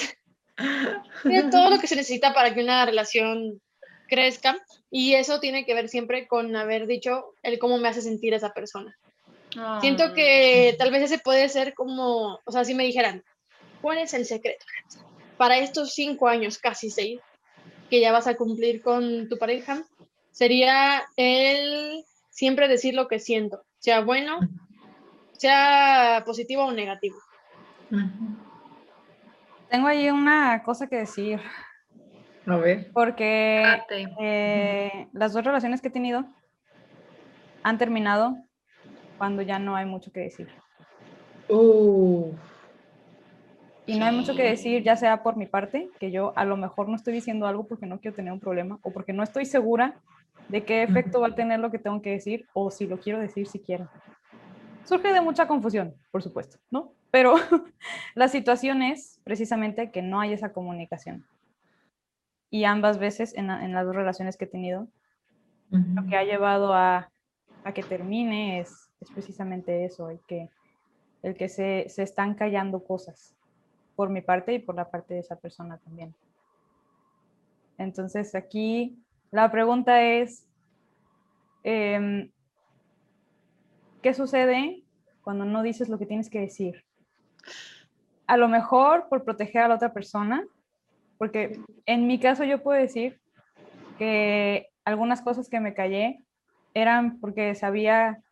Todo 1.50 1.70
lo 1.70 1.78
que 1.80 1.86
se 1.88 1.96
necesita 1.96 2.32
para 2.32 2.54
que 2.54 2.62
una 2.62 2.86
relación 2.86 3.60
crezca 4.08 4.56
y 4.90 5.14
eso 5.14 5.40
tiene 5.40 5.64
que 5.64 5.74
ver 5.74 5.88
siempre 5.88 6.26
con 6.26 6.54
haber 6.56 6.86
dicho 6.86 7.34
el 7.42 7.58
cómo 7.58 7.78
me 7.78 7.88
hace 7.88 8.02
sentir 8.02 8.34
esa 8.34 8.52
persona. 8.52 8.96
Siento 9.80 10.04
Ah. 10.04 10.12
que 10.14 10.74
tal 10.78 10.90
vez 10.90 11.02
ese 11.04 11.18
puede 11.18 11.48
ser 11.48 11.74
como, 11.74 12.40
o 12.44 12.52
sea, 12.52 12.64
si 12.64 12.74
me 12.74 12.84
dijeran, 12.84 13.24
¿cuál 13.80 13.98
es 13.98 14.12
el 14.14 14.26
secreto? 14.26 14.64
Para 15.36 15.58
estos 15.58 15.94
cinco 15.94 16.28
años, 16.28 16.58
casi 16.58 16.90
seis, 16.90 17.20
que 17.88 18.00
ya 18.00 18.12
vas 18.12 18.26
a 18.26 18.36
cumplir 18.36 18.82
con 18.82 19.28
tu 19.28 19.38
pareja, 19.38 19.82
sería 20.32 21.04
el 21.16 22.04
siempre 22.30 22.68
decir 22.68 22.94
lo 22.94 23.08
que 23.08 23.18
siento, 23.18 23.64
sea 23.78 24.00
bueno, 24.00 24.40
sea 25.38 26.22
positivo 26.26 26.64
o 26.64 26.72
negativo. 26.72 27.16
Tengo 29.70 29.86
ahí 29.88 30.10
una 30.10 30.62
cosa 30.62 30.86
que 30.86 30.96
decir, 30.96 31.40
A 32.46 32.56
ver. 32.56 32.90
porque 32.92 33.64
eh, 34.20 35.08
las 35.12 35.32
dos 35.32 35.44
relaciones 35.44 35.80
que 35.80 35.88
he 35.88 35.90
tenido 35.90 36.24
han 37.62 37.78
terminado 37.78 38.36
cuando 39.18 39.42
ya 39.42 39.58
no 39.58 39.74
hay 39.74 39.86
mucho 39.86 40.12
que 40.12 40.20
decir. 40.20 40.48
Uh, 41.48 42.32
Y 43.86 43.98
no 43.98 44.04
hay 44.04 44.14
mucho 44.14 44.34
que 44.34 44.42
decir, 44.42 44.82
ya 44.82 44.96
sea 44.96 45.22
por 45.22 45.36
mi 45.36 45.46
parte, 45.46 45.90
que 46.00 46.10
yo 46.10 46.32
a 46.36 46.44
lo 46.44 46.56
mejor 46.56 46.88
no 46.88 46.96
estoy 46.96 47.14
diciendo 47.14 47.46
algo 47.46 47.66
porque 47.66 47.86
no 47.86 48.00
quiero 48.00 48.16
tener 48.16 48.32
un 48.32 48.40
problema 48.40 48.78
o 48.82 48.92
porque 48.92 49.12
no 49.12 49.22
estoy 49.22 49.46
segura 49.46 50.00
de 50.48 50.64
qué 50.64 50.82
efecto 50.82 51.20
va 51.20 51.28
a 51.28 51.34
tener 51.34 51.60
lo 51.60 51.70
que 51.70 51.78
tengo 51.78 52.02
que 52.02 52.10
decir 52.10 52.46
o 52.52 52.70
si 52.70 52.86
lo 52.86 52.98
quiero 52.98 53.18
decir 53.18 53.46
siquiera. 53.46 53.90
Surge 54.84 55.12
de 55.12 55.20
mucha 55.20 55.48
confusión, 55.48 55.94
por 56.12 56.22
supuesto, 56.22 56.58
¿no? 56.70 56.92
Pero 57.10 57.34
la 58.14 58.28
situación 58.28 58.82
es 58.82 59.20
precisamente 59.24 59.90
que 59.90 60.02
no 60.02 60.20
hay 60.20 60.32
esa 60.32 60.52
comunicación. 60.52 61.24
Y 62.50 62.64
ambas 62.64 62.98
veces 62.98 63.34
en, 63.34 63.48
la- 63.48 63.64
en 63.64 63.72
las 63.72 63.84
dos 63.86 63.94
relaciones 63.94 64.36
que 64.36 64.44
he 64.44 64.48
tenido, 64.48 64.88
lo 65.70 66.06
que 66.06 66.16
ha 66.16 66.22
llevado 66.24 66.72
a, 66.74 67.10
a 67.64 67.72
que 67.74 67.82
termine 67.82 68.60
es, 68.60 68.88
es 69.00 69.10
precisamente 69.10 69.84
eso, 69.84 70.10
el 70.10 70.20
que, 70.28 70.48
el 71.22 71.34
que 71.36 71.48
se, 71.48 71.86
se 71.88 72.02
están 72.04 72.34
callando 72.34 72.84
cosas 72.84 73.34
por 73.96 74.08
mi 74.10 74.20
parte 74.20 74.54
y 74.54 74.58
por 74.60 74.74
la 74.76 74.90
parte 74.90 75.14
de 75.14 75.20
esa 75.20 75.36
persona 75.36 75.78
también. 75.78 76.14
Entonces 77.78 78.34
aquí 78.34 78.96
la 79.32 79.50
pregunta 79.50 80.02
es, 80.02 80.46
em, 81.64 82.30
¿qué 84.02 84.14
sucede 84.14 84.82
cuando 85.22 85.44
no 85.44 85.62
dices 85.62 85.88
lo 85.88 85.98
que 85.98 86.06
tienes 86.06 86.30
que 86.30 86.40
decir? 86.40 86.84
A 88.28 88.36
lo 88.36 88.48
mejor 88.48 89.08
por 89.08 89.24
proteger 89.24 89.62
a 89.62 89.68
la 89.68 89.74
otra 89.74 89.92
persona, 89.92 90.44
porque 91.18 91.60
en 91.86 92.06
mi 92.06 92.18
caso 92.18 92.44
yo 92.44 92.62
puedo 92.62 92.80
decir 92.80 93.20
que 93.98 94.68
algunas 94.84 95.22
cosas 95.22 95.48
que 95.48 95.60
me 95.60 95.74
callé 95.74 96.20
eran 96.74 97.18
porque 97.20 97.54
sabía 97.54 98.22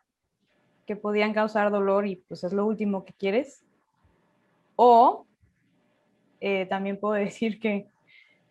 que 0.85 0.95
podían 0.95 1.33
causar 1.33 1.71
dolor 1.71 2.05
y 2.07 2.17
pues 2.17 2.43
es 2.43 2.53
lo 2.53 2.65
último 2.65 3.05
que 3.05 3.13
quieres. 3.13 3.63
O 4.75 5.25
eh, 6.39 6.65
también 6.67 6.99
puedo 6.99 7.13
decir 7.25 7.59
que 7.59 7.87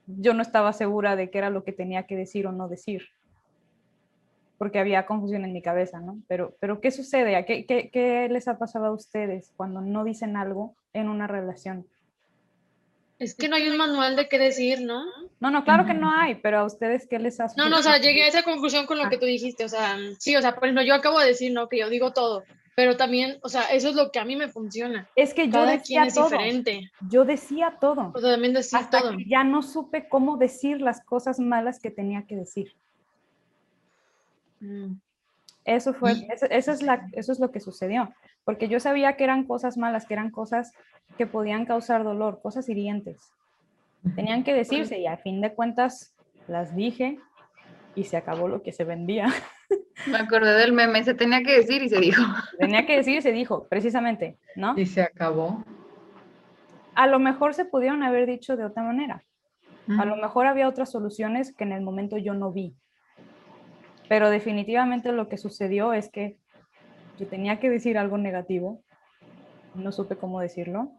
yo 0.07 0.35
no 0.35 0.43
estaba 0.43 0.73
segura 0.73 1.17
de 1.17 1.31
qué 1.31 1.39
era 1.39 1.51
lo 1.51 1.65
que 1.65 1.73
tenía 1.73 2.07
que 2.07 2.17
decir 2.17 2.47
o 2.47 2.53
no 2.53 2.69
decir, 2.69 3.09
porque 4.59 4.79
había 4.79 5.07
confusión 5.07 5.45
en 5.45 5.53
mi 5.53 5.63
cabeza, 5.63 6.01
¿no? 6.01 6.19
Pero, 6.29 6.55
pero 6.61 6.81
¿qué 6.81 6.91
sucede? 6.91 7.37
¿A 7.37 7.47
¿Qué, 7.47 7.65
qué, 7.65 7.91
qué 7.91 8.29
les 8.29 8.49
ha 8.49 8.59
pasado 8.59 8.87
a 8.87 8.93
ustedes 8.93 9.53
cuando 9.57 9.81
no 9.81 10.05
dicen 10.05 10.37
algo 10.37 10.75
en 10.93 11.09
una 11.09 11.27
relación? 11.27 11.87
Es 13.25 13.35
que 13.35 13.49
no 13.49 13.57
hay 13.57 13.69
un 13.69 13.77
manual 13.77 14.17
de 14.17 14.29
qué 14.29 14.39
decir, 14.39 14.81
¿no? 14.83 15.05
No, 15.41 15.51
no, 15.51 15.65
claro 15.65 15.85
que 15.87 15.95
no 15.95 16.11
hay, 16.11 16.37
pero 16.37 16.59
a 16.61 16.65
ustedes 16.65 17.07
qué 17.09 17.19
les 17.19 17.41
ha 17.41 17.47
No, 17.57 17.69
no, 17.69 17.79
o 17.79 17.83
sea, 17.83 17.99
llegué 17.99 18.23
a 18.23 18.29
esa 18.29 18.43
conclusión 18.43 18.87
con 18.87 18.99
lo 18.99 19.05
Ah. 19.05 19.09
que 19.11 19.19
tú 19.19 19.27
dijiste, 19.27 19.65
o 19.65 19.69
sea, 19.69 19.97
sí, 20.19 20.37
o 20.37 20.41
sea, 20.41 20.55
por 20.55 20.65
ejemplo, 20.65 20.83
yo 20.85 20.95
acabo 20.95 21.19
de 21.21 21.27
decir, 21.29 21.53
¿no? 21.53 21.69
Que 21.69 21.79
yo 21.79 21.89
digo 21.91 22.13
todo, 22.13 22.45
pero 22.77 22.97
también, 22.97 23.39
o 23.43 23.49
sea, 23.49 23.63
eso 23.67 23.89
es 23.89 23.95
lo 23.95 24.11
que 24.11 24.19
a 24.19 24.25
mí 24.25 24.37
me 24.37 24.49
funciona. 24.49 25.09
Es 25.17 25.33
que 25.35 25.47
yo 25.47 25.53
Cada 25.53 25.73
decía 25.73 26.01
quien 26.03 26.09
es 26.09 26.15
todo. 26.15 26.29
diferente. 26.31 26.91
Yo 27.09 27.25
decía 27.25 27.77
todo. 27.81 28.13
O 28.15 28.21
sea, 28.21 28.33
también 28.33 28.53
decir 28.53 28.79
hasta 28.79 29.01
todo. 29.01 29.17
que 29.17 29.25
ya 29.29 29.45
no 29.45 29.63
supe 29.63 30.09
cómo 30.09 30.37
decir 30.37 30.81
las 30.81 31.03
cosas 31.05 31.39
malas 31.39 31.81
que 31.81 31.91
tenía 31.91 32.25
que 32.27 32.37
decir. 32.37 32.73
Mm. 34.61 34.95
Eso 35.65 35.95
fue, 35.95 36.13
eso, 36.31 36.47
eso 36.51 36.73
es 36.73 36.83
la, 36.83 37.09
eso 37.13 37.33
es 37.33 37.41
lo 37.41 37.51
que 37.51 37.61
sucedió, 37.61 38.13
porque 38.45 38.69
yo 38.69 38.81
sabía 38.81 39.17
que 39.17 39.25
eran 39.25 39.45
cosas 39.45 39.79
malas, 39.79 40.07
que 40.07 40.13
eran 40.13 40.31
cosas 40.31 40.73
que 41.17 41.27
podían 41.27 41.65
causar 41.65 42.05
dolor, 42.05 42.41
cosas 42.43 42.69
hirientes. 42.69 43.33
Tenían 44.15 44.45
que 44.45 44.53
decirse 44.53 44.99
y 44.99 45.07
a 45.07 45.17
fin 45.17 45.41
de 45.41 45.55
cuentas 45.55 46.15
las 46.47 46.77
dije 46.77 47.19
y 47.95 48.05
se 48.05 48.19
acabó 48.19 48.49
lo 48.49 48.63
que 48.63 48.73
se 48.73 48.85
vendía. 48.85 49.29
Me 50.07 50.19
acordé 50.19 50.53
del 50.55 50.73
meme, 50.73 51.03
se 51.05 51.15
tenía 51.15 51.43
que 51.43 51.57
decir 51.57 51.83
y 51.83 51.89
se 51.89 52.01
dijo. 52.01 52.23
Tenía 52.59 52.85
que 52.85 52.97
decir 52.97 53.19
y 53.19 53.23
se 53.23 53.33
dijo, 53.33 53.67
precisamente, 53.69 54.39
¿no? 54.57 54.77
Y 54.77 54.85
se 54.85 55.03
acabó. 55.03 55.65
A 56.95 57.07
lo 57.07 57.19
mejor 57.19 57.55
se 57.55 57.65
pudieron 57.65 58.03
haber 58.03 58.27
dicho 58.27 58.57
de 58.57 58.65
otra 58.67 58.83
manera. 58.83 59.25
A 59.99 60.05
lo 60.05 60.17
mejor 60.17 60.47
había 60.47 60.69
otras 60.69 60.91
soluciones 60.91 61.55
que 61.55 61.65
en 61.65 61.73
el 61.73 61.83
momento 61.83 62.17
yo 62.17 62.35
no 62.35 62.53
vi. 62.53 62.75
Pero 64.09 64.31
definitivamente 64.31 65.13
lo 65.13 65.29
que 65.29 65.39
sucedió 65.39 65.93
es 65.93 66.11
que 66.11 66.39
yo 67.19 67.27
tenía 67.27 67.61
que 67.61 67.71
decir 67.71 67.97
algo 67.97 68.19
negativo, 68.19 68.83
no 69.75 69.93
supe 69.93 70.17
cómo 70.17 70.41
decirlo, 70.41 70.93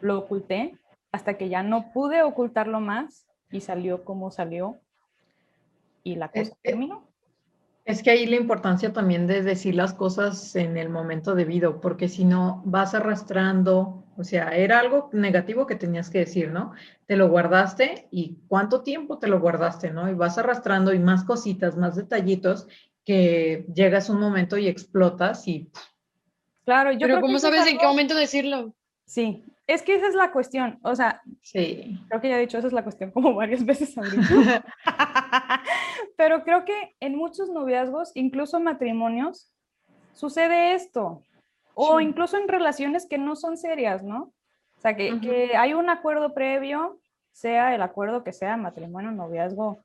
lo 0.00 0.18
oculté 0.18 0.78
hasta 1.12 1.34
que 1.34 1.48
ya 1.48 1.62
no 1.62 1.92
pude 1.92 2.22
ocultarlo 2.22 2.80
más 2.80 3.26
y 3.50 3.60
salió 3.60 4.04
como 4.04 4.30
salió 4.30 4.80
y 6.02 6.16
la 6.16 6.28
cosa 6.28 6.40
Es 6.40 6.56
terminó. 6.62 7.08
Es 7.84 8.02
que 8.02 8.10
ahí 8.10 8.26
la 8.26 8.36
importancia 8.36 8.92
también 8.92 9.26
de 9.26 9.42
decir 9.42 9.74
las 9.74 9.94
cosas 9.94 10.56
en 10.56 10.76
el 10.76 10.88
momento 10.88 11.34
debido, 11.34 11.80
porque 11.80 12.08
si 12.08 12.24
no 12.24 12.62
vas 12.64 12.94
arrastrando, 12.94 14.04
o 14.18 14.24
sea, 14.24 14.56
era 14.56 14.78
algo 14.80 15.10
negativo 15.12 15.66
que 15.66 15.74
tenías 15.76 16.10
que 16.10 16.18
decir, 16.20 16.50
¿no? 16.50 16.72
Te 17.06 17.16
lo 17.16 17.28
guardaste 17.28 18.08
y 18.10 18.38
cuánto 18.48 18.82
tiempo 18.82 19.18
te 19.18 19.28
lo 19.28 19.40
guardaste, 19.40 19.90
¿no? 19.90 20.08
Y 20.10 20.14
vas 20.14 20.38
arrastrando 20.38 20.92
y 20.94 20.98
más 20.98 21.24
cositas, 21.24 21.76
más 21.76 21.96
detallitos, 21.96 22.66
que 23.04 23.66
llegas 23.74 24.08
un 24.10 24.18
momento 24.20 24.56
y 24.58 24.66
explotas 24.68 25.46
y 25.46 25.70
Claro, 26.64 26.90
yo 26.90 26.98
Pero 26.98 27.06
creo 27.14 27.16
que 27.18 27.22
¿cómo 27.22 27.36
es 27.36 27.42
sabes 27.42 27.60
en 27.66 27.74
qué 27.78 27.84
algo- 27.84 27.92
momento 27.92 28.14
decirlo? 28.16 28.74
Sí, 29.04 29.44
es 29.68 29.82
que 29.82 29.94
esa 29.94 30.08
es 30.08 30.14
la 30.16 30.32
cuestión. 30.32 30.80
O 30.82 30.96
sea, 30.96 31.22
sí. 31.40 31.96
Creo 32.08 32.20
que 32.20 32.28
ya 32.28 32.38
he 32.38 32.40
dicho 32.40 32.58
esa 32.58 32.66
es 32.66 32.72
la 32.72 32.82
cuestión 32.82 33.12
como 33.12 33.34
varias 33.34 33.64
veces 33.64 33.96
ahorita. 33.96 34.64
Pero 36.16 36.42
creo 36.42 36.64
que 36.64 36.96
en 37.00 37.16
muchos 37.16 37.50
noviazgos, 37.50 38.10
incluso 38.14 38.58
matrimonios, 38.58 39.52
sucede 40.12 40.74
esto. 40.74 41.22
O 41.78 42.00
incluso 42.00 42.38
en 42.38 42.48
relaciones 42.48 43.06
que 43.06 43.18
no 43.18 43.36
son 43.36 43.58
serias, 43.58 44.02
¿no? 44.02 44.32
O 44.78 44.80
sea, 44.80 44.96
que, 44.96 45.20
que 45.20 45.56
hay 45.56 45.74
un 45.74 45.90
acuerdo 45.90 46.32
previo, 46.32 46.98
sea 47.32 47.74
el 47.74 47.82
acuerdo 47.82 48.24
que 48.24 48.32
sea, 48.32 48.56
matrimonio, 48.56 49.10
noviazgo, 49.10 49.78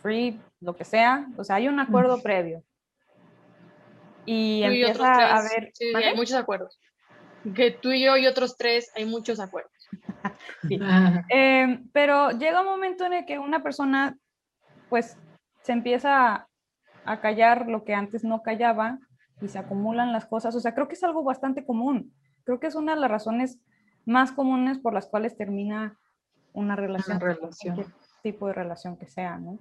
free, 0.00 0.40
lo 0.60 0.76
que 0.76 0.84
sea. 0.84 1.26
O 1.36 1.42
sea, 1.42 1.56
hay 1.56 1.66
un 1.66 1.80
acuerdo 1.80 2.22
previo. 2.22 2.62
Y 4.26 4.62
Tú 4.64 4.70
y 4.70 4.84
otros 4.84 5.06
empieza 5.06 5.36
a 5.36 5.40
tres. 5.42 5.74
haber... 5.92 6.04
Hay 6.04 6.14
muchos 6.16 6.36
acuerdos. 6.36 6.78
Que 7.56 7.72
tú 7.72 7.90
y 7.90 8.04
yo 8.04 8.16
y 8.16 8.26
otros 8.28 8.56
tres 8.56 8.90
hay 8.94 9.04
muchos 9.04 9.40
acuerdos. 9.40 9.72
Sí. 10.68 10.78
Ah, 10.80 11.22
Eh, 11.28 11.80
pero 11.92 12.30
llega 12.30 12.60
un 12.60 12.66
momento 12.68 13.04
en 13.04 13.14
el 13.14 13.26
que 13.26 13.40
una 13.40 13.64
persona, 13.64 14.16
pues, 14.88 15.16
se 15.62 15.72
empieza 15.72 16.34
a, 16.34 16.48
a 17.04 17.20
callar 17.20 17.66
lo 17.66 17.82
que 17.82 17.92
antes 17.94 18.22
no 18.22 18.42
callaba 18.42 18.98
y 19.42 19.48
se 19.48 19.58
acumulan 19.58 20.12
las 20.12 20.26
cosas. 20.26 20.54
O 20.54 20.60
sea, 20.60 20.74
creo 20.74 20.88
que 20.88 20.94
es 20.94 21.02
algo 21.02 21.22
bastante 21.24 21.64
común. 21.64 22.14
Creo 22.44 22.60
que 22.60 22.68
es 22.68 22.74
una 22.74 22.94
de 22.94 23.00
las 23.00 23.10
razones 23.10 23.58
más 24.04 24.32
comunes 24.32 24.78
por 24.78 24.94
las 24.94 25.06
cuales 25.06 25.36
termina 25.36 25.98
una 26.52 26.76
relación. 26.76 27.20
relación. 27.20 27.74
cualquier 27.74 27.96
tipo 28.22 28.46
de 28.46 28.52
relación 28.54 28.96
que 28.96 29.06
sea, 29.06 29.38
¿no? 29.38 29.58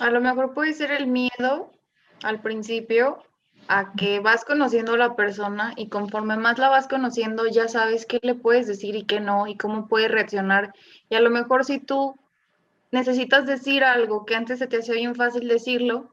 A 0.00 0.10
lo 0.10 0.20
mejor 0.20 0.54
puede 0.54 0.72
ser 0.72 0.90
el 0.90 1.06
miedo 1.06 1.72
al 2.22 2.40
principio 2.40 3.22
a 3.68 3.92
que 3.92 4.20
vas 4.20 4.44
conociendo 4.44 4.94
a 4.94 4.98
la 4.98 5.14
persona 5.14 5.72
y 5.76 5.88
conforme 5.88 6.36
más 6.36 6.58
la 6.58 6.68
vas 6.68 6.88
conociendo 6.88 7.46
ya 7.46 7.68
sabes 7.68 8.06
qué 8.06 8.18
le 8.22 8.34
puedes 8.34 8.66
decir 8.66 8.96
y 8.96 9.04
qué 9.04 9.20
no 9.20 9.46
y 9.46 9.56
cómo 9.56 9.86
puede 9.86 10.08
reaccionar. 10.08 10.74
Y 11.08 11.14
a 11.14 11.20
lo 11.20 11.30
mejor 11.30 11.64
si 11.64 11.78
tú 11.78 12.16
necesitas 12.90 13.46
decir 13.46 13.84
algo 13.84 14.24
que 14.26 14.34
antes 14.34 14.58
se 14.58 14.66
te 14.66 14.78
hacía 14.78 14.94
bien 14.94 15.14
fácil 15.14 15.46
decirlo 15.46 16.12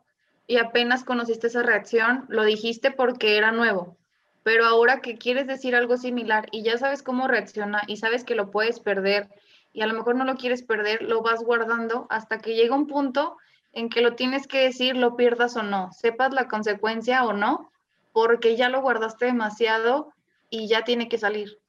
y 0.49 0.57
apenas 0.57 1.03
conociste 1.03 1.45
esa 1.45 1.61
reacción, 1.61 2.25
lo 2.27 2.43
dijiste 2.43 2.89
porque 2.89 3.37
era 3.37 3.51
nuevo. 3.51 3.95
Pero 4.41 4.65
ahora 4.65 4.99
que 4.99 5.19
quieres 5.19 5.45
decir 5.45 5.75
algo 5.75 5.95
similar 5.95 6.47
y 6.51 6.63
ya 6.63 6.75
sabes 6.79 7.03
cómo 7.03 7.27
reacciona 7.27 7.83
y 7.85 7.97
sabes 7.97 8.23
que 8.23 8.33
lo 8.33 8.49
puedes 8.49 8.79
perder 8.79 9.29
y 9.73 9.81
a 9.81 9.85
lo 9.85 9.93
mejor 9.93 10.15
no 10.15 10.25
lo 10.25 10.37
quieres 10.37 10.63
perder, 10.63 11.03
lo 11.03 11.21
vas 11.21 11.43
guardando 11.43 12.07
hasta 12.09 12.39
que 12.39 12.55
llega 12.55 12.75
un 12.75 12.87
punto 12.87 13.37
en 13.73 13.89
que 13.89 14.01
lo 14.01 14.15
tienes 14.15 14.47
que 14.47 14.61
decir, 14.61 14.97
lo 14.97 15.15
pierdas 15.15 15.55
o 15.55 15.61
no, 15.61 15.93
sepas 15.93 16.33
la 16.33 16.47
consecuencia 16.47 17.23
o 17.25 17.33
no, 17.33 17.71
porque 18.11 18.55
ya 18.55 18.69
lo 18.69 18.81
guardaste 18.81 19.25
demasiado 19.25 20.13
y 20.49 20.67
ya 20.67 20.83
tiene 20.83 21.07
que 21.09 21.19
salir. 21.19 21.59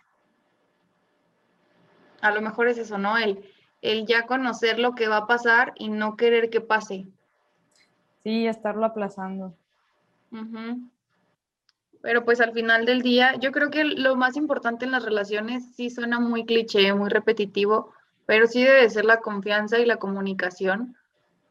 A 2.23 2.31
lo 2.31 2.41
mejor 2.41 2.67
es 2.69 2.79
eso, 2.79 2.97
¿no? 2.97 3.19
El, 3.19 3.45
el 3.83 4.07
ya 4.07 4.25
conocer 4.25 4.79
lo 4.79 4.95
que 4.95 5.07
va 5.07 5.19
a 5.19 5.27
pasar 5.27 5.75
y 5.77 5.91
no 5.91 6.17
querer 6.17 6.49
que 6.49 6.63
pase. 6.63 7.09
Sí, 8.23 8.47
estarlo 8.47 8.85
aplazando. 8.87 9.55
Pero 12.03 12.25
pues 12.25 12.41
al 12.41 12.53
final 12.53 12.87
del 12.87 13.03
día, 13.03 13.35
yo 13.37 13.53
creo 13.53 13.71
que 13.71 13.85
lo 13.85 14.17
más 14.17 14.37
importante 14.37 14.85
en 14.85 14.93
las 14.93 15.05
relaciones 15.05 15.75
sí 15.75 15.91
suena 15.91 16.21
muy 16.21 16.47
cliché, 16.47 16.95
muy 16.95 17.11
repetitivo, 17.11 17.93
pero 18.27 18.47
sí 18.47 18.63
debe 18.63 18.89
ser 18.89 19.05
la 19.05 19.21
confianza 19.21 19.79
y 19.79 19.87
la 19.87 19.97
comunicación, 19.97 20.97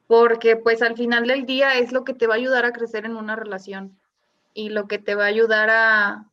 porque 0.08 0.56
pues 0.56 0.82
al 0.82 0.96
final 0.96 1.28
del 1.28 1.46
día 1.46 1.76
es 1.76 1.92
lo 1.92 2.04
que 2.04 2.14
te 2.14 2.26
va 2.26 2.34
a 2.36 2.38
ayudar 2.38 2.66
a 2.66 2.72
crecer 2.72 3.06
en 3.06 3.16
una 3.16 3.36
relación 3.36 4.00
y 4.54 4.70
lo 4.70 4.88
que 4.88 4.98
te 4.98 5.14
va 5.14 5.26
a 5.26 5.28
ayudar 5.28 5.70
a, 5.70 6.26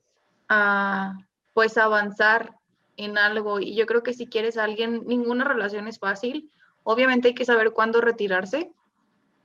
a 0.49 1.18
pues 1.53 1.76
avanzar 1.76 2.55
en 2.97 3.18
algo. 3.18 3.61
Y 3.61 3.74
yo 3.74 3.87
creo 3.87 4.03
que 4.03 4.14
si 4.14 4.26
quieres 4.26 4.57
a 4.57 4.64
alguien, 4.64 5.03
ninguna 5.07 5.45
relación 5.45 5.89
es 5.89 5.99
fácil. 5.99 6.51
Obviamente 6.84 7.28
hay 7.28 7.34
que 7.34 7.45
saber 7.45 7.72
cuándo 7.72 8.01
retirarse, 8.01 8.72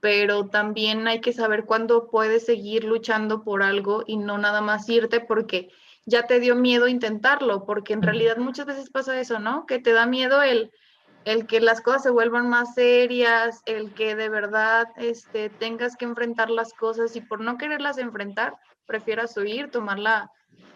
pero 0.02 0.48
también 0.48 1.08
hay 1.08 1.22
que 1.22 1.32
saber 1.32 1.64
cuándo 1.66 2.10
puedes 2.10 2.46
seguir 2.46 2.84
luchando 2.84 3.44
por 3.44 3.64
algo 3.64 4.04
y 4.06 4.18
no 4.18 4.38
nada 4.38 4.60
más 4.60 4.90
irte 4.90 5.22
porque 5.22 5.70
ya 6.06 6.26
te 6.26 6.40
dio 6.40 6.56
miedo 6.56 6.88
intentarlo, 6.88 7.66
porque 7.66 7.94
en 7.94 8.02
realidad 8.02 8.38
muchas 8.38 8.66
veces 8.66 8.90
pasa 8.90 9.20
eso, 9.22 9.40
¿no? 9.40 9.68
Que 9.68 9.78
te 9.78 9.94
da 9.94 10.08
miedo 10.08 10.42
el, 10.42 10.72
el 11.24 11.46
que 11.46 11.62
las 11.62 11.82
cosas 11.82 12.02
se 12.02 12.10
vuelvan 12.10 12.50
más 12.50 12.74
serias, 12.74 13.62
el 13.68 13.94
que 13.94 14.16
de 14.16 14.30
verdad 14.30 14.88
este, 14.98 15.50
tengas 15.50 15.96
que 15.96 16.06
enfrentar 16.06 16.50
las 16.50 16.74
cosas 16.74 17.16
y 17.16 17.22
por 17.22 17.40
no 17.40 17.60
quererlas 17.60 18.00
enfrentar, 18.00 18.56
prefieras 18.88 19.38
huir, 19.38 19.70
tomarla 19.70 20.32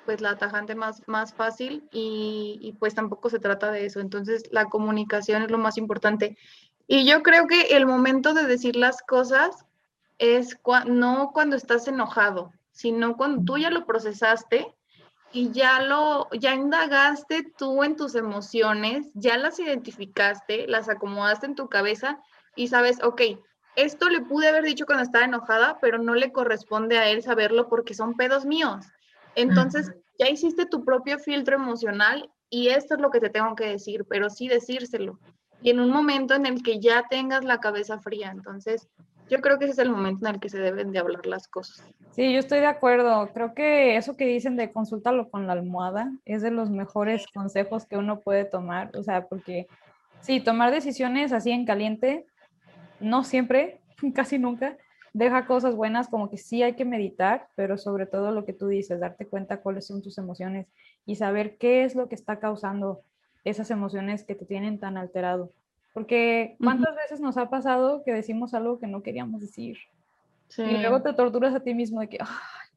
pues 0.05 0.21
la 0.21 0.37
tajante 0.37 0.75
más, 0.75 1.01
más 1.07 1.33
fácil 1.33 1.89
y, 1.91 2.59
y 2.61 2.73
pues 2.73 2.93
tampoco 2.93 3.31
se 3.31 3.39
trata 3.39 3.71
de 3.71 3.87
eso. 3.87 3.99
Entonces 3.99 4.43
la 4.51 4.65
comunicación 4.65 5.41
es 5.41 5.49
lo 5.49 5.57
más 5.57 5.79
importante. 5.79 6.37
Y 6.87 7.05
yo 7.05 7.23
creo 7.23 7.47
que 7.47 7.75
el 7.75 7.85
momento 7.85 8.33
de 8.33 8.45
decir 8.45 8.75
las 8.75 9.01
cosas 9.01 9.65
es 10.17 10.57
no 10.85 11.31
cuando 11.33 11.55
estás 11.55 11.87
enojado, 11.87 12.51
sino 12.71 13.17
cuando 13.17 13.43
tú 13.43 13.57
ya 13.57 13.69
lo 13.69 13.85
procesaste 13.85 14.75
y 15.31 15.51
ya 15.51 15.81
lo, 15.81 16.29
ya 16.31 16.53
indagaste 16.53 17.51
tú 17.57 17.83
en 17.83 17.95
tus 17.95 18.15
emociones, 18.15 19.07
ya 19.13 19.37
las 19.37 19.59
identificaste, 19.59 20.67
las 20.67 20.87
acomodaste 20.87 21.47
en 21.47 21.55
tu 21.55 21.67
cabeza 21.67 22.19
y 22.55 22.67
sabes, 22.67 23.03
ok, 23.03 23.21
esto 23.75 24.09
le 24.09 24.21
pude 24.21 24.47
haber 24.47 24.63
dicho 24.63 24.85
cuando 24.85 25.03
estaba 25.03 25.25
enojada, 25.25 25.79
pero 25.81 25.97
no 25.97 26.15
le 26.15 26.31
corresponde 26.31 26.97
a 26.97 27.09
él 27.09 27.21
saberlo 27.23 27.67
porque 27.67 27.93
son 27.93 28.15
pedos 28.15 28.45
míos. 28.45 28.85
Entonces, 29.35 29.91
ya 30.17 30.29
hiciste 30.29 30.65
tu 30.65 30.85
propio 30.85 31.19
filtro 31.19 31.55
emocional 31.55 32.31
y 32.49 32.69
esto 32.69 32.95
es 32.95 33.01
lo 33.01 33.11
que 33.11 33.19
te 33.19 33.29
tengo 33.29 33.55
que 33.55 33.67
decir, 33.67 34.05
pero 34.07 34.29
sí 34.29 34.47
decírselo. 34.47 35.19
Y 35.65 35.71
en 35.71 35.79
un 35.79 35.89
momento 35.89 36.35
en 36.35 36.45
el 36.45 36.61
que 36.61 36.79
ya 36.79 37.07
tengas 37.09 37.43
la 37.43 37.59
cabeza 37.59 37.97
fría, 37.97 38.29
entonces 38.29 38.87
yo 39.31 39.39
creo 39.41 39.57
que 39.57 39.65
ese 39.65 39.71
es 39.71 39.79
el 39.79 39.89
momento 39.89 40.27
en 40.27 40.35
el 40.35 40.39
que 40.39 40.47
se 40.47 40.59
deben 40.59 40.91
de 40.91 40.99
hablar 40.99 41.25
las 41.25 41.47
cosas. 41.47 41.83
Sí, 42.11 42.31
yo 42.31 42.37
estoy 42.37 42.59
de 42.59 42.67
acuerdo. 42.67 43.31
Creo 43.33 43.55
que 43.55 43.97
eso 43.97 44.15
que 44.15 44.27
dicen 44.27 44.57
de 44.57 44.71
consúltalo 44.71 45.27
con 45.31 45.47
la 45.47 45.53
almohada 45.53 46.11
es 46.23 46.43
de 46.43 46.51
los 46.51 46.69
mejores 46.69 47.25
consejos 47.33 47.87
que 47.87 47.97
uno 47.97 48.19
puede 48.19 48.45
tomar. 48.45 48.95
O 48.95 49.01
sea, 49.01 49.25
porque 49.25 49.65
sí, 50.21 50.39
tomar 50.39 50.71
decisiones 50.71 51.33
así 51.33 51.49
en 51.49 51.65
caliente, 51.65 52.27
no 52.99 53.23
siempre, 53.23 53.81
casi 54.13 54.37
nunca, 54.37 54.77
deja 55.13 55.47
cosas 55.47 55.75
buenas, 55.75 56.09
como 56.09 56.29
que 56.29 56.37
sí 56.37 56.61
hay 56.61 56.73
que 56.73 56.85
meditar, 56.85 57.47
pero 57.55 57.79
sobre 57.79 58.05
todo 58.05 58.29
lo 58.29 58.45
que 58.45 58.53
tú 58.53 58.67
dices, 58.67 58.99
darte 58.99 59.25
cuenta 59.25 59.61
cuáles 59.61 59.87
son 59.87 60.03
tus 60.03 60.19
emociones 60.19 60.67
y 61.07 61.15
saber 61.15 61.57
qué 61.57 61.85
es 61.85 61.95
lo 61.95 62.07
que 62.07 62.13
está 62.13 62.37
causando 62.37 63.01
esas 63.45 63.71
emociones 63.71 64.23
que 64.25 64.35
te 64.35 64.45
tienen 64.45 64.79
tan 64.79 64.97
alterado. 64.97 65.51
Porque 65.93 66.57
¿cuántas 66.61 66.93
veces 66.95 67.21
nos 67.21 67.37
ha 67.37 67.49
pasado 67.49 68.03
que 68.03 68.11
decimos 68.11 68.53
algo 68.53 68.79
que 68.79 68.87
no 68.87 69.01
queríamos 69.01 69.39
decir? 69.39 69.77
Sí. 70.49 70.61
Y 70.63 70.77
luego 70.79 71.01
te 71.01 71.13
torturas 71.13 71.55
a 71.55 71.61
ti 71.61 71.73
mismo 71.73 72.01
de 72.01 72.09
que, 72.09 72.17
ay, 72.19 72.27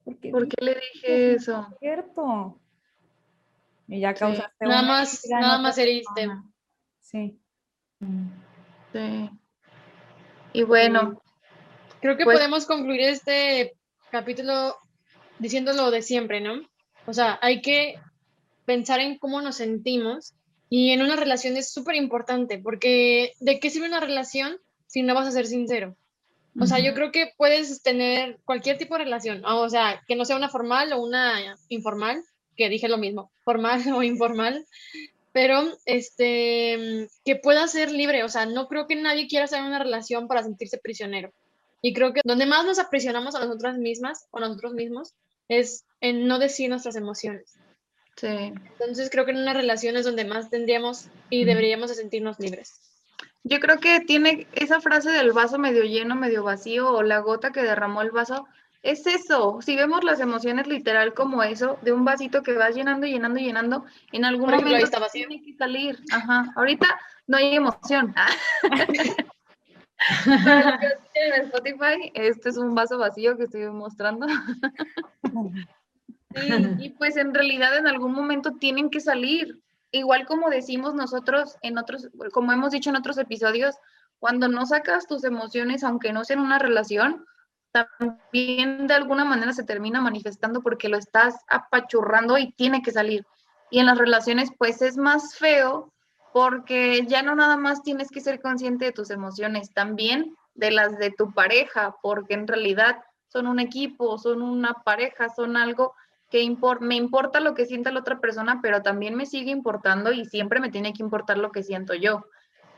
¿por 0.05 0.17
qué, 0.19 0.31
¿Por 0.31 0.49
qué 0.49 0.65
le 0.65 0.75
dije 0.95 1.35
eso? 1.35 1.63
No 1.63 1.69
es 1.73 1.79
cierto. 1.81 2.61
Y 3.89 4.01
ya 4.01 4.15
Sí. 4.15 4.21
causaste 4.21 4.65
Nada 4.67 4.81
una 4.83 4.89
más, 4.89 5.27
nada 5.29 5.59
más 5.59 5.79
heriste. 5.79 6.13
persona. 6.15 6.45
Sí. 7.01 7.39
Sí. 8.93 9.31
Y 10.53 10.63
bueno, 10.63 11.21
Creo 12.01 12.17
que 12.17 12.23
Pues- 12.23 12.39
podemos 12.39 12.65
concluir 12.65 13.01
este 13.01 13.77
capítulo 14.13 14.77
diciendo 15.41 15.73
lo 15.73 15.91
de 15.91 16.03
siempre, 16.03 16.41
¿no? 16.41 16.61
O 17.07 17.13
sea, 17.13 17.41
hay 17.43 17.61
que 17.61 17.97
pensar 18.67 19.01
en 19.01 19.19
cómo 19.19 19.41
nos 19.43 19.57
sentimos 19.57 20.33
y 20.71 20.91
en 20.91 21.03
una 21.03 21.17
relación 21.17 21.57
es 21.57 21.73
súper 21.73 21.97
importante 21.97 22.59
porque 22.59 23.33
¿de 23.41 23.61
qué 23.61 23.71
sirve 23.71 23.89
una 23.89 24.01
relación 24.01 24.57
si 24.87 25.03
no 25.03 25.15
vas 25.15 25.27
a 25.27 25.33
ser 25.33 25.47
sincero? 25.47 25.97
O 26.61 26.67
sea, 26.67 26.81
yo 26.81 26.93
creo 26.93 27.13
que 27.13 27.33
puedes 27.37 27.83
tener 27.83 28.39
cualquier 28.45 28.79
tipo 28.79 28.97
de 28.97 29.05
relación, 29.05 29.45
o 29.45 29.69
sea, 29.69 30.03
que 30.09 30.17
no 30.17 30.25
sea 30.25 30.37
una 30.37 30.49
formal 30.49 30.93
o 30.93 31.01
una 31.01 31.57
informal, 31.69 32.25
que 32.57 32.69
dije 32.69 32.89
lo 32.89 32.99
mismo, 32.99 33.31
formal 33.45 33.81
o 33.95 34.03
informal, 34.03 34.67
pero 35.33 35.63
este, 35.85 37.09
que 37.25 37.37
pueda 37.37 37.69
ser 37.69 37.93
libre, 37.93 38.25
o 38.25 38.29
sea, 38.29 38.47
no 38.47 38.67
creo 38.67 38.89
que 38.89 38.97
nadie 38.97 39.29
quiera 39.29 39.45
estar 39.45 39.61
en 39.61 39.67
una 39.67 39.79
relación 39.79 40.27
para 40.27 40.43
sentirse 40.43 40.79
prisionero. 40.79 41.33
Y 41.81 41.93
creo 41.93 42.13
que 42.13 42.23
donde 42.25 42.47
más 42.47 42.67
nos 42.67 42.81
aprisionamos 42.81 43.37
a 43.37 43.45
nosotras 43.45 43.79
mismas 43.79 44.27
o 44.33 44.41
nosotros 44.41 44.75
mismos 44.75 45.15
es 45.49 45.85
en 46.01 46.27
no 46.27 46.41
decir 46.41 46.69
nuestras 46.69 46.97
emociones. 46.97 47.55
Sí. 48.21 48.27
Entonces 48.27 49.09
creo 49.11 49.25
que 49.25 49.31
en 49.31 49.39
una 49.39 49.55
relación 49.55 49.97
es 49.97 50.05
donde 50.05 50.25
más 50.25 50.51
tendríamos 50.51 51.09
y 51.31 51.45
deberíamos 51.45 51.89
de 51.89 51.97
sentirnos 51.97 52.39
libres. 52.39 52.81
Yo 53.45 53.61
creo 53.61 53.79
que 53.79 54.01
tiene 54.01 54.47
esa 54.53 54.81
frase 54.81 55.11
del 55.11 55.33
vaso 55.33 55.59
medio 55.59 55.85
lleno, 55.85 56.15
medio 56.15 56.43
vacío, 56.43 56.93
o 56.93 57.03
la 57.03 57.21
gota 57.21 57.51
que 57.51 57.63
derramó 57.63 58.03
el 58.03 58.11
vaso. 58.11 58.47
Es 58.83 59.07
eso, 59.07 59.61
si 59.61 59.75
vemos 59.75 60.05
las 60.05 60.21
emociones 60.21 60.67
literal 60.67 61.15
como 61.15 61.43
eso, 61.43 61.79
de 61.83 61.93
un 61.93 62.05
vasito 62.05 62.43
que 62.43 62.53
vas 62.53 62.75
llenando, 62.75 63.07
llenando, 63.07 63.41
llenando, 63.41 63.85
en 64.13 64.25
algún 64.25 64.47
Por 64.47 64.55
ejemplo, 64.55 64.71
momento 64.71 64.85
está 64.85 64.99
vacío. 64.99 65.27
tiene 65.29 65.45
que 65.45 65.55
salir. 65.55 65.99
Ajá, 66.13 66.53
ahorita 66.57 66.87
no 67.27 67.39
hay 67.39 67.57
emoción. 67.57 68.15
Para 68.15 68.79
los 68.79 68.87
que 68.87 69.15
nos 69.89 70.89
escuchan 70.91 71.13
en 71.15 71.43
Spotify, 71.45 72.13
este 72.15 72.49
es 72.51 72.57
un 72.57 72.75
vaso 72.75 72.99
vacío 72.99 73.37
que 73.37 73.45
estoy 73.45 73.67
mostrando. 73.71 74.27
Sí, 76.35 76.49
y 76.79 76.91
pues 76.91 77.17
en 77.17 77.35
realidad 77.35 77.77
en 77.77 77.87
algún 77.87 78.13
momento 78.13 78.53
tienen 78.59 78.91
que 78.91 79.01
salir. 79.01 79.63
Igual 79.91 80.27
como 80.27 80.51
decimos 80.51 80.95
nosotros 80.95 81.57
en 81.63 81.79
otros, 81.79 82.09
como 82.33 82.53
hemos 82.53 82.73
dicho 82.73 82.91
en 82.91 82.97
otros 82.97 83.17
episodios, 83.19 83.77
cuando 84.19 84.49
no 84.49 84.67
sacas 84.67 85.07
tus 85.07 85.25
emociones, 85.25 85.85
aunque 85.85 86.13
no 86.13 86.25
sea 86.25 86.37
en 86.37 86.43
una 86.43 86.59
relación, 86.59 87.25
también 87.73 88.87
de 88.87 88.95
alguna 88.95 89.25
manera 89.25 89.53
se 89.53 89.65
termina 89.65 90.01
manifestando 90.01 90.63
porque 90.63 90.89
lo 90.89 90.97
estás 90.97 91.37
apachurrando 91.49 92.37
y 92.39 92.53
tiene 92.53 92.83
que 92.83 92.91
salir. 92.91 93.27
Y 93.71 93.79
en 93.79 93.87
las 93.87 93.99
relaciones, 93.99 94.51
pues 94.59 94.83
es 94.83 94.97
más 94.97 95.37
feo 95.37 95.93
porque 96.33 97.07
ya 97.07 97.23
no 97.23 97.35
nada 97.35 97.57
más 97.57 97.83
tienes 97.83 98.11
que 98.11 98.21
ser 98.21 98.41
consciente 98.41 98.87
de 98.87 98.93
tus 98.93 99.11
emociones, 99.11 99.73
también 99.73 100.37
de 100.55 100.71
las 100.71 100.99
de 100.99 101.11
tu 101.11 101.33
pareja, 101.33 101.97
porque 102.03 102.35
en 102.35 102.47
realidad 102.47 103.03
son 103.29 103.47
un 103.47 103.61
equipo, 103.61 104.19
son 104.19 104.43
una 104.43 104.75
pareja, 104.85 105.29
son 105.29 105.57
algo 105.57 105.95
que 106.31 106.43
impor- 106.43 106.81
me 106.81 106.95
importa 106.95 107.41
lo 107.41 107.55
que 107.55 107.67
sienta 107.67 107.91
la 107.91 108.01
otra 108.01 108.21
persona, 108.21 108.61
pero 108.63 108.83
también 108.83 109.15
me 109.15 109.27
sigue 109.27 109.51
importando 109.51 110.13
y 110.13 110.27
siempre 110.27 110.61
me 110.61 110.71
tiene 110.71 110.93
que 110.93 111.03
importar 111.03 111.39
lo 111.39 111.53
que 111.53 111.63
siento 111.63 111.95
yo. 111.95 112.25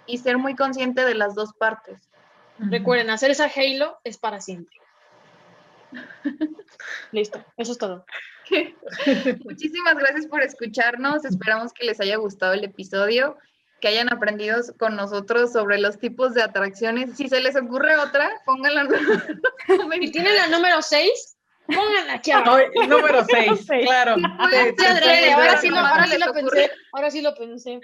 Y 0.06 0.18
ser 0.18 0.38
muy 0.38 0.54
consciente 0.56 1.04
de 1.04 1.14
las 1.14 1.34
dos 1.34 1.52
partes. 1.54 2.08
Recuerden, 2.58 3.10
hacer 3.10 3.30
esa 3.30 3.50
Halo 3.54 3.98
es 4.04 4.18
para 4.18 4.40
siempre. 4.40 4.76
Listo, 7.12 7.44
eso 7.56 7.72
es 7.72 7.78
todo. 7.78 8.04
Muchísimas 9.44 9.96
gracias 9.96 10.26
por 10.26 10.42
escucharnos. 10.42 11.24
Esperamos 11.24 11.72
que 11.72 11.86
les 11.86 12.00
haya 12.00 12.16
gustado 12.16 12.52
el 12.52 12.64
episodio, 12.64 13.36
que 13.80 13.88
hayan 13.88 14.12
aprendido 14.12 14.60
con 14.78 14.96
nosotros 14.96 15.52
sobre 15.52 15.78
los 15.78 15.98
tipos 15.98 16.34
de 16.34 16.42
atracciones. 16.42 17.16
Si 17.16 17.28
se 17.28 17.40
les 17.40 17.56
ocurre 17.56 17.96
otra, 17.96 18.30
pónganla. 18.44 18.88
Si 20.00 20.10
tienen 20.12 20.36
la 20.36 20.48
número 20.48 20.82
6, 20.82 21.36
pónganla 21.70 22.14
aquí 22.14 22.30
abajo. 22.32 22.56
Ay, 22.56 22.88
número 22.88 23.24
6, 23.24 23.64
seis. 23.66 23.86
claro. 23.86 24.16
Adrede, 24.38 25.32
ahora 25.32 25.56
sí, 25.58 25.68
lo, 25.68 25.78
ahora 25.78 26.06
sí 26.06 26.18
pensé, 26.34 26.70
ahora 26.92 27.10
sí 27.10 27.22
lo 27.22 27.34
pensé. 27.34 27.80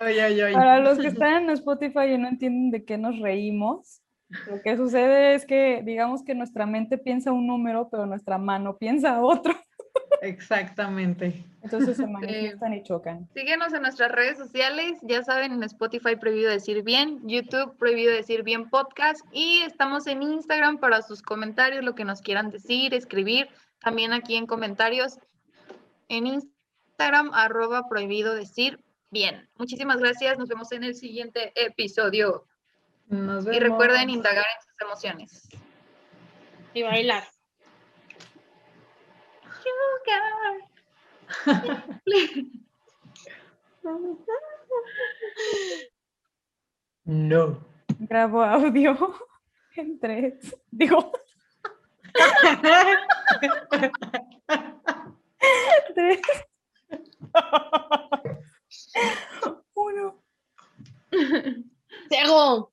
Ay, 0.00 0.18
ay, 0.18 0.40
ay. 0.40 0.54
Para 0.54 0.80
los 0.80 0.98
que 0.98 1.08
están 1.08 1.44
en 1.44 1.50
Spotify 1.50 2.14
y 2.14 2.18
no 2.18 2.28
entienden 2.28 2.70
de 2.70 2.84
qué 2.84 2.98
nos 2.98 3.18
reímos, 3.18 4.02
lo 4.46 4.62
que 4.62 4.76
sucede 4.76 5.34
es 5.34 5.44
que 5.44 5.82
digamos 5.84 6.24
que 6.24 6.34
nuestra 6.34 6.64
mente 6.66 6.96
piensa 6.98 7.32
un 7.32 7.46
número, 7.46 7.88
pero 7.90 8.06
nuestra 8.06 8.38
mano 8.38 8.78
piensa 8.78 9.20
otro. 9.20 9.54
Exactamente. 10.22 11.44
Entonces 11.62 11.96
se 11.96 12.06
manifiestan 12.06 12.74
y 12.74 12.82
chocan. 12.82 13.28
Síguenos 13.34 13.72
en 13.72 13.82
nuestras 13.82 14.12
redes 14.12 14.38
sociales, 14.38 14.98
ya 15.02 15.22
saben, 15.24 15.52
en 15.52 15.62
Spotify 15.64 16.16
prohibido 16.16 16.50
decir 16.50 16.82
bien, 16.82 17.20
YouTube 17.28 17.76
prohibido 17.76 18.12
decir 18.12 18.42
bien 18.42 18.70
podcast 18.70 19.20
y 19.32 19.62
estamos 19.62 20.06
en 20.06 20.22
Instagram 20.22 20.78
para 20.78 21.02
sus 21.02 21.22
comentarios, 21.22 21.84
lo 21.84 21.94
que 21.94 22.04
nos 22.04 22.20
quieran 22.20 22.50
decir, 22.50 22.94
escribir, 22.94 23.48
también 23.80 24.12
aquí 24.12 24.36
en 24.36 24.46
comentarios 24.46 25.18
en 26.08 26.26
Instagram 26.26 27.30
arroba 27.32 27.88
prohibido 27.88 28.34
decir 28.34 28.82
bien. 29.10 29.48
Muchísimas 29.56 29.98
gracias, 29.98 30.38
nos 30.38 30.48
vemos 30.48 30.70
en 30.72 30.84
el 30.84 30.94
siguiente 30.94 31.52
episodio 31.56 32.46
Nos 33.08 33.46
y 33.46 33.58
recuerden 33.58 34.06
vemos. 34.06 34.16
indagar 34.16 34.44
en 34.44 34.62
sus 34.62 34.80
emociones. 34.80 35.48
Y 36.74 36.82
bailar. 36.82 37.24
No. 47.04 47.58
Grabo 47.98 48.42
audio 48.42 48.96
en 49.76 49.98
tres. 49.98 50.56
Digo, 50.70 51.12
tres. 55.94 56.20
Uno. 59.74 60.22
Ciego. 62.08 62.71